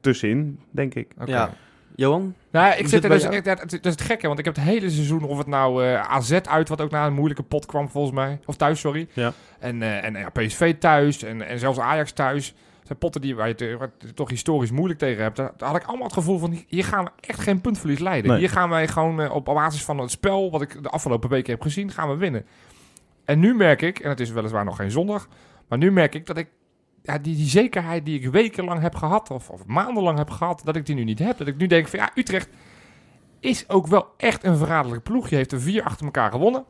tussenin, 0.00 0.60
denk 0.70 0.94
ik. 0.94 1.12
oké. 1.20 1.30
Ja. 1.30 1.52
Johan? 1.96 2.34
Nou, 2.50 2.66
ja, 2.66 2.74
ik 2.74 2.88
zit 2.88 3.04
er 3.04 3.10
het 3.10 3.22
dus, 3.22 3.30
ik- 3.36 3.44
dat, 3.44 3.58
dat 3.70 3.84
is 3.84 3.90
het 3.90 4.00
gekke, 4.00 4.26
want 4.26 4.38
ik 4.38 4.44
heb 4.44 4.54
het 4.56 4.64
hele 4.64 4.90
seizoen, 4.90 5.22
of 5.24 5.38
het 5.38 5.46
nou 5.46 5.84
eh, 5.84 6.00
AZ 6.00 6.32
uit, 6.32 6.68
wat 6.68 6.80
ook 6.80 6.90
na 6.90 7.06
een 7.06 7.12
moeilijke 7.14 7.42
pot 7.42 7.66
kwam 7.66 7.88
volgens 7.88 8.14
mij, 8.14 8.40
of 8.46 8.56
thuis, 8.56 8.80
sorry. 8.80 9.08
Ja. 9.12 9.32
En, 9.58 9.82
eh, 9.82 10.04
en 10.04 10.14
ja, 10.14 10.28
PSV 10.28 10.74
thuis 10.78 11.22
en, 11.22 11.46
en 11.48 11.58
zelfs 11.58 11.78
Ajax 11.78 12.12
thuis. 12.12 12.54
Dat 12.78 12.86
zijn 12.86 12.98
potten 12.98 13.20
die, 13.20 13.36
waar, 13.36 13.48
je 13.48 13.54
te- 13.54 13.76
waar 13.78 13.90
je 13.98 14.14
toch 14.14 14.30
historisch 14.30 14.70
moeilijk 14.70 14.98
tegen 14.98 15.22
hebt. 15.22 15.36
Daar, 15.36 15.52
daar 15.56 15.68
had 15.68 15.76
ik 15.80 15.86
allemaal 15.86 16.04
het 16.06 16.14
gevoel 16.14 16.38
van, 16.38 16.62
hier 16.68 16.84
gaan 16.84 17.04
we 17.04 17.10
echt 17.20 17.40
geen 17.40 17.60
puntverlies 17.60 17.98
leiden. 17.98 18.30
Nee. 18.30 18.38
Hier 18.40 18.50
gaan 18.50 18.68
wij 18.68 18.88
gewoon 18.88 19.20
eh, 19.20 19.34
op 19.34 19.44
basis 19.44 19.84
van 19.84 19.98
het 19.98 20.10
spel, 20.10 20.50
wat 20.50 20.62
ik 20.62 20.82
de 20.82 20.88
afgelopen 20.88 21.28
weken 21.30 21.52
heb 21.52 21.62
gezien, 21.62 21.90
gaan 21.90 22.08
we 22.08 22.16
winnen. 22.16 22.46
En 23.24 23.38
nu 23.38 23.54
merk 23.54 23.82
ik, 23.82 23.98
en 23.98 24.08
het 24.08 24.20
is 24.20 24.30
weliswaar 24.30 24.64
nog 24.64 24.76
geen 24.76 24.90
zondag, 24.90 25.28
maar 25.68 25.78
nu 25.78 25.92
merk 25.92 26.14
ik 26.14 26.26
dat 26.26 26.36
ik 26.36 26.48
ja, 27.02 27.18
die, 27.18 27.36
die 27.36 27.48
zekerheid 27.48 28.04
die 28.04 28.20
ik 28.20 28.30
wekenlang 28.30 28.80
heb 28.80 28.94
gehad, 28.94 29.30
of, 29.30 29.50
of 29.50 29.66
maandenlang 29.66 30.18
heb 30.18 30.30
gehad, 30.30 30.60
dat 30.64 30.76
ik 30.76 30.86
die 30.86 30.94
nu 30.94 31.04
niet 31.04 31.18
heb. 31.18 31.38
Dat 31.38 31.46
ik 31.46 31.56
nu 31.56 31.66
denk 31.66 31.88
van 31.88 31.98
ja, 31.98 32.10
Utrecht 32.14 32.48
is 33.40 33.68
ook 33.68 33.86
wel 33.86 34.06
echt 34.16 34.44
een 34.44 34.56
verraderlijke 34.56 35.10
ploeg. 35.10 35.28
Je 35.28 35.36
heeft 35.36 35.52
er 35.52 35.60
vier 35.60 35.82
achter 35.82 36.04
elkaar 36.04 36.30
gewonnen. 36.30 36.64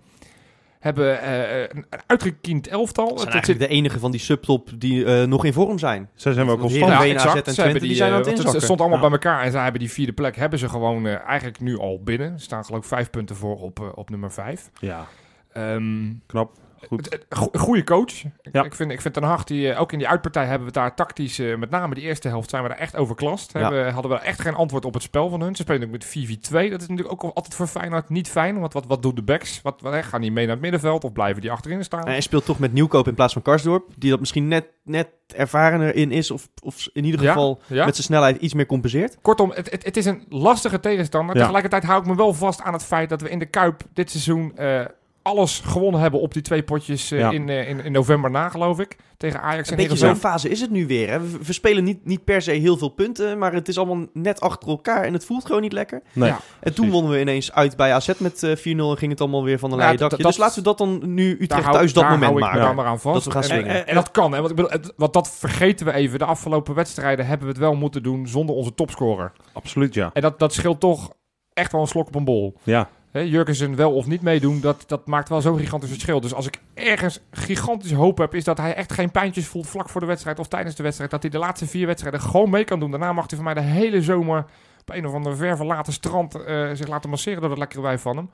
Hebben 0.79 1.21
eh, 1.21 1.61
een 1.69 1.85
uitgekiend 2.07 2.67
elftal. 2.69 3.09
Dat 3.09 3.21
zijn 3.21 3.33
eigenlijk 3.33 3.61
de 3.61 3.69
enige 3.69 3.99
van 3.99 4.11
die 4.11 4.21
subtop 4.21 4.71
die 4.79 5.05
eh, 5.05 5.27
nog 5.27 5.45
in 5.45 5.53
vorm 5.53 5.79
zijn. 5.79 6.09
Zij 6.15 6.33
zijn 6.33 6.47
wel 6.47 6.59
constant. 6.59 6.85
Heerenveen, 6.93 7.19
AZ 7.19 7.25
en 7.25 7.33
Ze 7.37 7.43
Twente, 7.43 7.63
hebben 7.63 7.83
die 7.83 7.95
zijn 7.95 8.13
aan 8.13 8.19
het 8.19 8.45
eh. 8.45 8.53
Het 8.53 8.63
stond 8.63 8.81
allemaal 8.81 8.99
Ja. 8.99 9.03
bij 9.09 9.13
elkaar 9.13 9.43
en 9.45 9.51
zij 9.53 9.63
hebben 9.63 9.81
die 9.81 9.91
vierde 9.91 10.13
plek 10.13 10.37
hebben 10.37 10.59
ze 10.59 10.69
gewoon 10.69 11.07
eh, 11.07 11.21
eigenlijk 11.27 11.61
nu 11.61 11.79
al 11.79 12.03
binnen. 12.03 12.39
Ze 12.39 12.45
staan 12.45 12.65
geloof 12.65 12.81
ik 12.81 12.87
vijf 12.89 13.11
punten 13.11 13.37
voor 13.37 13.61
op, 13.61 13.81
eh, 13.81 13.87
op 13.95 14.11
nummer 14.11 14.33
vijf. 14.33 14.71
Ja, 14.81 15.07
Ehm, 15.53 16.13
knap. 16.27 16.53
Goed. 16.89 17.19
goede 17.53 17.85
coach. 17.85 18.25
Ik, 18.25 18.31
Ja. 18.53 18.65
ik, 18.65 18.75
vind, 18.75 18.91
ik 18.91 19.01
vind 19.01 19.15
Ten 19.15 19.23
Hag, 19.23 19.45
die, 19.45 19.73
eh, 19.73 19.81
ook 19.81 19.93
in 19.93 19.99
die 19.99 20.09
uitpartij 20.09 20.47
hebben 20.47 20.67
we 20.67 20.73
daar 20.73 20.95
tactisch, 20.95 21.39
eh, 21.39 21.57
met 21.57 21.71
name 21.71 21.95
de 21.95 22.01
eerste 22.01 22.29
helft, 22.29 22.51
zijn 22.51 22.63
we 22.63 22.69
daar 22.69 22.79
echt 22.79 22.97
overklast. 22.97 23.53
Ja. 23.53 23.91
Hadden 23.91 24.11
we 24.11 24.19
echt 24.19 24.41
geen 24.41 24.55
antwoord 24.55 24.85
op 24.85 24.95
het 24.95 25.03
spel 25.03 25.29
van 25.29 25.41
hun. 25.41 25.57
Ze 25.57 25.63
spelen 25.63 25.85
ook 25.85 25.91
met 25.93 26.05
4-4-2. 26.05 26.71
Dat 26.71 26.81
is 26.81 26.89
natuurlijk 26.89 27.25
ook 27.25 27.35
altijd 27.35 27.55
voor 27.55 27.67
Feyenoord 27.67 28.09
niet 28.09 28.29
fijn. 28.29 28.61
Want 28.61 28.73
wat, 28.73 28.87
wat 28.87 29.03
doen 29.03 29.15
de 29.15 29.23
backs? 29.23 29.63
Wat, 29.63 29.81
wat, 29.81 30.05
gaan 30.05 30.21
die 30.21 30.33
mee 30.33 30.45
naar 30.45 30.55
het 30.55 30.63
middenveld 30.63 31.05
of 31.05 31.13
blijven 31.13 31.41
die 31.41 31.51
achterin 31.51 31.85
staan? 31.85 32.05
En 32.05 32.11
hij 32.11 32.21
speelt 32.21 32.45
toch 32.45 32.59
met 32.59 32.73
Nieuwkoop 32.73 33.09
in 33.09 33.15
plaats 33.15 33.33
van 33.33 33.43
Karsdorp. 33.43 33.89
Die 33.97 34.11
dat 34.11 34.21
misschien 34.21 34.49
net, 34.49 34.67
net 34.85 35.09
ervarener 35.27 35.95
in 35.95 36.11
is. 36.11 36.31
Of, 36.31 36.49
of 36.63 36.89
in 36.93 37.05
ieder 37.05 37.21
geval 37.21 37.61
ja. 37.67 37.85
met 37.85 37.95
zijn 37.95 38.07
snelheid 38.07 38.37
iets 38.37 38.55
meer 38.55 38.67
compenseert. 38.67 39.17
Kortom, 39.23 39.53
het, 39.55 39.71
het, 39.71 39.85
het 39.85 39.97
is 39.97 40.05
een 40.05 40.25
lastige 40.29 40.81
tegenstander. 40.81 41.35
Ja. 41.35 41.41
Tegelijkertijd 41.41 41.85
hou 41.85 42.01
ik 42.01 42.07
me 42.07 42.17
wel 42.17 42.35
vast 42.35 42.63
aan 42.63 42.73
het 42.73 42.85
feit 42.85 43.09
dat 43.09 43.21
we 43.21 43.31
in 43.31 43.39
de 43.39 43.47
Kuip 43.47 43.83
dit 43.93 44.11
seizoen 44.11 44.57
eh, 44.57 44.85
alles 45.23 45.61
gewonnen 45.65 46.01
hebben 46.01 46.21
op 46.21 46.33
die 46.33 46.43
twee 46.43 46.63
potjes 46.63 47.11
eh, 47.11 47.19
Ja. 47.19 47.31
in, 47.31 47.49
eh, 47.49 47.69
in, 47.69 47.85
in 47.85 47.93
november 47.93 48.31
na, 48.31 48.49
geloof 48.49 48.79
ik. 48.81 48.97
Tegen 49.17 49.41
Ajax 49.43 49.71
Een 49.71 49.77
en 49.79 49.83
beetje 49.89 50.07
zo'n 50.07 50.17
fase 50.17 50.49
is 50.49 50.61
het 50.61 50.71
nu 50.71 50.87
weer. 50.87 51.11
Hè. 51.11 51.21
We, 51.21 51.39
we 51.43 51.53
spelen 51.53 51.85
niet, 51.85 52.05
niet 52.07 52.25
per 52.25 52.43
se 52.43 52.51
heel 52.51 52.77
veel 52.77 52.89
punten. 52.89 53.39
Maar 53.39 53.53
het 53.53 53.69
is 53.69 53.79
allemaal 53.79 54.07
net 54.13 54.41
achter 54.41 54.69
elkaar. 54.69 55.05
En 55.05 55.13
het 55.13 55.25
voelt 55.25 55.45
gewoon 55.47 55.61
niet 55.63 55.73
lekker. 55.73 56.03
Nee. 56.13 56.29
Ja. 56.29 56.39
En 56.61 56.75
toen 56.75 56.91
wonnen 56.91 57.13
we 57.13 57.21
ineens 57.21 57.53
uit 57.53 57.77
bij 57.77 57.93
AZ 57.93 58.11
met 58.19 58.43
eh, 58.43 58.57
4-0. 58.57 58.61
En 58.91 58.97
ging 58.99 59.11
het 59.11 59.21
allemaal 59.21 59.45
weer 59.45 59.59
van 59.59 59.71
een 59.73 59.79
Ja, 59.79 59.85
leien 59.85 59.99
dat- 59.99 60.11
dakje. 60.11 60.27
dus 60.27 60.37
laten 60.37 60.57
we 60.59 60.63
dat 60.63 60.79
dan 60.79 61.01
nu 61.15 61.31
Utrecht 61.31 61.51
Daar 61.51 61.63
hou- 61.63 61.73
thuis 61.77 61.93
dat 61.93 62.03
daar 62.03 62.13
moment 62.13 62.31
hou 62.31 62.45
ik 62.45 62.53
me 62.53 62.59
maken. 62.61 62.77
maar 62.77 62.87
aan 62.87 63.01
vast. 63.01 63.15
Dat 63.15 63.25
we 63.25 63.31
gaan 63.31 63.43
En- 63.43 63.49
swingen. 63.49 63.75
En, 63.75 63.87
en 63.87 63.95
dat 63.95 64.11
kan, 64.11 64.33
hè? 64.33 64.39
Want, 64.39 64.51
ik 64.51 64.57
bedoel, 64.57 64.71
het, 64.71 64.93
want 64.97 65.13
dat 65.13 65.31
vergeten 65.31 65.87
we 65.87 65.93
even. 65.93 66.19
De 66.19 66.25
afgelopen 66.25 66.75
wedstrijden 66.75 67.27
hebben 67.27 67.47
we 67.47 67.53
het 67.53 67.63
wel 67.63 67.75
moeten 67.75 68.03
doen 68.03 68.27
zonder 68.29 68.55
onze 68.55 68.75
topscorer. 68.75 69.33
Absoluut, 69.53 69.95
ja. 69.95 70.11
En 70.13 70.23
dat, 70.23 70.39
dat 70.39 70.53
scheelt 70.53 70.81
toch 70.81 71.11
echt 71.53 71.73
wel 71.73 71.81
een 71.81 71.87
slok 71.87 72.07
op 72.07 72.15
een 72.15 72.25
bol. 72.25 72.55
Ja, 72.63 72.89
Jurgensen 73.13 73.77
wel 73.77 73.93
of 73.95 74.07
niet 74.07 74.23
meedoen, 74.23 74.61
dat, 74.61 74.85
dat 74.87 75.07
maakt 75.07 75.29
wel 75.29 75.41
zo'n 75.41 75.59
gigantisch 75.59 75.91
verschil. 75.91 76.21
Dus 76.21 76.35
als 76.35 76.47
ik 76.47 76.59
ergens 76.75 77.21
gigantisch 77.31 77.93
hoop 77.93 78.19
heb, 78.19 78.35
is 78.35 78.45
dat 78.45 78.59
hij 78.59 78.75
echt 78.75 78.93
geen 78.93 79.11
pijntjes 79.11 79.47
voelt 79.47 79.67
vlak 79.67 79.89
voor 79.89 80.01
de 80.01 80.07
wedstrijd 80.07 80.39
of 80.39 80.49
tijdens 80.49 80.75
de 80.75 80.83
wedstrijd. 80.83 81.11
Dat 81.11 81.23
hij 81.23 81.31
de 81.31 81.39
laatste 81.39 81.67
vier 81.67 81.87
wedstrijden 81.87 82.21
gewoon 82.21 82.51
mee 82.51 82.65
kan 82.65 82.81
doen. 82.81 82.91
Daarna 82.91 83.13
mag 83.13 83.25
hij 83.27 83.37
van 83.37 83.45
mij 83.45 83.55
de 83.55 83.69
hele 83.71 84.03
zomer 84.03 84.45
op 84.87 84.95
een 84.95 85.07
of 85.07 85.15
ander 85.15 85.37
ver 85.37 85.57
verlaten 85.57 85.93
strand 85.93 86.35
eh, 86.35 86.71
zich 86.73 86.89
laten 86.89 87.11
masseren 87.11 87.41
door 87.41 87.49
dat 87.49 87.59
lekkere 87.59 87.83
wijf 87.83 88.01
van 88.01 88.17
hem. 88.17 88.31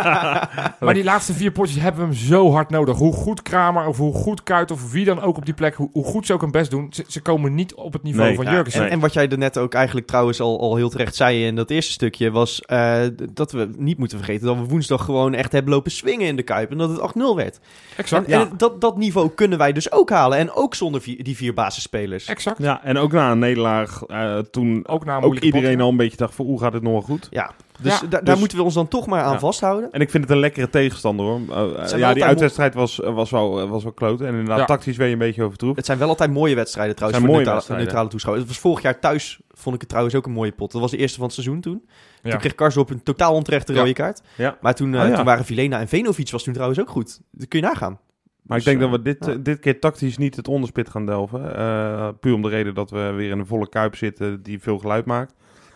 maar 0.80 0.94
die 0.94 1.04
laatste 1.04 1.32
vier 1.32 1.52
potjes 1.52 1.82
hebben 1.82 2.00
we 2.00 2.06
hem 2.06 2.16
zo 2.16 2.52
hard 2.52 2.70
nodig. 2.70 2.96
Hoe 2.96 3.12
goed 3.12 3.42
Kramer 3.42 3.86
of 3.86 3.96
hoe 3.96 4.14
goed 4.14 4.42
Kuit 4.42 4.70
of 4.70 4.92
wie 4.92 5.04
dan 5.04 5.20
ook 5.20 5.36
op 5.36 5.44
die 5.44 5.54
plek, 5.54 5.74
hoe, 5.74 5.88
hoe 5.92 6.04
goed 6.04 6.26
ze 6.26 6.32
ook 6.32 6.40
hun 6.40 6.50
best 6.50 6.70
doen, 6.70 6.86
ze, 6.90 7.04
ze 7.06 7.20
komen 7.20 7.54
niet 7.54 7.74
op 7.74 7.92
het 7.92 8.02
niveau 8.02 8.26
Nee, 8.26 8.36
van 8.36 8.44
ja, 8.44 8.52
Jurgensen. 8.52 8.84
En, 8.84 8.90
en 8.90 9.00
wat 9.00 9.12
jij 9.12 9.28
er 9.28 9.38
net 9.38 9.58
ook 9.58 9.74
eigenlijk 9.74 10.06
trouwens 10.06 10.40
al, 10.40 10.60
al 10.60 10.76
heel 10.76 10.90
terecht 10.90 11.14
zei 11.14 11.46
in 11.46 11.56
dat 11.56 11.70
eerste 11.70 11.92
stukje... 11.92 12.30
was 12.30 12.60
eh, 12.60 13.00
dat 13.32 13.52
we 13.52 13.70
niet 13.76 13.98
moeten 13.98 14.18
vergeten 14.18 14.46
dat 14.46 14.56
we 14.56 14.64
woensdag 14.64 15.04
gewoon 15.04 15.34
echt 15.34 15.52
hebben 15.52 15.72
lopen 15.72 15.90
swingen 15.90 16.26
in 16.26 16.36
de 16.36 16.42
Kuip. 16.42 16.70
En 16.70 16.78
dat 16.78 16.90
het 16.90 17.14
8-0 17.16 17.36
werd. 17.36 17.60
Exact. 17.96 18.26
En, 18.26 18.40
en 18.40 18.50
dat, 18.56 18.80
dat 18.80 18.96
niveau 18.96 19.30
kunnen 19.34 19.58
wij 19.58 19.72
dus 19.72 19.92
ook 19.92 20.10
halen. 20.10 20.38
En 20.38 20.52
ook 20.52 20.74
zonder 20.74 21.02
die 21.04 21.36
vier 21.36 21.54
basisspelers. 21.54 22.26
Exact. 22.26 22.62
ja, 22.62 22.84
en 22.84 22.96
ook 22.96 23.12
na 23.12 23.30
een 23.30 23.38
nederlaag, 23.38 24.02
eh, 24.02 24.38
toen 24.38 24.86
Ook 24.86 25.04
na 25.04 25.16
een 25.16 25.22
ook 25.22 25.22
moeilijke 25.22 25.63
iedereen 25.64 25.80
al 25.84 25.90
een 25.90 25.96
beetje 25.96 26.16
dacht 26.16 26.34
van, 26.34 26.46
hoe 26.46 26.60
gaat 26.60 26.72
het 26.72 26.82
nog 26.82 26.92
wel 26.92 27.00
goed? 27.02 27.26
Ja, 27.30 27.50
Dus 27.80 27.92
Ja, 27.92 28.00
da- 28.00 28.06
daar 28.08 28.24
dus- 28.24 28.38
moeten 28.38 28.58
we 28.58 28.64
ons 28.64 28.74
dan 28.74 28.88
toch 28.88 29.06
maar 29.06 29.22
aan 29.22 29.32
Ja. 29.32 29.38
vasthouden. 29.38 29.92
En 29.92 30.00
ik 30.00 30.10
vind 30.10 30.22
het 30.24 30.32
een 30.32 30.38
lekkere 30.38 30.70
tegenstander 30.70 31.26
hoor. 31.26 31.40
Uh, 31.40 31.54
wel 31.56 31.98
ja, 31.98 32.14
die 32.14 32.24
uitwedstrijd 32.24 32.74
was, 32.74 32.96
was, 32.96 33.30
wel, 33.30 33.68
was 33.68 33.82
wel 33.82 33.92
kloten. 33.92 34.26
En 34.26 34.32
inderdaad, 34.32 34.58
Ja. 34.58 34.64
tactisch 34.64 34.96
ben 34.96 35.06
je 35.06 35.12
een 35.12 35.18
beetje 35.18 35.42
overtroefd. 35.42 35.76
Het 35.76 35.86
zijn 35.86 35.98
wel 35.98 36.08
altijd 36.08 36.30
mooie 36.32 36.54
wedstrijden 36.54 36.94
trouwens 36.96 37.22
Het 37.22 37.30
voor 37.30 37.40
mooie 37.42 37.52
neutrale, 37.54 37.80
neutrale 37.82 38.08
toeschouwers. 38.08 38.46
Het 38.46 38.54
was 38.54 38.62
vorig 38.62 38.82
jaar 38.82 39.00
thuis, 39.00 39.40
vond 39.50 39.74
ik 39.74 39.80
het 39.80 39.88
trouwens 39.90 40.16
ook 40.16 40.26
een 40.26 40.32
mooie 40.32 40.52
pot. 40.52 40.72
Dat 40.72 40.80
was 40.80 40.90
de 40.90 40.96
eerste 40.96 41.16
van 41.16 41.24
het 41.24 41.34
seizoen 41.34 41.60
toen. 41.60 41.82
Ja. 42.22 42.30
Toen 42.30 42.38
kreeg 42.40 42.54
Karsdorp 42.54 42.90
een 42.90 43.02
totaal 43.02 43.34
onterechte 43.34 43.72
Ja. 43.72 43.78
rode 43.78 43.92
kaart. 43.92 44.20
Ja. 44.36 44.56
Maar 44.60 44.74
toen, 44.74 44.94
eh, 44.94 45.08
ja. 45.08 45.14
toen 45.16 45.24
waren 45.24 45.44
Vilena 45.44 45.80
en 45.80 45.88
Venovic 45.88 46.30
was 46.30 46.42
toen 46.42 46.52
trouwens 46.52 46.80
ook 46.80 46.90
goed. 46.90 47.20
Dat 47.30 47.48
kun 47.48 47.60
je 47.60 47.66
nagaan. 47.66 47.98
Maar 48.42 48.58
ik 48.58 48.64
Dus, 48.64 48.72
denk 48.74 48.80
dat 48.80 48.88
eh, 48.88 48.96
we 48.96 49.02
dit, 49.02 49.26
ja. 49.26 49.32
eh, 49.32 49.38
dit 49.42 49.58
keer 49.58 49.80
tactisch 49.80 50.16
niet 50.18 50.36
het 50.36 50.48
onderspit 50.48 50.88
gaan 50.90 51.06
delven. 51.06 51.56
Eh, 51.56 52.08
puur 52.20 52.34
om 52.34 52.42
de 52.42 52.48
reden 52.48 52.74
dat 52.74 52.90
we 52.90 53.10
weer 53.16 53.30
in 53.30 53.38
een 53.38 53.46
volle 53.46 53.68
kuip 53.68 53.96
zitten 53.96 54.42
die 54.42 54.60
veel 54.62 54.78
geluid 54.78 55.04
maakt. 55.04 55.34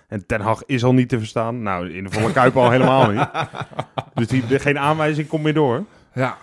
En 0.08 0.26
Ten 0.26 0.40
Hag 0.40 0.62
is 0.66 0.84
al 0.84 0.92
niet 0.94 1.08
te 1.08 1.18
verstaan. 1.18 1.62
Nou, 1.62 1.92
in 1.92 2.04
de 2.04 2.10
volle 2.10 2.32
kuip 2.32 2.56
al 2.56 2.70
helemaal 2.70 3.10
niet. 3.10 3.28
Dus 4.14 4.26
die, 4.26 4.58
geen 4.58 4.78
aanwijzing 4.78 5.28
komt 5.28 5.42
meer 5.42 5.54
door. 5.54 5.84
Ja. 6.14 6.36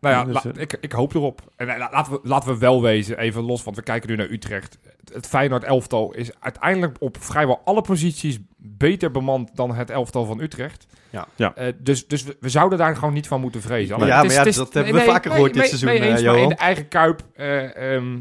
Nou 0.00 0.14
ja, 0.14 0.24
Dus, 0.24 0.44
la- 0.44 0.52
eh, 0.54 0.60
ik, 0.62 0.76
ik 0.80 0.92
hoop 0.92 1.14
erop. 1.14 1.40
En 1.56 1.68
eh, 1.68 1.78
la- 1.78 1.88
laten, 1.92 2.12
we, 2.12 2.20
laten 2.22 2.52
we 2.52 2.58
wel 2.58 2.82
wezen, 2.82 3.18
even 3.18 3.42
los, 3.42 3.62
want 3.62 3.76
we 3.76 3.82
kijken 3.82 4.10
nu 4.10 4.16
naar 4.16 4.28
Utrecht. 4.30 4.78
Het, 5.12 5.26
Feyenoord 5.26 5.64
elftal 5.64 6.12
is 6.14 6.30
uiteindelijk 6.40 6.96
op 7.00 7.16
vrijwel 7.20 7.60
alle 7.64 7.80
posities 7.80 8.38
beter 8.56 9.10
bemand 9.10 9.56
dan 9.56 9.74
het 9.74 9.90
elftal 9.90 10.24
van 10.24 10.40
Utrecht. 10.40 10.86
Ja. 11.10 11.26
Ja. 11.36 11.54
Eh, 11.54 11.72
dus 11.78 12.06
dus 12.06 12.22
we, 12.24 12.36
we 12.40 12.48
zouden 12.48 12.78
daar 12.78 12.96
gewoon 12.96 13.14
niet 13.14 13.28
van 13.28 13.40
moeten 13.40 13.60
vrezen. 13.62 13.86
Ja, 13.86 13.92
het 13.92 14.26
maar 14.26 14.34
ja, 14.36 14.44
dat 14.52 14.74
hebben 14.74 14.94
we 14.94 15.00
vaker 15.00 15.30
gehoord 15.30 15.54
dit 15.54 15.66
seizoen, 15.66 15.88
mee 15.88 16.00
eens, 16.00 16.10
maar 16.10 16.20
Johan. 16.22 16.38
in 16.42 16.48
de 16.48 16.54
eigen 16.54 16.88
kuip, 16.88 17.22
eh, 17.34 17.94
ehm, 17.94 18.18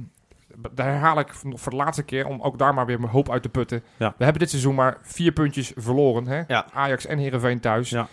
daar 0.73 0.85
herhaal 0.87 1.19
ik 1.19 1.33
nog 1.43 1.59
voor 1.61 1.71
de 1.71 1.77
laatste 1.77 2.03
keer, 2.03 2.27
om 2.27 2.41
ook 2.41 2.57
daar 2.57 2.73
maar 2.73 2.85
weer 2.85 2.99
mijn 2.99 3.11
hoop 3.11 3.29
uit 3.31 3.41
te 3.41 3.49
putten. 3.49 3.83
Ja. 3.97 4.13
We 4.17 4.23
hebben 4.23 4.41
dit 4.41 4.49
seizoen 4.49 4.75
maar 4.75 4.97
vier 5.01 5.31
puntjes 5.31 5.71
verloren. 5.75 6.27
Hè? 6.27 6.41
Ja. 6.47 6.65
Ajax 6.73 7.05
en 7.05 7.17
Heerenveen 7.17 7.59
thuis. 7.59 7.89
Ja. 7.89 8.07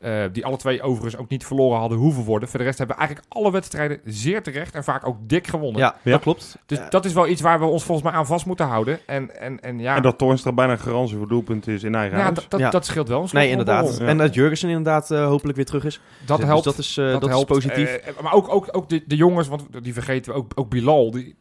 Eh, 0.00 0.24
die 0.32 0.44
alle 0.46 0.56
twee 0.56 0.82
overigens 0.82 1.16
ook 1.16 1.28
niet 1.28 1.46
verloren 1.46 1.78
hadden 1.78 1.98
hoeven 1.98 2.24
worden. 2.24 2.48
Voor 2.48 2.58
de 2.58 2.64
rest 2.64 2.78
hebben 2.78 2.96
we 2.96 3.02
eigenlijk 3.02 3.32
alle 3.34 3.50
wedstrijden 3.52 4.00
zeer 4.04 4.42
terecht 4.42 4.74
en 4.74 4.84
vaak 4.84 5.06
ook 5.06 5.16
dik 5.28 5.46
gewonnen. 5.46 5.80
Ja, 5.80 5.94
Ja. 6.02 6.10
dat 6.10 6.20
klopt. 6.20 6.58
Dus 6.66 6.78
Ja. 6.78 6.88
dat 6.88 7.04
is 7.04 7.12
wel 7.12 7.26
iets 7.28 7.40
waar 7.40 7.58
we 7.58 7.64
ons 7.64 7.84
volgens 7.84 8.06
mij 8.10 8.16
aan 8.18 8.26
vast 8.26 8.46
moeten 8.46 8.66
houden. 8.66 8.98
En, 9.06 9.40
en, 9.40 9.60
en 9.60 9.78
ja, 9.78 9.96
En 9.96 10.02
dat 10.02 10.18
Toornstra 10.18 10.52
bijna 10.52 10.76
garantie 10.76 11.16
voor 11.16 11.28
doelpunten 11.28 11.72
is 11.72 11.82
in 11.82 11.94
eigen 11.94 12.16
ja, 12.16 12.22
huis. 12.22 12.34
dat, 12.34 12.50
dat, 12.50 12.60
Ja. 12.60 12.70
dat 12.70 12.86
scheelt 12.86 13.08
wel. 13.08 13.22
een 13.22 13.28
Nee, 13.32 13.50
inderdaad. 13.50 13.98
En 13.98 14.18
dat 14.18 14.34
Jurgensen 14.34 14.68
inderdaad 14.68 15.10
eh, 15.10 15.26
hopelijk 15.26 15.56
weer 15.56 15.66
terug 15.66 15.84
is. 15.84 16.00
Dat 16.26 16.36
Dus 16.38 16.46
helpt. 16.46 16.64
dat 16.64 16.78
is, 16.78 16.96
eh, 16.96 17.10
dat 17.10 17.20
dat 17.20 17.30
is 17.38 17.44
positief. 17.44 17.94
Eh, 17.94 18.22
maar 18.22 18.32
ook, 18.32 18.48
ook, 18.54 18.68
ook 18.72 18.88
de, 18.88 19.02
de 19.06 19.16
jongens, 19.16 19.48
want 19.48 19.66
die 19.82 19.92
vergeten 19.92 20.32
we, 20.32 20.38
ook, 20.38 20.52
ook 20.54 20.68
Bilal. 20.70 21.10
Die- 21.10 21.36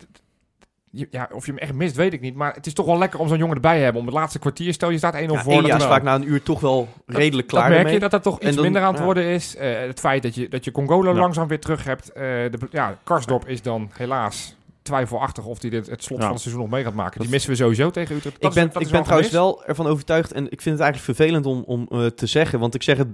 ja, 0.92 1.30
of 1.34 1.46
je 1.46 1.52
hem 1.52 1.60
echt 1.62 1.74
mist, 1.74 1.96
weet 1.96 2.14
ik 2.14 2.22
niet. 2.22 2.36
Maar 2.36 2.54
het 2.54 2.66
is 2.66 2.74
toch 2.74 2.86
wel 2.86 2.98
lekker 2.98 3.20
om 3.20 3.28
zo'n 3.28 3.38
jongen 3.38 3.56
erbij 3.56 3.78
te 3.78 3.84
hebben. 3.84 4.02
Om 4.02 4.08
het 4.08 4.16
laatste 4.18 4.40
kwartier, 4.40 4.74
stel 4.74 4.90
je 4.90 4.98
staat 4.98 5.14
1-0 5.14 5.18
Ja, 5.18 5.44
voor. 5.44 5.62
Dat 5.62 5.80
is 5.80 5.86
vaak 5.86 6.04
na 6.04 6.16
een 6.16 6.30
uur 6.30 6.44
toch 6.44 6.60
wel 6.60 6.88
redelijk 7.06 7.48
klaar 7.48 7.70
dat 7.70 7.78
merk 7.82 7.94
je 7.94 8.00
dat 8.00 8.12
dat 8.12 8.24
toch 8.24 8.40
En 8.40 8.46
iets 8.48 8.56
dan- 8.56 8.64
minder 8.64 8.82
aan 8.82 8.88
het 8.90 8.98
ja. 8.98 9.04
worden 9.06 9.24
is. 9.24 9.56
Eh, 9.56 9.80
het 9.80 10.00
feit 10.00 10.24
dat 10.24 10.36
je, 10.36 10.48
dat 10.50 10.66
je 10.66 10.72
Congola 10.72 11.12
Ja. 11.12 11.18
langzaam 11.18 11.48
weer 11.48 11.60
terug 11.60 11.84
hebt. 11.84 12.12
Eh, 12.12 12.22
de, 12.24 12.58
ja, 12.72 12.98
Karsdorp 13.04 13.48
is 13.48 13.62
dan 13.62 13.90
helaas 13.94 14.56
twijfelachtig 14.82 15.46
of 15.46 15.62
hij 15.62 15.70
dit 15.70 15.90
het 15.90 16.04
slot 16.04 16.18
Ja. 16.18 16.24
van 16.24 16.34
het 16.34 16.42
seizoen 16.42 16.64
nog 16.64 16.72
mee 16.72 16.84
gaat 16.84 16.94
maken. 16.94 17.12
Die 17.12 17.22
Dat- 17.22 17.30
missen 17.32 17.50
we 17.52 17.56
sowieso 17.58 17.90
tegen 17.90 18.16
Utrecht. 18.16 18.36
Ik 18.44 18.54
ben, 18.54 18.66
ik 18.66 18.74
ben 18.74 18.82
wel 18.82 18.90
trouwens 19.04 19.10
gemist. 19.14 19.32
wel 19.32 19.66
ervan 19.66 19.88
overtuigd 19.88 20.32
en 20.32 20.44
ik 20.52 20.62
vind 20.62 20.80
het 20.80 20.84
eigenlijk 20.84 21.18
vervelend 21.18 21.46
om, 21.46 21.64
om 21.68 21.88
eh, 21.92 22.06
te 22.06 22.26
zeggen, 22.26 22.60
want 22.60 22.76
ik 22.76 22.84
zeg 22.84 22.98
het 22.98 23.08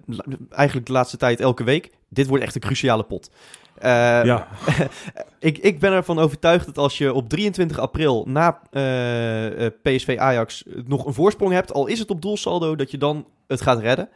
eigenlijk 0.49 0.87
de 0.87 0.93
laatste 0.93 1.17
tijd 1.17 1.39
elke 1.39 1.63
week. 1.63 1.89
Dit 2.09 2.27
wordt 2.27 2.43
echt 2.43 2.55
een 2.55 2.61
cruciale 2.61 3.03
pot. 3.03 3.29
Eh, 3.77 4.23
ja. 4.25 4.47
ik, 5.39 5.57
ik 5.57 5.79
ben 5.79 5.91
ervan 5.91 6.19
overtuigd 6.19 6.65
dat 6.65 6.77
als 6.77 6.97
je 6.97 7.13
op 7.13 7.29
23 7.29 7.79
april 7.79 8.25
na 8.27 8.59
eh, 8.71 9.65
eh, 9.65 9.71
PSV 9.81 10.15
Ajax 10.19 10.63
nog 10.85 11.05
een 11.05 11.13
voorsprong 11.13 11.51
hebt, 11.51 11.73
al 11.73 11.87
is 11.87 11.99
het 11.99 12.09
op 12.09 12.21
doelsaldo, 12.21 12.75
dat 12.75 12.91
je 12.91 12.97
dan 12.97 13.25
het 13.47 13.61
gaat 13.61 13.79
redden. 13.79 14.09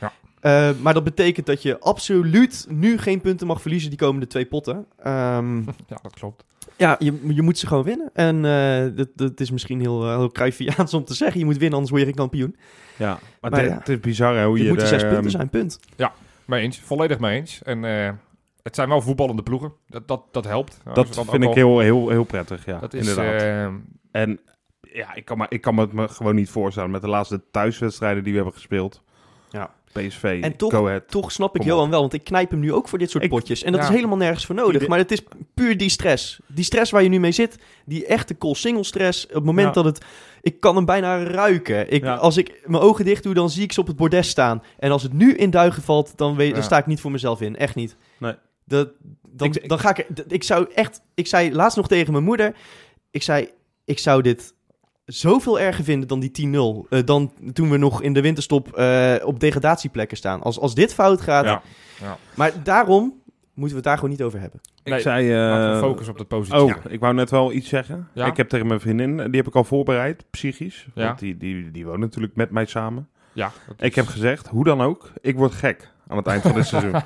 Ja. 0.00 0.12
Maar 0.80 0.94
dat 0.94 1.04
betekent 1.04 1.46
dat 1.46 1.62
je 1.62 1.78
absoluut 1.78 2.66
nu 2.68 2.98
geen 2.98 3.20
punten 3.20 3.46
mag 3.46 3.60
verliezen 3.60 3.90
die 3.90 3.98
komende 3.98 4.26
twee 4.26 4.46
potten. 4.46 4.86
Ehm, 5.02 5.56
Ja, 5.92 5.98
dat 6.02 6.14
klopt. 6.14 6.44
ja, 6.76 6.96
je, 6.98 7.20
je 7.34 7.42
moet 7.42 7.58
ze 7.58 7.66
gewoon 7.66 7.84
winnen. 7.84 8.10
En 8.12 8.44
eh, 8.44 8.96
dat, 8.96 9.08
dat 9.14 9.40
is 9.40 9.50
misschien 9.50 9.80
heel, 9.80 10.04
uh, 10.06 10.16
heel 10.16 10.30
Cruyffiaans 10.30 10.94
om 10.94 11.04
te 11.04 11.14
zeggen. 11.14 11.38
Je 11.38 11.44
moet 11.44 11.56
winnen, 11.56 11.72
anders 11.72 11.90
word 11.90 12.02
je 12.02 12.08
geen 12.08 12.18
kampioen. 12.18 12.56
ja. 12.96 13.18
Maar, 13.40 13.50
Maar 13.50 13.60
het, 13.60 13.70
ja. 13.70 13.78
het 13.78 13.88
is 13.88 14.00
bizar 14.00 14.36
hè, 14.36 14.44
hoe 14.44 14.54
Het 14.54 14.62
je 14.62 14.68
moeten 14.68 14.86
er, 14.86 14.92
zes 14.92 15.02
punten 15.02 15.22
ehm, 15.22 15.30
zijn, 15.30 15.48
punt. 15.48 15.80
Mee 16.44 16.62
eens, 16.62 16.80
volledig 16.80 17.18
mee 17.18 17.40
eens. 17.40 17.62
En 17.62 17.84
het 18.62 18.74
zijn 18.74 18.88
wel 18.88 19.00
voetballende 19.00 19.42
ploegen. 19.42 19.72
Dat, 19.86 20.08
dat, 20.08 20.22
dat 20.30 20.44
helpt. 20.44 20.80
Dat 20.94 21.06
dus 21.06 21.16
vind 21.16 21.42
ik 21.42 21.48
al- 21.48 21.54
heel, 21.54 21.78
heel, 21.78 22.08
heel 22.08 22.24
prettig, 22.24 22.64
ja. 22.66 22.78
Dat 22.78 22.94
is, 22.94 23.08
inderdaad. 23.08 23.40
eh, 23.42 23.64
En 24.22 24.40
ja, 24.80 25.14
ik 25.14 25.24
kan, 25.24 25.38
me, 25.38 25.46
ik 25.48 25.60
kan 25.60 25.74
me 25.74 25.80
het 25.80 25.92
me 25.92 26.08
gewoon 26.08 26.34
niet 26.34 26.50
voorstellen 26.50 26.90
met 26.90 27.00
de 27.00 27.08
laatste 27.08 27.42
thuiswedstrijden 27.50 28.22
die 28.22 28.32
we 28.32 28.38
hebben 28.38 28.56
gespeeld. 28.56 29.02
Ja. 29.50 29.70
PSV, 29.92 30.38
En 30.42 30.56
toch- 30.56 30.72
Go 30.72 30.86
Ahead. 30.86 31.08
Toch 31.08 31.32
snap 31.32 31.56
ik 31.56 31.62
Johan 31.62 31.90
wel, 31.90 32.00
want 32.00 32.12
ik 32.12 32.24
knijp 32.24 32.50
hem 32.50 32.60
nu 32.60 32.72
ook 32.72 32.88
voor 32.88 32.98
dit 32.98 33.10
soort 33.10 33.24
Ik- 33.24 33.30
potjes. 33.30 33.62
En 33.62 33.72
dat 33.72 33.80
ja. 33.80 33.88
is 33.88 33.94
helemaal 33.94 34.16
nergens 34.16 34.46
voor 34.46 34.54
nodig. 34.54 34.86
Maar 34.88 34.98
het 34.98 35.12
is 35.12 35.22
puur 35.54 35.76
die 35.76 35.88
stress. 35.88 36.40
Die 36.46 36.64
stress 36.64 36.90
waar 36.90 37.02
je 37.02 37.08
nu 37.08 37.20
mee 37.20 37.32
zit. 37.32 37.58
Die 37.84 38.06
echte 38.06 38.38
call 38.38 38.54
single 38.54 38.84
stress. 38.84 39.26
Op 39.26 39.34
het 39.34 39.44
moment 39.44 39.66
Ja. 39.66 39.72
dat 39.82 39.84
het... 39.84 40.04
Ik 40.42 40.60
kan 40.60 40.76
hem 40.76 40.84
bijna 40.84 41.22
ruiken. 41.22 41.90
Ik, 41.92 42.02
Ja. 42.02 42.14
Als 42.14 42.36
ik 42.36 42.62
mijn 42.66 42.82
ogen 42.82 43.04
dicht 43.04 43.22
doe, 43.22 43.34
dan 43.34 43.50
zie 43.50 43.62
ik 43.62 43.72
ze 43.72 43.80
op 43.80 43.86
het 43.86 43.96
bordes 43.96 44.28
staan. 44.28 44.62
En 44.78 44.90
als 44.90 45.02
het 45.02 45.12
nu 45.12 45.34
in 45.34 45.50
duigen 45.50 45.82
valt, 45.82 46.16
dan, 46.16 46.36
weet, 46.36 46.54
dan 46.54 46.62
sta 46.62 46.78
ik 46.78 46.86
niet 46.86 47.00
voor 47.00 47.10
mezelf 47.10 47.40
in. 47.40 47.56
Echt 47.56 47.74
niet. 47.74 47.96
Nee. 48.18 48.34
Dat, 48.64 48.90
dan, 49.28 49.48
Ik- 49.48 49.68
dan 49.68 49.78
ga 49.78 49.96
ik... 49.96 50.06
Ik 50.28 50.42
zou 50.42 50.66
echt... 50.74 51.00
Ik 51.14 51.26
zei 51.26 51.54
laatst 51.54 51.76
nog 51.76 51.88
tegen 51.88 52.12
mijn 52.12 52.24
moeder... 52.24 52.54
Ik 53.10 53.22
zei, 53.22 53.48
ik 53.84 53.98
zou 53.98 54.22
dit 54.22 54.54
zoveel 55.04 55.60
erger 55.60 55.84
vinden 55.84 56.08
dan 56.08 56.20
die 56.20 56.84
10-0. 56.84 56.88
eh, 56.88 57.00
dan 57.04 57.32
toen 57.52 57.70
we 57.70 57.76
nog 57.76 58.02
in 58.02 58.12
de 58.12 58.20
winterstop 58.20 58.72
eh, 58.76 59.14
op 59.24 59.40
degradatieplekken 59.40 60.16
staan. 60.16 60.42
Als, 60.42 60.58
als 60.58 60.74
dit 60.74 60.94
fout 60.94 61.20
gaat... 61.20 61.44
Ja. 61.44 61.62
Maar 62.36 62.62
daarom 62.62 63.20
moeten 63.54 63.68
we 63.68 63.74
het 63.74 63.84
daar 63.84 63.94
gewoon 63.94 64.10
niet 64.10 64.22
over 64.22 64.40
hebben. 64.40 64.60
nee, 64.84 64.94
ik 64.94 65.00
zei... 65.00 65.28
we 65.28 65.72
eh, 65.74 65.78
focussen 65.80 66.12
op 66.12 66.18
dat 66.18 66.28
positief. 66.28 66.60
Oh, 66.60 66.74
ik 66.92 67.00
wou 67.00 67.14
net 67.14 67.30
wel 67.30 67.52
iets 67.52 67.68
zeggen. 67.68 68.08
Ja? 68.14 68.26
Ik 68.26 68.36
heb 68.36 68.48
tegen 68.48 68.66
mijn 68.66 68.80
vriendin, 68.80 69.16
die 69.16 69.36
heb 69.36 69.46
ik 69.46 69.54
al 69.54 69.64
voorbereid, 69.64 70.24
psychisch. 70.30 70.86
Ja. 70.94 71.06
Want 71.06 71.18
die, 71.18 71.36
die, 71.36 71.70
die 71.70 71.86
woont 71.86 71.98
natuurlijk 71.98 72.34
met 72.36 72.50
mij 72.50 72.66
samen. 72.66 73.08
Ja, 73.32 73.52
Ik 73.78 73.94
heb 73.94 74.06
gezegd, 74.06 74.46
hoe 74.48 74.64
dan 74.64 74.80
ook, 74.80 75.12
ik 75.20 75.36
word 75.36 75.52
gek 75.52 75.90
aan 76.12 76.18
het 76.18 76.26
eind 76.26 76.42
van 76.42 76.52
dit 76.52 76.66
seizoen. 76.66 76.94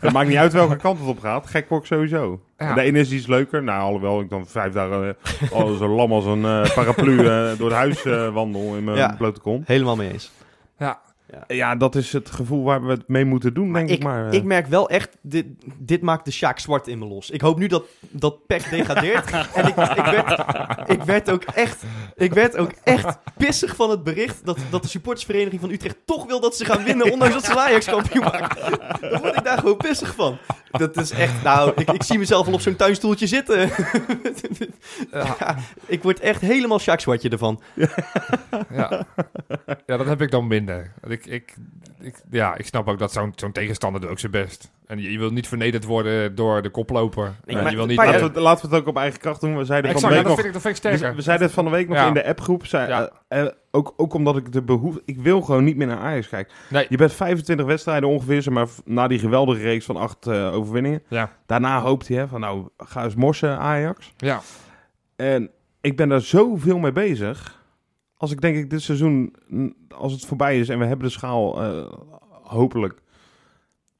Het 0.00 0.12
maakt 0.12 0.28
niet 0.28 0.36
uit 0.36 0.52
welke 0.52 0.76
kant 0.76 0.98
het 0.98 1.08
op 1.08 1.20
gaat. 1.20 1.46
Gek 1.46 1.68
word 1.68 1.80
ik 1.80 1.86
sowieso. 1.86 2.40
Ja. 2.58 2.74
De 2.74 2.80
ene 2.80 2.98
is 2.98 3.10
iets 3.12 3.26
leuker. 3.26 3.62
Nou, 3.62 3.80
alhoewel 3.82 4.20
ik 4.20 4.30
dan 4.30 4.46
vijf 4.46 4.72
dagen 4.72 5.16
eh, 5.40 5.52
al 5.52 5.74
zo 5.74 5.88
lam 5.88 6.12
als 6.12 6.24
een 6.24 6.44
eh, 6.44 6.74
paraplu 6.74 7.18
eh, 7.18 7.58
door 7.58 7.68
het 7.68 7.76
huis 7.76 8.04
eh, 8.04 8.28
wandel 8.32 8.74
in 8.76 8.84
mijn 8.84 8.96
Ja. 8.96 9.14
blote 9.18 9.40
kont. 9.40 9.66
Helemaal 9.66 9.96
mee 9.96 10.12
eens. 10.12 10.30
Ja, 10.78 11.00
Ja, 11.48 11.76
dat 11.76 11.94
is 11.94 12.12
het 12.12 12.30
gevoel 12.30 12.64
waar 12.64 12.82
we 12.84 12.90
het 12.90 13.08
mee 13.08 13.24
moeten 13.24 13.54
doen, 13.54 13.72
denk 13.72 13.88
ik, 13.88 13.96
ik, 13.96 14.02
maar. 14.02 14.26
eh. 14.26 14.32
ik 14.32 14.44
merk 14.44 14.66
wel 14.66 14.88
echt, 14.88 15.16
dit, 15.20 15.46
dit 15.78 16.02
maakt 16.02 16.24
de 16.24 16.30
Sjaak 16.30 16.58
zwart 16.58 16.86
in 16.88 16.98
me 16.98 17.06
los. 17.06 17.30
Ik 17.30 17.40
hoop 17.40 17.58
nu 17.58 17.66
dat, 17.66 17.84
dat 18.00 18.46
PEC 18.46 18.70
degradeert. 18.70 19.30
en 19.54 19.66
ik, 19.66 19.76
ik, 19.76 20.04
werd, 20.04 20.44
ik, 20.90 21.02
werd 21.02 21.30
ook 21.30 21.42
echt, 21.44 21.82
ik 22.16 22.32
werd 22.32 22.56
ook 22.56 22.72
echt 22.84 23.18
pissig 23.36 23.76
van 23.76 23.90
het 23.90 24.02
bericht 24.04 24.44
dat, 24.46 24.58
dat 24.70 24.82
de 24.82 24.88
supportersvereniging 24.88 25.60
van 25.60 25.70
Utrecht 25.70 25.96
toch 26.04 26.26
wil 26.26 26.40
dat 26.40 26.56
ze 26.56 26.64
gaan 26.64 26.84
winnen, 26.84 27.12
ondanks 27.12 27.34
dat 27.34 27.44
ze 27.44 27.58
Ajax 27.60 27.86
kampioen 27.86 28.24
maken. 28.24 28.78
Dan 29.00 29.20
word 29.20 29.36
ik 29.36 29.44
daar 29.44 29.58
gewoon 29.58 29.76
pissig 29.76 30.14
van. 30.14 30.38
Dat 30.84 30.96
is 30.96 31.10
echt, 31.10 31.42
nou, 31.42 31.72
ik, 31.76 31.90
ik 31.90 32.02
zie 32.02 32.18
mezelf 32.18 32.46
al 32.46 32.52
op 32.52 32.60
zo'n 32.60 32.76
tuinstoeltje 32.76 33.26
zitten. 33.26 33.58
ja, 35.12 35.56
ik 35.86 36.02
word 36.02 36.20
echt 36.20 36.40
helemaal 36.40 36.78
Sjaak 36.78 37.00
zwartje 37.00 37.28
ervan. 37.28 37.60
ja. 38.70 39.06
ja, 39.86 39.96
dat 39.96 40.06
heb 40.06 40.20
ik 40.22 40.30
dan 40.30 40.46
minder. 40.46 40.92
Ik, 41.08 41.26
ik, 41.26 41.54
ik, 42.00 42.14
ja, 42.30 42.56
ik 42.56 42.66
snap 42.66 42.88
ook 42.88 42.98
dat 42.98 43.12
zo'n 43.12 43.32
zo'n 43.36 43.52
tegenstander 43.52 44.00
doet 44.00 44.10
ook 44.10 44.18
zijn 44.18 44.32
best. 44.32 44.70
En 44.86 45.00
je, 45.02 45.12
je 45.12 45.18
wil 45.18 45.30
niet 45.30 45.48
vernederd 45.48 45.84
worden 45.84 46.34
door 46.34 46.62
de 46.62 46.70
koploper. 46.70 47.34
Nee, 47.44 47.56
maar- 47.56 47.70
je 47.70 47.76
wil 47.76 47.86
niet... 47.86 47.96
laten, 47.96 48.20
we, 48.20 48.26
het- 48.26 48.36
laten 48.36 48.68
we 48.68 48.74
het 48.74 48.82
ook 48.84 48.88
op 48.88 48.96
eigen 48.96 49.20
kracht 49.20 49.40
doen. 49.40 49.56
We 49.58 49.64
zeiden 49.64 49.92
van 49.92 50.00
de 50.00 50.06
ja, 50.06 50.12
week 50.14 50.22
dat, 50.22 50.26
nog. 50.26 50.34
vind 50.36 50.46
ik, 50.46 50.52
dat 50.52 50.62
vind 50.62 50.76
ik 50.76 50.82
We, 50.82 50.96
sterker. 50.96 51.16
we 51.16 51.22
zeiden 51.22 51.46
het 51.46 51.54
van 51.54 51.64
de 51.64 51.70
week 51.70 51.88
nog 51.88 51.96
Ja. 51.96 52.06
in 52.06 52.14
de 52.14 52.26
appgroep. 52.26 52.66
Zei, 52.66 52.88
Ja. 52.88 53.10
eh, 53.28 53.40
eh, 53.42 53.48
ook, 53.76 53.94
ook 53.96 54.14
omdat 54.14 54.36
ik 54.36 54.52
de 54.52 54.62
behoefte... 54.62 55.02
Ik 55.04 55.18
wil 55.18 55.40
gewoon 55.40 55.64
niet 55.64 55.76
meer 55.76 55.86
naar 55.86 55.98
Ajax 55.98 56.28
kijken. 56.28 56.54
Nee. 56.70 56.86
Je 56.88 56.96
bent 56.96 57.12
25 57.12 57.66
wedstrijden 57.66 58.08
ongeveer, 58.08 58.42
zeg 58.42 58.54
maar, 58.54 58.68
na 58.84 59.08
die 59.08 59.18
geweldige 59.18 59.62
reeks 59.62 59.84
van 59.84 59.96
acht 59.96 60.26
eh, 60.26 60.54
overwinningen. 60.54 61.02
Ja, 61.08 61.32
Daarna 61.46 61.80
hoopt 61.80 62.08
hij 62.08 62.16
hè, 62.16 62.28
van, 62.28 62.40
nou, 62.40 62.68
ga 62.76 63.04
eens 63.04 63.14
morsen 63.14 63.58
Ajax. 63.58 64.12
ja. 64.16 64.40
En 65.16 65.50
ik 65.80 65.96
ben 65.96 66.08
daar 66.08 66.20
zoveel 66.20 66.78
mee 66.78 66.92
bezig. 66.92 67.64
Als 68.16 68.30
ik 68.30 68.40
denk 68.40 68.56
ik 68.56 68.70
dit 68.70 68.82
seizoen, 68.82 69.34
als 69.96 70.12
het 70.12 70.26
voorbij 70.26 70.58
is 70.58 70.68
en 70.68 70.78
we 70.78 70.84
hebben 70.84 71.06
de 71.06 71.12
schaal 71.12 71.62
eh, 71.62 71.92
hopelijk, 72.42 73.02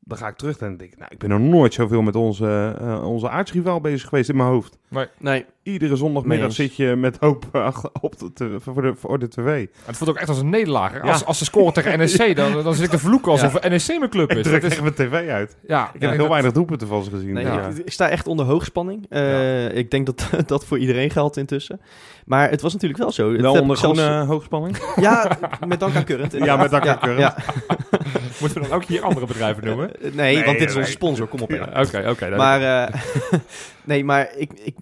dan 0.00 0.18
ga 0.18 0.28
ik 0.28 0.36
terug 0.36 0.58
en 0.58 0.76
denk 0.76 0.92
ik, 0.92 0.98
nou, 0.98 1.10
ik 1.12 1.18
ben 1.18 1.28
nog 1.28 1.40
nooit 1.40 1.74
zoveel 1.74 2.02
met 2.02 2.16
onze, 2.16 2.76
uh, 2.80 3.08
onze 3.08 3.28
aardsrivaal 3.28 3.80
bezig 3.80 4.08
geweest 4.08 4.28
in 4.28 4.36
mijn 4.36 4.48
hoofd. 4.48 4.78
Nee. 5.18 5.44
Iedere 5.62 5.96
zondagmiddag 5.96 6.52
zit 6.52 6.76
je 6.76 6.96
met 6.96 7.16
hoop 7.20 7.44
op 8.00 8.18
de, 8.18 8.32
te- 8.32 8.56
voor, 8.60 8.82
de, 8.82 8.92
voor 8.96 9.18
de 9.18 9.28
tv. 9.28 9.66
Het 9.84 9.96
voelt 9.96 10.10
ook 10.10 10.16
echt 10.16 10.28
als 10.28 10.38
een 10.38 10.50
nederlaag. 10.50 10.92
Ja. 10.92 11.00
Als, 11.00 11.24
als 11.24 11.38
ze 11.38 11.44
scoren 11.44 11.72
tegen 11.72 11.98
NEC, 11.98 12.36
dan, 12.36 12.62
dan 12.62 12.74
zit 12.74 12.84
ik 12.84 12.90
te 12.90 12.98
vloeken 12.98 13.30
alsof 13.32 13.52
NEC 13.68 13.86
mijn 13.98 14.10
club 14.10 14.30
Ik 14.30 14.36
is. 14.36 14.42
druk 14.42 14.62
Dat 14.62 14.70
is 14.70 14.78
echt 14.78 14.96
mijn 14.98 15.08
tv 15.10 15.28
uit. 15.28 15.56
ja, 15.66 15.90
Ik 15.94 16.00
heb 16.00 16.10
heel 16.10 16.28
weinig 16.28 16.52
doelpunten 16.52 16.88
van 16.88 17.04
ze 17.04 17.10
gezien. 17.10 17.32
Nee, 17.32 17.44
ja. 17.44 17.66
ik, 17.68 17.76
ik 17.78 17.92
sta 17.92 18.08
echt 18.08 18.26
onder 18.26 18.46
hoogspanning. 18.46 19.06
Eh, 19.08 19.76
Ik 19.76 19.90
denk 19.90 20.06
dat 20.06 20.28
dat 20.46 20.64
voor 20.66 20.78
iedereen 20.78 21.10
geldt 21.10 21.36
intussen. 21.36 21.80
Maar 22.24 22.50
het 22.50 22.60
was 22.60 22.72
natuurlijk 22.72 23.00
wel 23.02 23.12
zo. 23.12 23.32
Wel 23.36 23.52
onder 23.60 23.76
ik 23.76 23.82
zelfs- 23.82 24.00
groene 24.00 24.24
hoogspanning? 24.24 24.76
Ja, 24.96 25.38
met 25.66 25.80
dank 25.80 25.94
aan 25.96 26.04
Current. 26.04 26.32
Ja, 26.32 26.56
met 26.56 26.70
dank 26.70 26.86
aan 26.86 26.98
Current. 26.98 27.18
Ja, 27.20 27.36
Moeten 28.40 28.62
we 28.62 28.68
dan 28.68 28.76
ook 28.76 28.84
hier 28.84 29.02
andere 29.02 29.26
bedrijven 29.26 29.64
noemen? 29.64 29.96
Eh, 29.96 30.12
Nee, 30.14 30.34
Nee, 30.36 30.44
want 30.44 30.58
dit 30.58 30.68
is 30.68 30.74
nee. 30.74 30.82
onze 30.82 30.92
sponsor. 30.94 31.26
Kom 31.26 31.40
op. 31.40 31.52
Oké, 31.76 32.04
oké. 32.08 32.36
Maar, 32.36 32.88
eh, 32.88 32.94
nee, 33.86 34.04
maar 34.04 34.36
ik, 34.36 34.52
ik, 34.52 34.76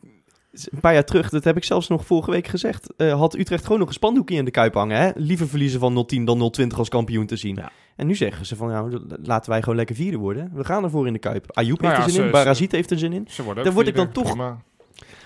een 0.52 0.80
paar 0.80 0.92
jaar 0.92 1.04
terug, 1.04 1.28
dat 1.30 1.44
heb 1.44 1.56
ik 1.56 1.64
zelfs 1.64 1.88
nog 1.88 2.06
vorige 2.06 2.30
week 2.30 2.46
gezegd, 2.46 2.94
eh, 2.96 3.12
had 3.18 3.36
Utrecht 3.38 3.62
gewoon 3.64 3.78
nog 3.78 3.88
een 3.88 3.94
spandoekje 3.94 4.36
in 4.36 4.44
de 4.44 4.50
kuip 4.50 4.74
hangen. 4.74 4.98
Hè? 4.98 5.10
Liever 5.14 5.48
verliezen 5.48 5.80
van 5.80 6.04
010 6.06 6.24
dan 6.24 6.50
020 6.50 6.78
als 6.78 6.88
kampioen 6.88 7.26
te 7.26 7.36
zien. 7.36 7.56
Ja. 7.56 7.70
En 7.96 8.06
nu 8.06 8.14
zeggen 8.14 8.46
ze 8.46 8.56
van, 8.56 8.68
nou, 8.68 9.00
laten 9.22 9.50
wij 9.50 9.60
gewoon 9.60 9.76
lekker 9.76 9.94
vierde 9.96 10.16
worden. 10.16 10.50
We 10.54 10.64
gaan 10.64 10.84
ervoor 10.84 11.06
in 11.06 11.12
de 11.12 11.18
kuip. 11.18 11.50
Ayoub 11.52 11.80
Nou 11.80 11.94
heeft 11.94 12.04
ja, 12.06 12.08
er 12.08 12.12
zin 12.14 12.20
ze- 12.20 12.26
in, 12.26 12.32
Barazit 12.44 12.72
heeft 12.72 12.90
er 12.90 12.98
zin 12.98 13.12
in. 13.12 13.24
Ze 13.28 13.42
worden 13.42 13.58
ook 13.58 13.64
Daar 13.64 13.74
word 13.74 13.86
ik 13.88 13.94
dan 13.96 14.12
toch- 14.12 14.24
prima. 14.24 14.62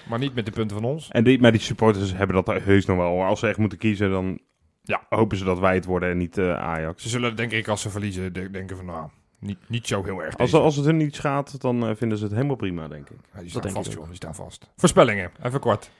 Maar 0.09 0.19
niet 0.19 0.35
met 0.35 0.47
de 0.47 0.53
punten 0.53 0.77
van 0.81 0.91
ons. 0.91 1.09
En 1.11 1.25
die, 1.25 1.41
maar 1.41 1.53
die 1.53 1.61
supporters 1.61 2.13
hebben 2.15 2.45
dat 2.45 2.63
heus 2.63 2.87
nog 2.87 2.97
wel. 2.97 3.23
Als 3.23 3.41
ze 3.41 3.47
echt 3.49 3.59
moeten 3.59 3.79
kiezen, 3.79 4.11
dan 4.11 4.39
Ja. 4.83 5.03
hopen 5.09 5.37
ze 5.37 5.45
dat 5.45 5.59
wij 5.59 5.75
het 5.75 5.85
worden 5.85 6.11
en 6.11 6.17
niet 6.19 6.39
eh, 6.39 6.55
Ajax. 6.59 7.03
Ze 7.03 7.09
zullen 7.09 7.37
denk 7.37 7.53
ik 7.53 7.69
als 7.69 7.81
ze 7.83 7.91
verliezen 7.91 8.33
de- 8.33 8.51
denken 8.51 8.77
van 8.77 8.87
nou, 8.87 9.09
niet, 9.39 9.59
niet 9.67 9.87
zo 9.87 10.05
heel 10.05 10.23
erg. 10.23 10.39
Als, 10.39 10.55
als 10.55 10.77
het 10.77 10.85
hun 10.85 10.97
niet 10.97 11.15
schaadt, 11.15 11.61
dan 11.61 11.89
eh, 11.89 11.95
vinden 11.97 12.19
ze 12.19 12.25
het 12.25 12.33
helemaal 12.33 12.57
prima, 12.57 12.89
denk 12.89 13.09
ik. 13.11 13.17
Ja, 13.35 13.41
die 13.41 13.51
staan 13.51 13.63
denk 13.63 13.77
ik 13.77 13.83
vast, 13.83 13.97
joh. 13.97 14.07
Die 14.07 14.17
staan 14.17 14.35
vast. 14.35 14.67
Voorspellingen, 14.77 15.31
even 15.43 15.61
kort. 15.61 15.91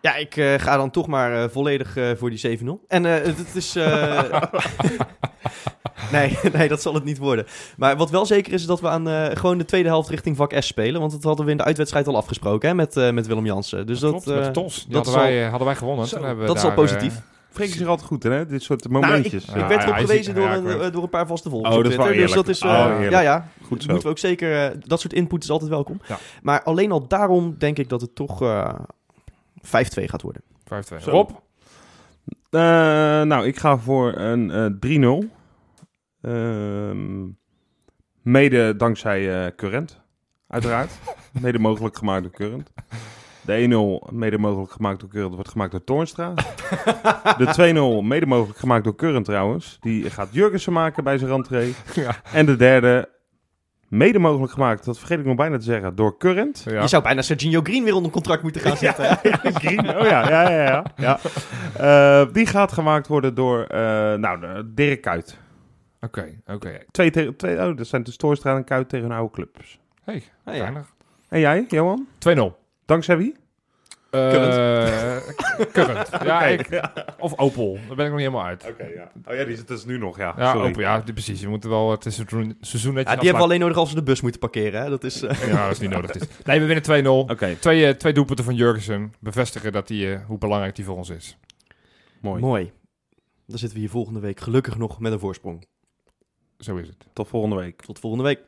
Ja, 0.00 0.14
ik 0.16 0.36
eh, 0.36 0.54
ga 0.54 0.76
dan 0.76 0.90
toch 0.90 1.06
maar 1.06 1.42
eh, 1.42 1.48
volledig 1.50 1.96
eh, 1.96 2.10
voor 2.16 2.30
die 2.30 2.58
7-0. 2.58 2.62
En 2.88 3.06
eh, 3.06 3.12
het, 3.24 3.54
is... 3.54 3.76
eh, 3.76 4.22
nee, 6.12 6.38
nee, 6.52 6.68
dat 6.68 6.82
zal 6.82 6.94
het 6.94 7.04
niet 7.04 7.18
worden. 7.18 7.46
Maar 7.76 7.96
wat 7.96 8.10
wel 8.10 8.26
zeker 8.26 8.52
is, 8.52 8.60
is 8.60 8.66
dat 8.66 8.80
we 8.80 8.88
aan 8.88 9.08
eh, 9.08 9.26
gewoon 9.36 9.58
de 9.58 9.64
tweede 9.64 9.88
helft 9.88 10.08
richting 10.08 10.36
vak 10.36 10.52
S 10.58 10.66
spelen. 10.66 11.00
Want 11.00 11.12
dat 11.12 11.22
hadden 11.22 11.44
we 11.44 11.50
in 11.50 11.56
de 11.56 11.64
uitwedstrijd 11.64 12.06
al 12.06 12.16
afgesproken 12.16 12.68
hè, 12.68 12.74
met, 12.74 12.96
eh, 12.96 13.10
met 13.10 13.26
Willem 13.26 13.46
Jansen. 13.46 13.86
Dus 13.86 13.98
dat, 13.98 14.10
Klopt, 14.10 14.26
met 14.26 14.36
de 14.36 14.42
eh, 14.44 14.50
Tos. 14.50 14.84
Die 14.84 14.92
dat 14.94 15.06
hadden, 15.06 15.22
wij, 15.24 15.42
hadden 15.44 15.66
wij 15.66 15.76
gewonnen. 15.76 16.06
Zo, 16.06 16.16
Toen 16.16 16.24
hebben 16.24 16.42
we 16.44 16.48
dat 16.52 16.56
is 16.62 16.64
al 16.64 16.72
positief. 16.74 17.20
Eh, 17.54 17.60
Freek 17.66 17.78
zich 17.78 17.86
altijd 17.86 18.08
goed, 18.08 18.22
hè? 18.22 18.46
Dit 18.46 18.62
soort 18.62 18.88
Nou, 18.88 19.04
ik, 19.04 19.10
momentjes. 19.10 19.44
ik 19.48 19.54
werd 19.54 19.82
erop 19.82 19.94
gewezen 19.94 20.34
door, 20.34 20.44
ja, 20.44 20.56
een, 20.56 20.80
eh, 20.80 20.92
door 20.92 21.02
een 21.02 21.08
paar 21.08 21.26
vaste 21.26 21.50
volgers 21.50 21.72
Oh, 21.72 21.78
op 21.78 21.84
dat 21.84 21.92
Twitter. 21.92 22.16
Dus 22.16 22.32
dat 22.32 22.48
is... 22.48 22.60
eh, 22.60 22.68
Oh, 22.70 22.86
heerlijk. 22.86 23.10
ja, 23.10 23.20
ja. 23.20 23.48
goed 23.62 23.82
zo. 23.82 23.86
Moeten 23.88 24.06
we 24.06 24.12
ook 24.12 24.18
zeker... 24.18 24.64
eh, 24.72 24.76
dat 24.80 25.00
soort 25.00 25.12
input 25.12 25.42
is 25.42 25.50
altijd 25.50 25.70
welkom. 25.70 26.00
Ja. 26.08 26.18
Maar 26.42 26.62
alleen 26.62 26.92
al 26.92 27.06
daarom 27.08 27.54
denk 27.58 27.78
ik 27.78 27.88
dat 27.88 28.00
het 28.00 28.14
toch 28.14 28.42
eh 28.42 28.74
5-2 29.60 30.04
gaat 30.04 30.22
worden. 30.22 30.42
5-2. 30.64 31.02
Zo. 31.02 31.10
Rob? 31.10 31.30
Eh, 32.50 32.60
nou, 33.22 33.46
ik 33.46 33.58
ga 33.58 33.78
voor 33.78 34.12
een 34.16 34.50
eh 34.50 34.66
3-0. 34.80 35.30
Ehm, 36.20 37.26
mede 38.22 38.76
dankzij 38.76 39.44
eh 39.46 39.50
Current, 39.56 40.00
uiteraard. 40.48 40.90
mede 41.40 41.58
mogelijk 41.58 41.96
gemaakt 41.96 42.22
door 42.22 42.32
Current. 42.32 42.70
De 43.44 44.00
1-0 44.10 44.12
mede 44.14 44.38
mogelijk 44.38 44.72
gemaakt 44.72 45.00
door 45.00 45.08
Current 45.08 45.34
wordt 45.34 45.48
gemaakt 45.50 45.70
door 45.70 45.84
Toornstra. 45.84 46.32
De 47.38 48.00
2-0 48.02 48.06
mede 48.06 48.26
mogelijk 48.26 48.58
gemaakt 48.58 48.84
door 48.84 48.94
Current 48.96 49.24
trouwens. 49.24 49.78
Die 49.80 50.10
gaat 50.10 50.28
Jurgensen 50.30 50.72
maken 50.72 51.04
bij 51.04 51.18
zijn 51.18 51.30
rentree. 51.30 51.74
Ja. 51.94 52.14
En 52.32 52.46
de 52.46 52.56
derde 52.56 53.08
mede 53.88 54.18
mogelijk 54.18 54.52
gemaakt, 54.52 54.84
dat 54.84 54.98
vergeet 54.98 55.18
ik 55.18 55.24
nog 55.24 55.36
bijna 55.36 55.56
te 55.56 55.64
zeggen, 55.64 55.94
door 55.94 56.18
Current. 56.18 56.64
Ja. 56.68 56.80
Je 56.80 56.88
zou 56.88 57.02
bijna 57.02 57.22
Serginho 57.22 57.60
Green 57.62 57.84
weer 57.84 57.94
onder 57.94 58.10
contract 58.12 58.42
moeten 58.42 58.60
gaan 58.60 58.76
zetten. 58.86 59.04
hè? 59.06 59.30
Green, 59.52 59.96
oh 59.98 60.06
ja, 60.06 60.28
ja, 60.28 60.50
ja. 60.50 60.62
ja, 60.62 60.84
ja. 60.96 61.18
Eh, 62.22 62.32
die 62.32 62.46
gaat 62.46 62.72
gemaakt 62.72 63.06
worden 63.06 63.34
door, 63.34 63.62
eh, 63.64 63.78
nou, 64.14 64.62
Dirk 64.66 65.00
Kuyt. 65.00 65.38
Oké, 66.00 66.40
oké. 66.46 66.78
Twee 66.90 67.10
tegen, 67.10 67.36
twee, 67.36 67.56
oh, 67.68 67.76
dat 67.76 67.86
zijn 67.86 68.02
dus 68.02 68.16
Toornstra 68.16 68.56
en 68.56 68.64
Kuyt 68.64 68.88
tegen 68.88 69.08
hun 69.08 69.16
oude 69.16 69.32
clubs. 69.32 69.78
Hey, 70.04 70.22
Ah, 70.44 70.54
ja. 70.54 70.60
geinig. 70.62 70.86
En 71.28 71.40
jij, 71.40 71.64
Johan? 71.68 72.06
2-0. 72.18 72.62
Dankzij 72.86 73.16
wie? 73.16 73.34
Eh, 74.10 74.20
Current. 75.72 76.08
Ja, 76.24 76.36
Oké, 76.36 76.46
ik, 76.46 76.70
ja. 76.70 76.92
of 77.18 77.38
Opel. 77.38 77.78
Daar 77.86 77.96
ben 77.96 78.04
ik 78.06 78.10
nog 78.12 78.20
niet 78.20 78.26
helemaal 78.28 78.44
uit. 78.44 78.66
Oké, 78.68 78.84
ja. 78.84 79.10
Oh 79.24 79.34
ja, 79.34 79.44
die 79.44 79.56
zit 79.56 79.68
dus 79.68 79.84
nu 79.84 79.98
nog, 79.98 80.16
ja. 80.18 80.34
Ja, 80.36 80.52
Sorry. 80.52 80.68
Opel, 80.68 80.80
ja, 80.80 81.00
die- 81.00 81.12
precies. 81.12 81.40
Je 81.40 81.48
moet 81.48 81.64
wel 81.64 81.90
het 81.90 82.02
seizoen, 82.02 82.56
seizoen 82.60 82.94
netjes 82.94 83.12
Ja, 83.14 83.20
die 83.20 83.28
hebben 83.28 83.36
we 83.46 83.50
alleen 83.52 83.60
nodig 83.60 83.76
als 83.76 83.88
ze 83.88 83.94
de 83.94 84.02
bus 84.02 84.20
moeten 84.20 84.40
parkeren. 84.40 84.82
Hè? 84.82 84.88
Dat 84.90 85.04
is, 85.04 85.22
eh. 85.22 85.48
Ja, 85.48 85.62
dat 85.62 85.72
is 85.72 85.78
niet 85.80 85.90
nodig. 85.90 86.10
Is. 86.10 86.22
Nee, 86.44 86.60
we 86.60 86.66
winnen 86.66 87.04
2-0. 87.04 87.30
Oké, 87.30 87.54
Twee, 87.60 87.86
eh, 87.86 87.94
twee 87.94 88.12
doelpunten 88.12 88.44
van 88.44 88.54
Jurgensen 88.54 89.14
bevestigen 89.20 89.72
dat 89.72 89.86
die, 89.88 90.12
eh, 90.14 90.20
hoe 90.26 90.38
belangrijk 90.38 90.74
die 90.76 90.84
voor 90.84 90.96
ons 90.96 91.10
is. 91.10 91.36
mooi. 92.20 92.40
mooi. 92.40 92.72
Dan 93.46 93.58
zitten 93.58 93.76
we 93.76 93.82
hier 93.84 93.92
volgende 93.92 94.20
week 94.20 94.40
gelukkig 94.40 94.76
nog 94.78 95.00
met 95.00 95.12
een 95.12 95.18
voorsprong. 95.18 95.66
Zo 96.58 96.76
is 96.76 96.86
het. 96.88 97.06
Tot 97.12 97.28
volgende 97.28 97.56
week. 97.56 97.82
Tot 97.82 97.98
volgende 97.98 98.24
week. 98.24 98.40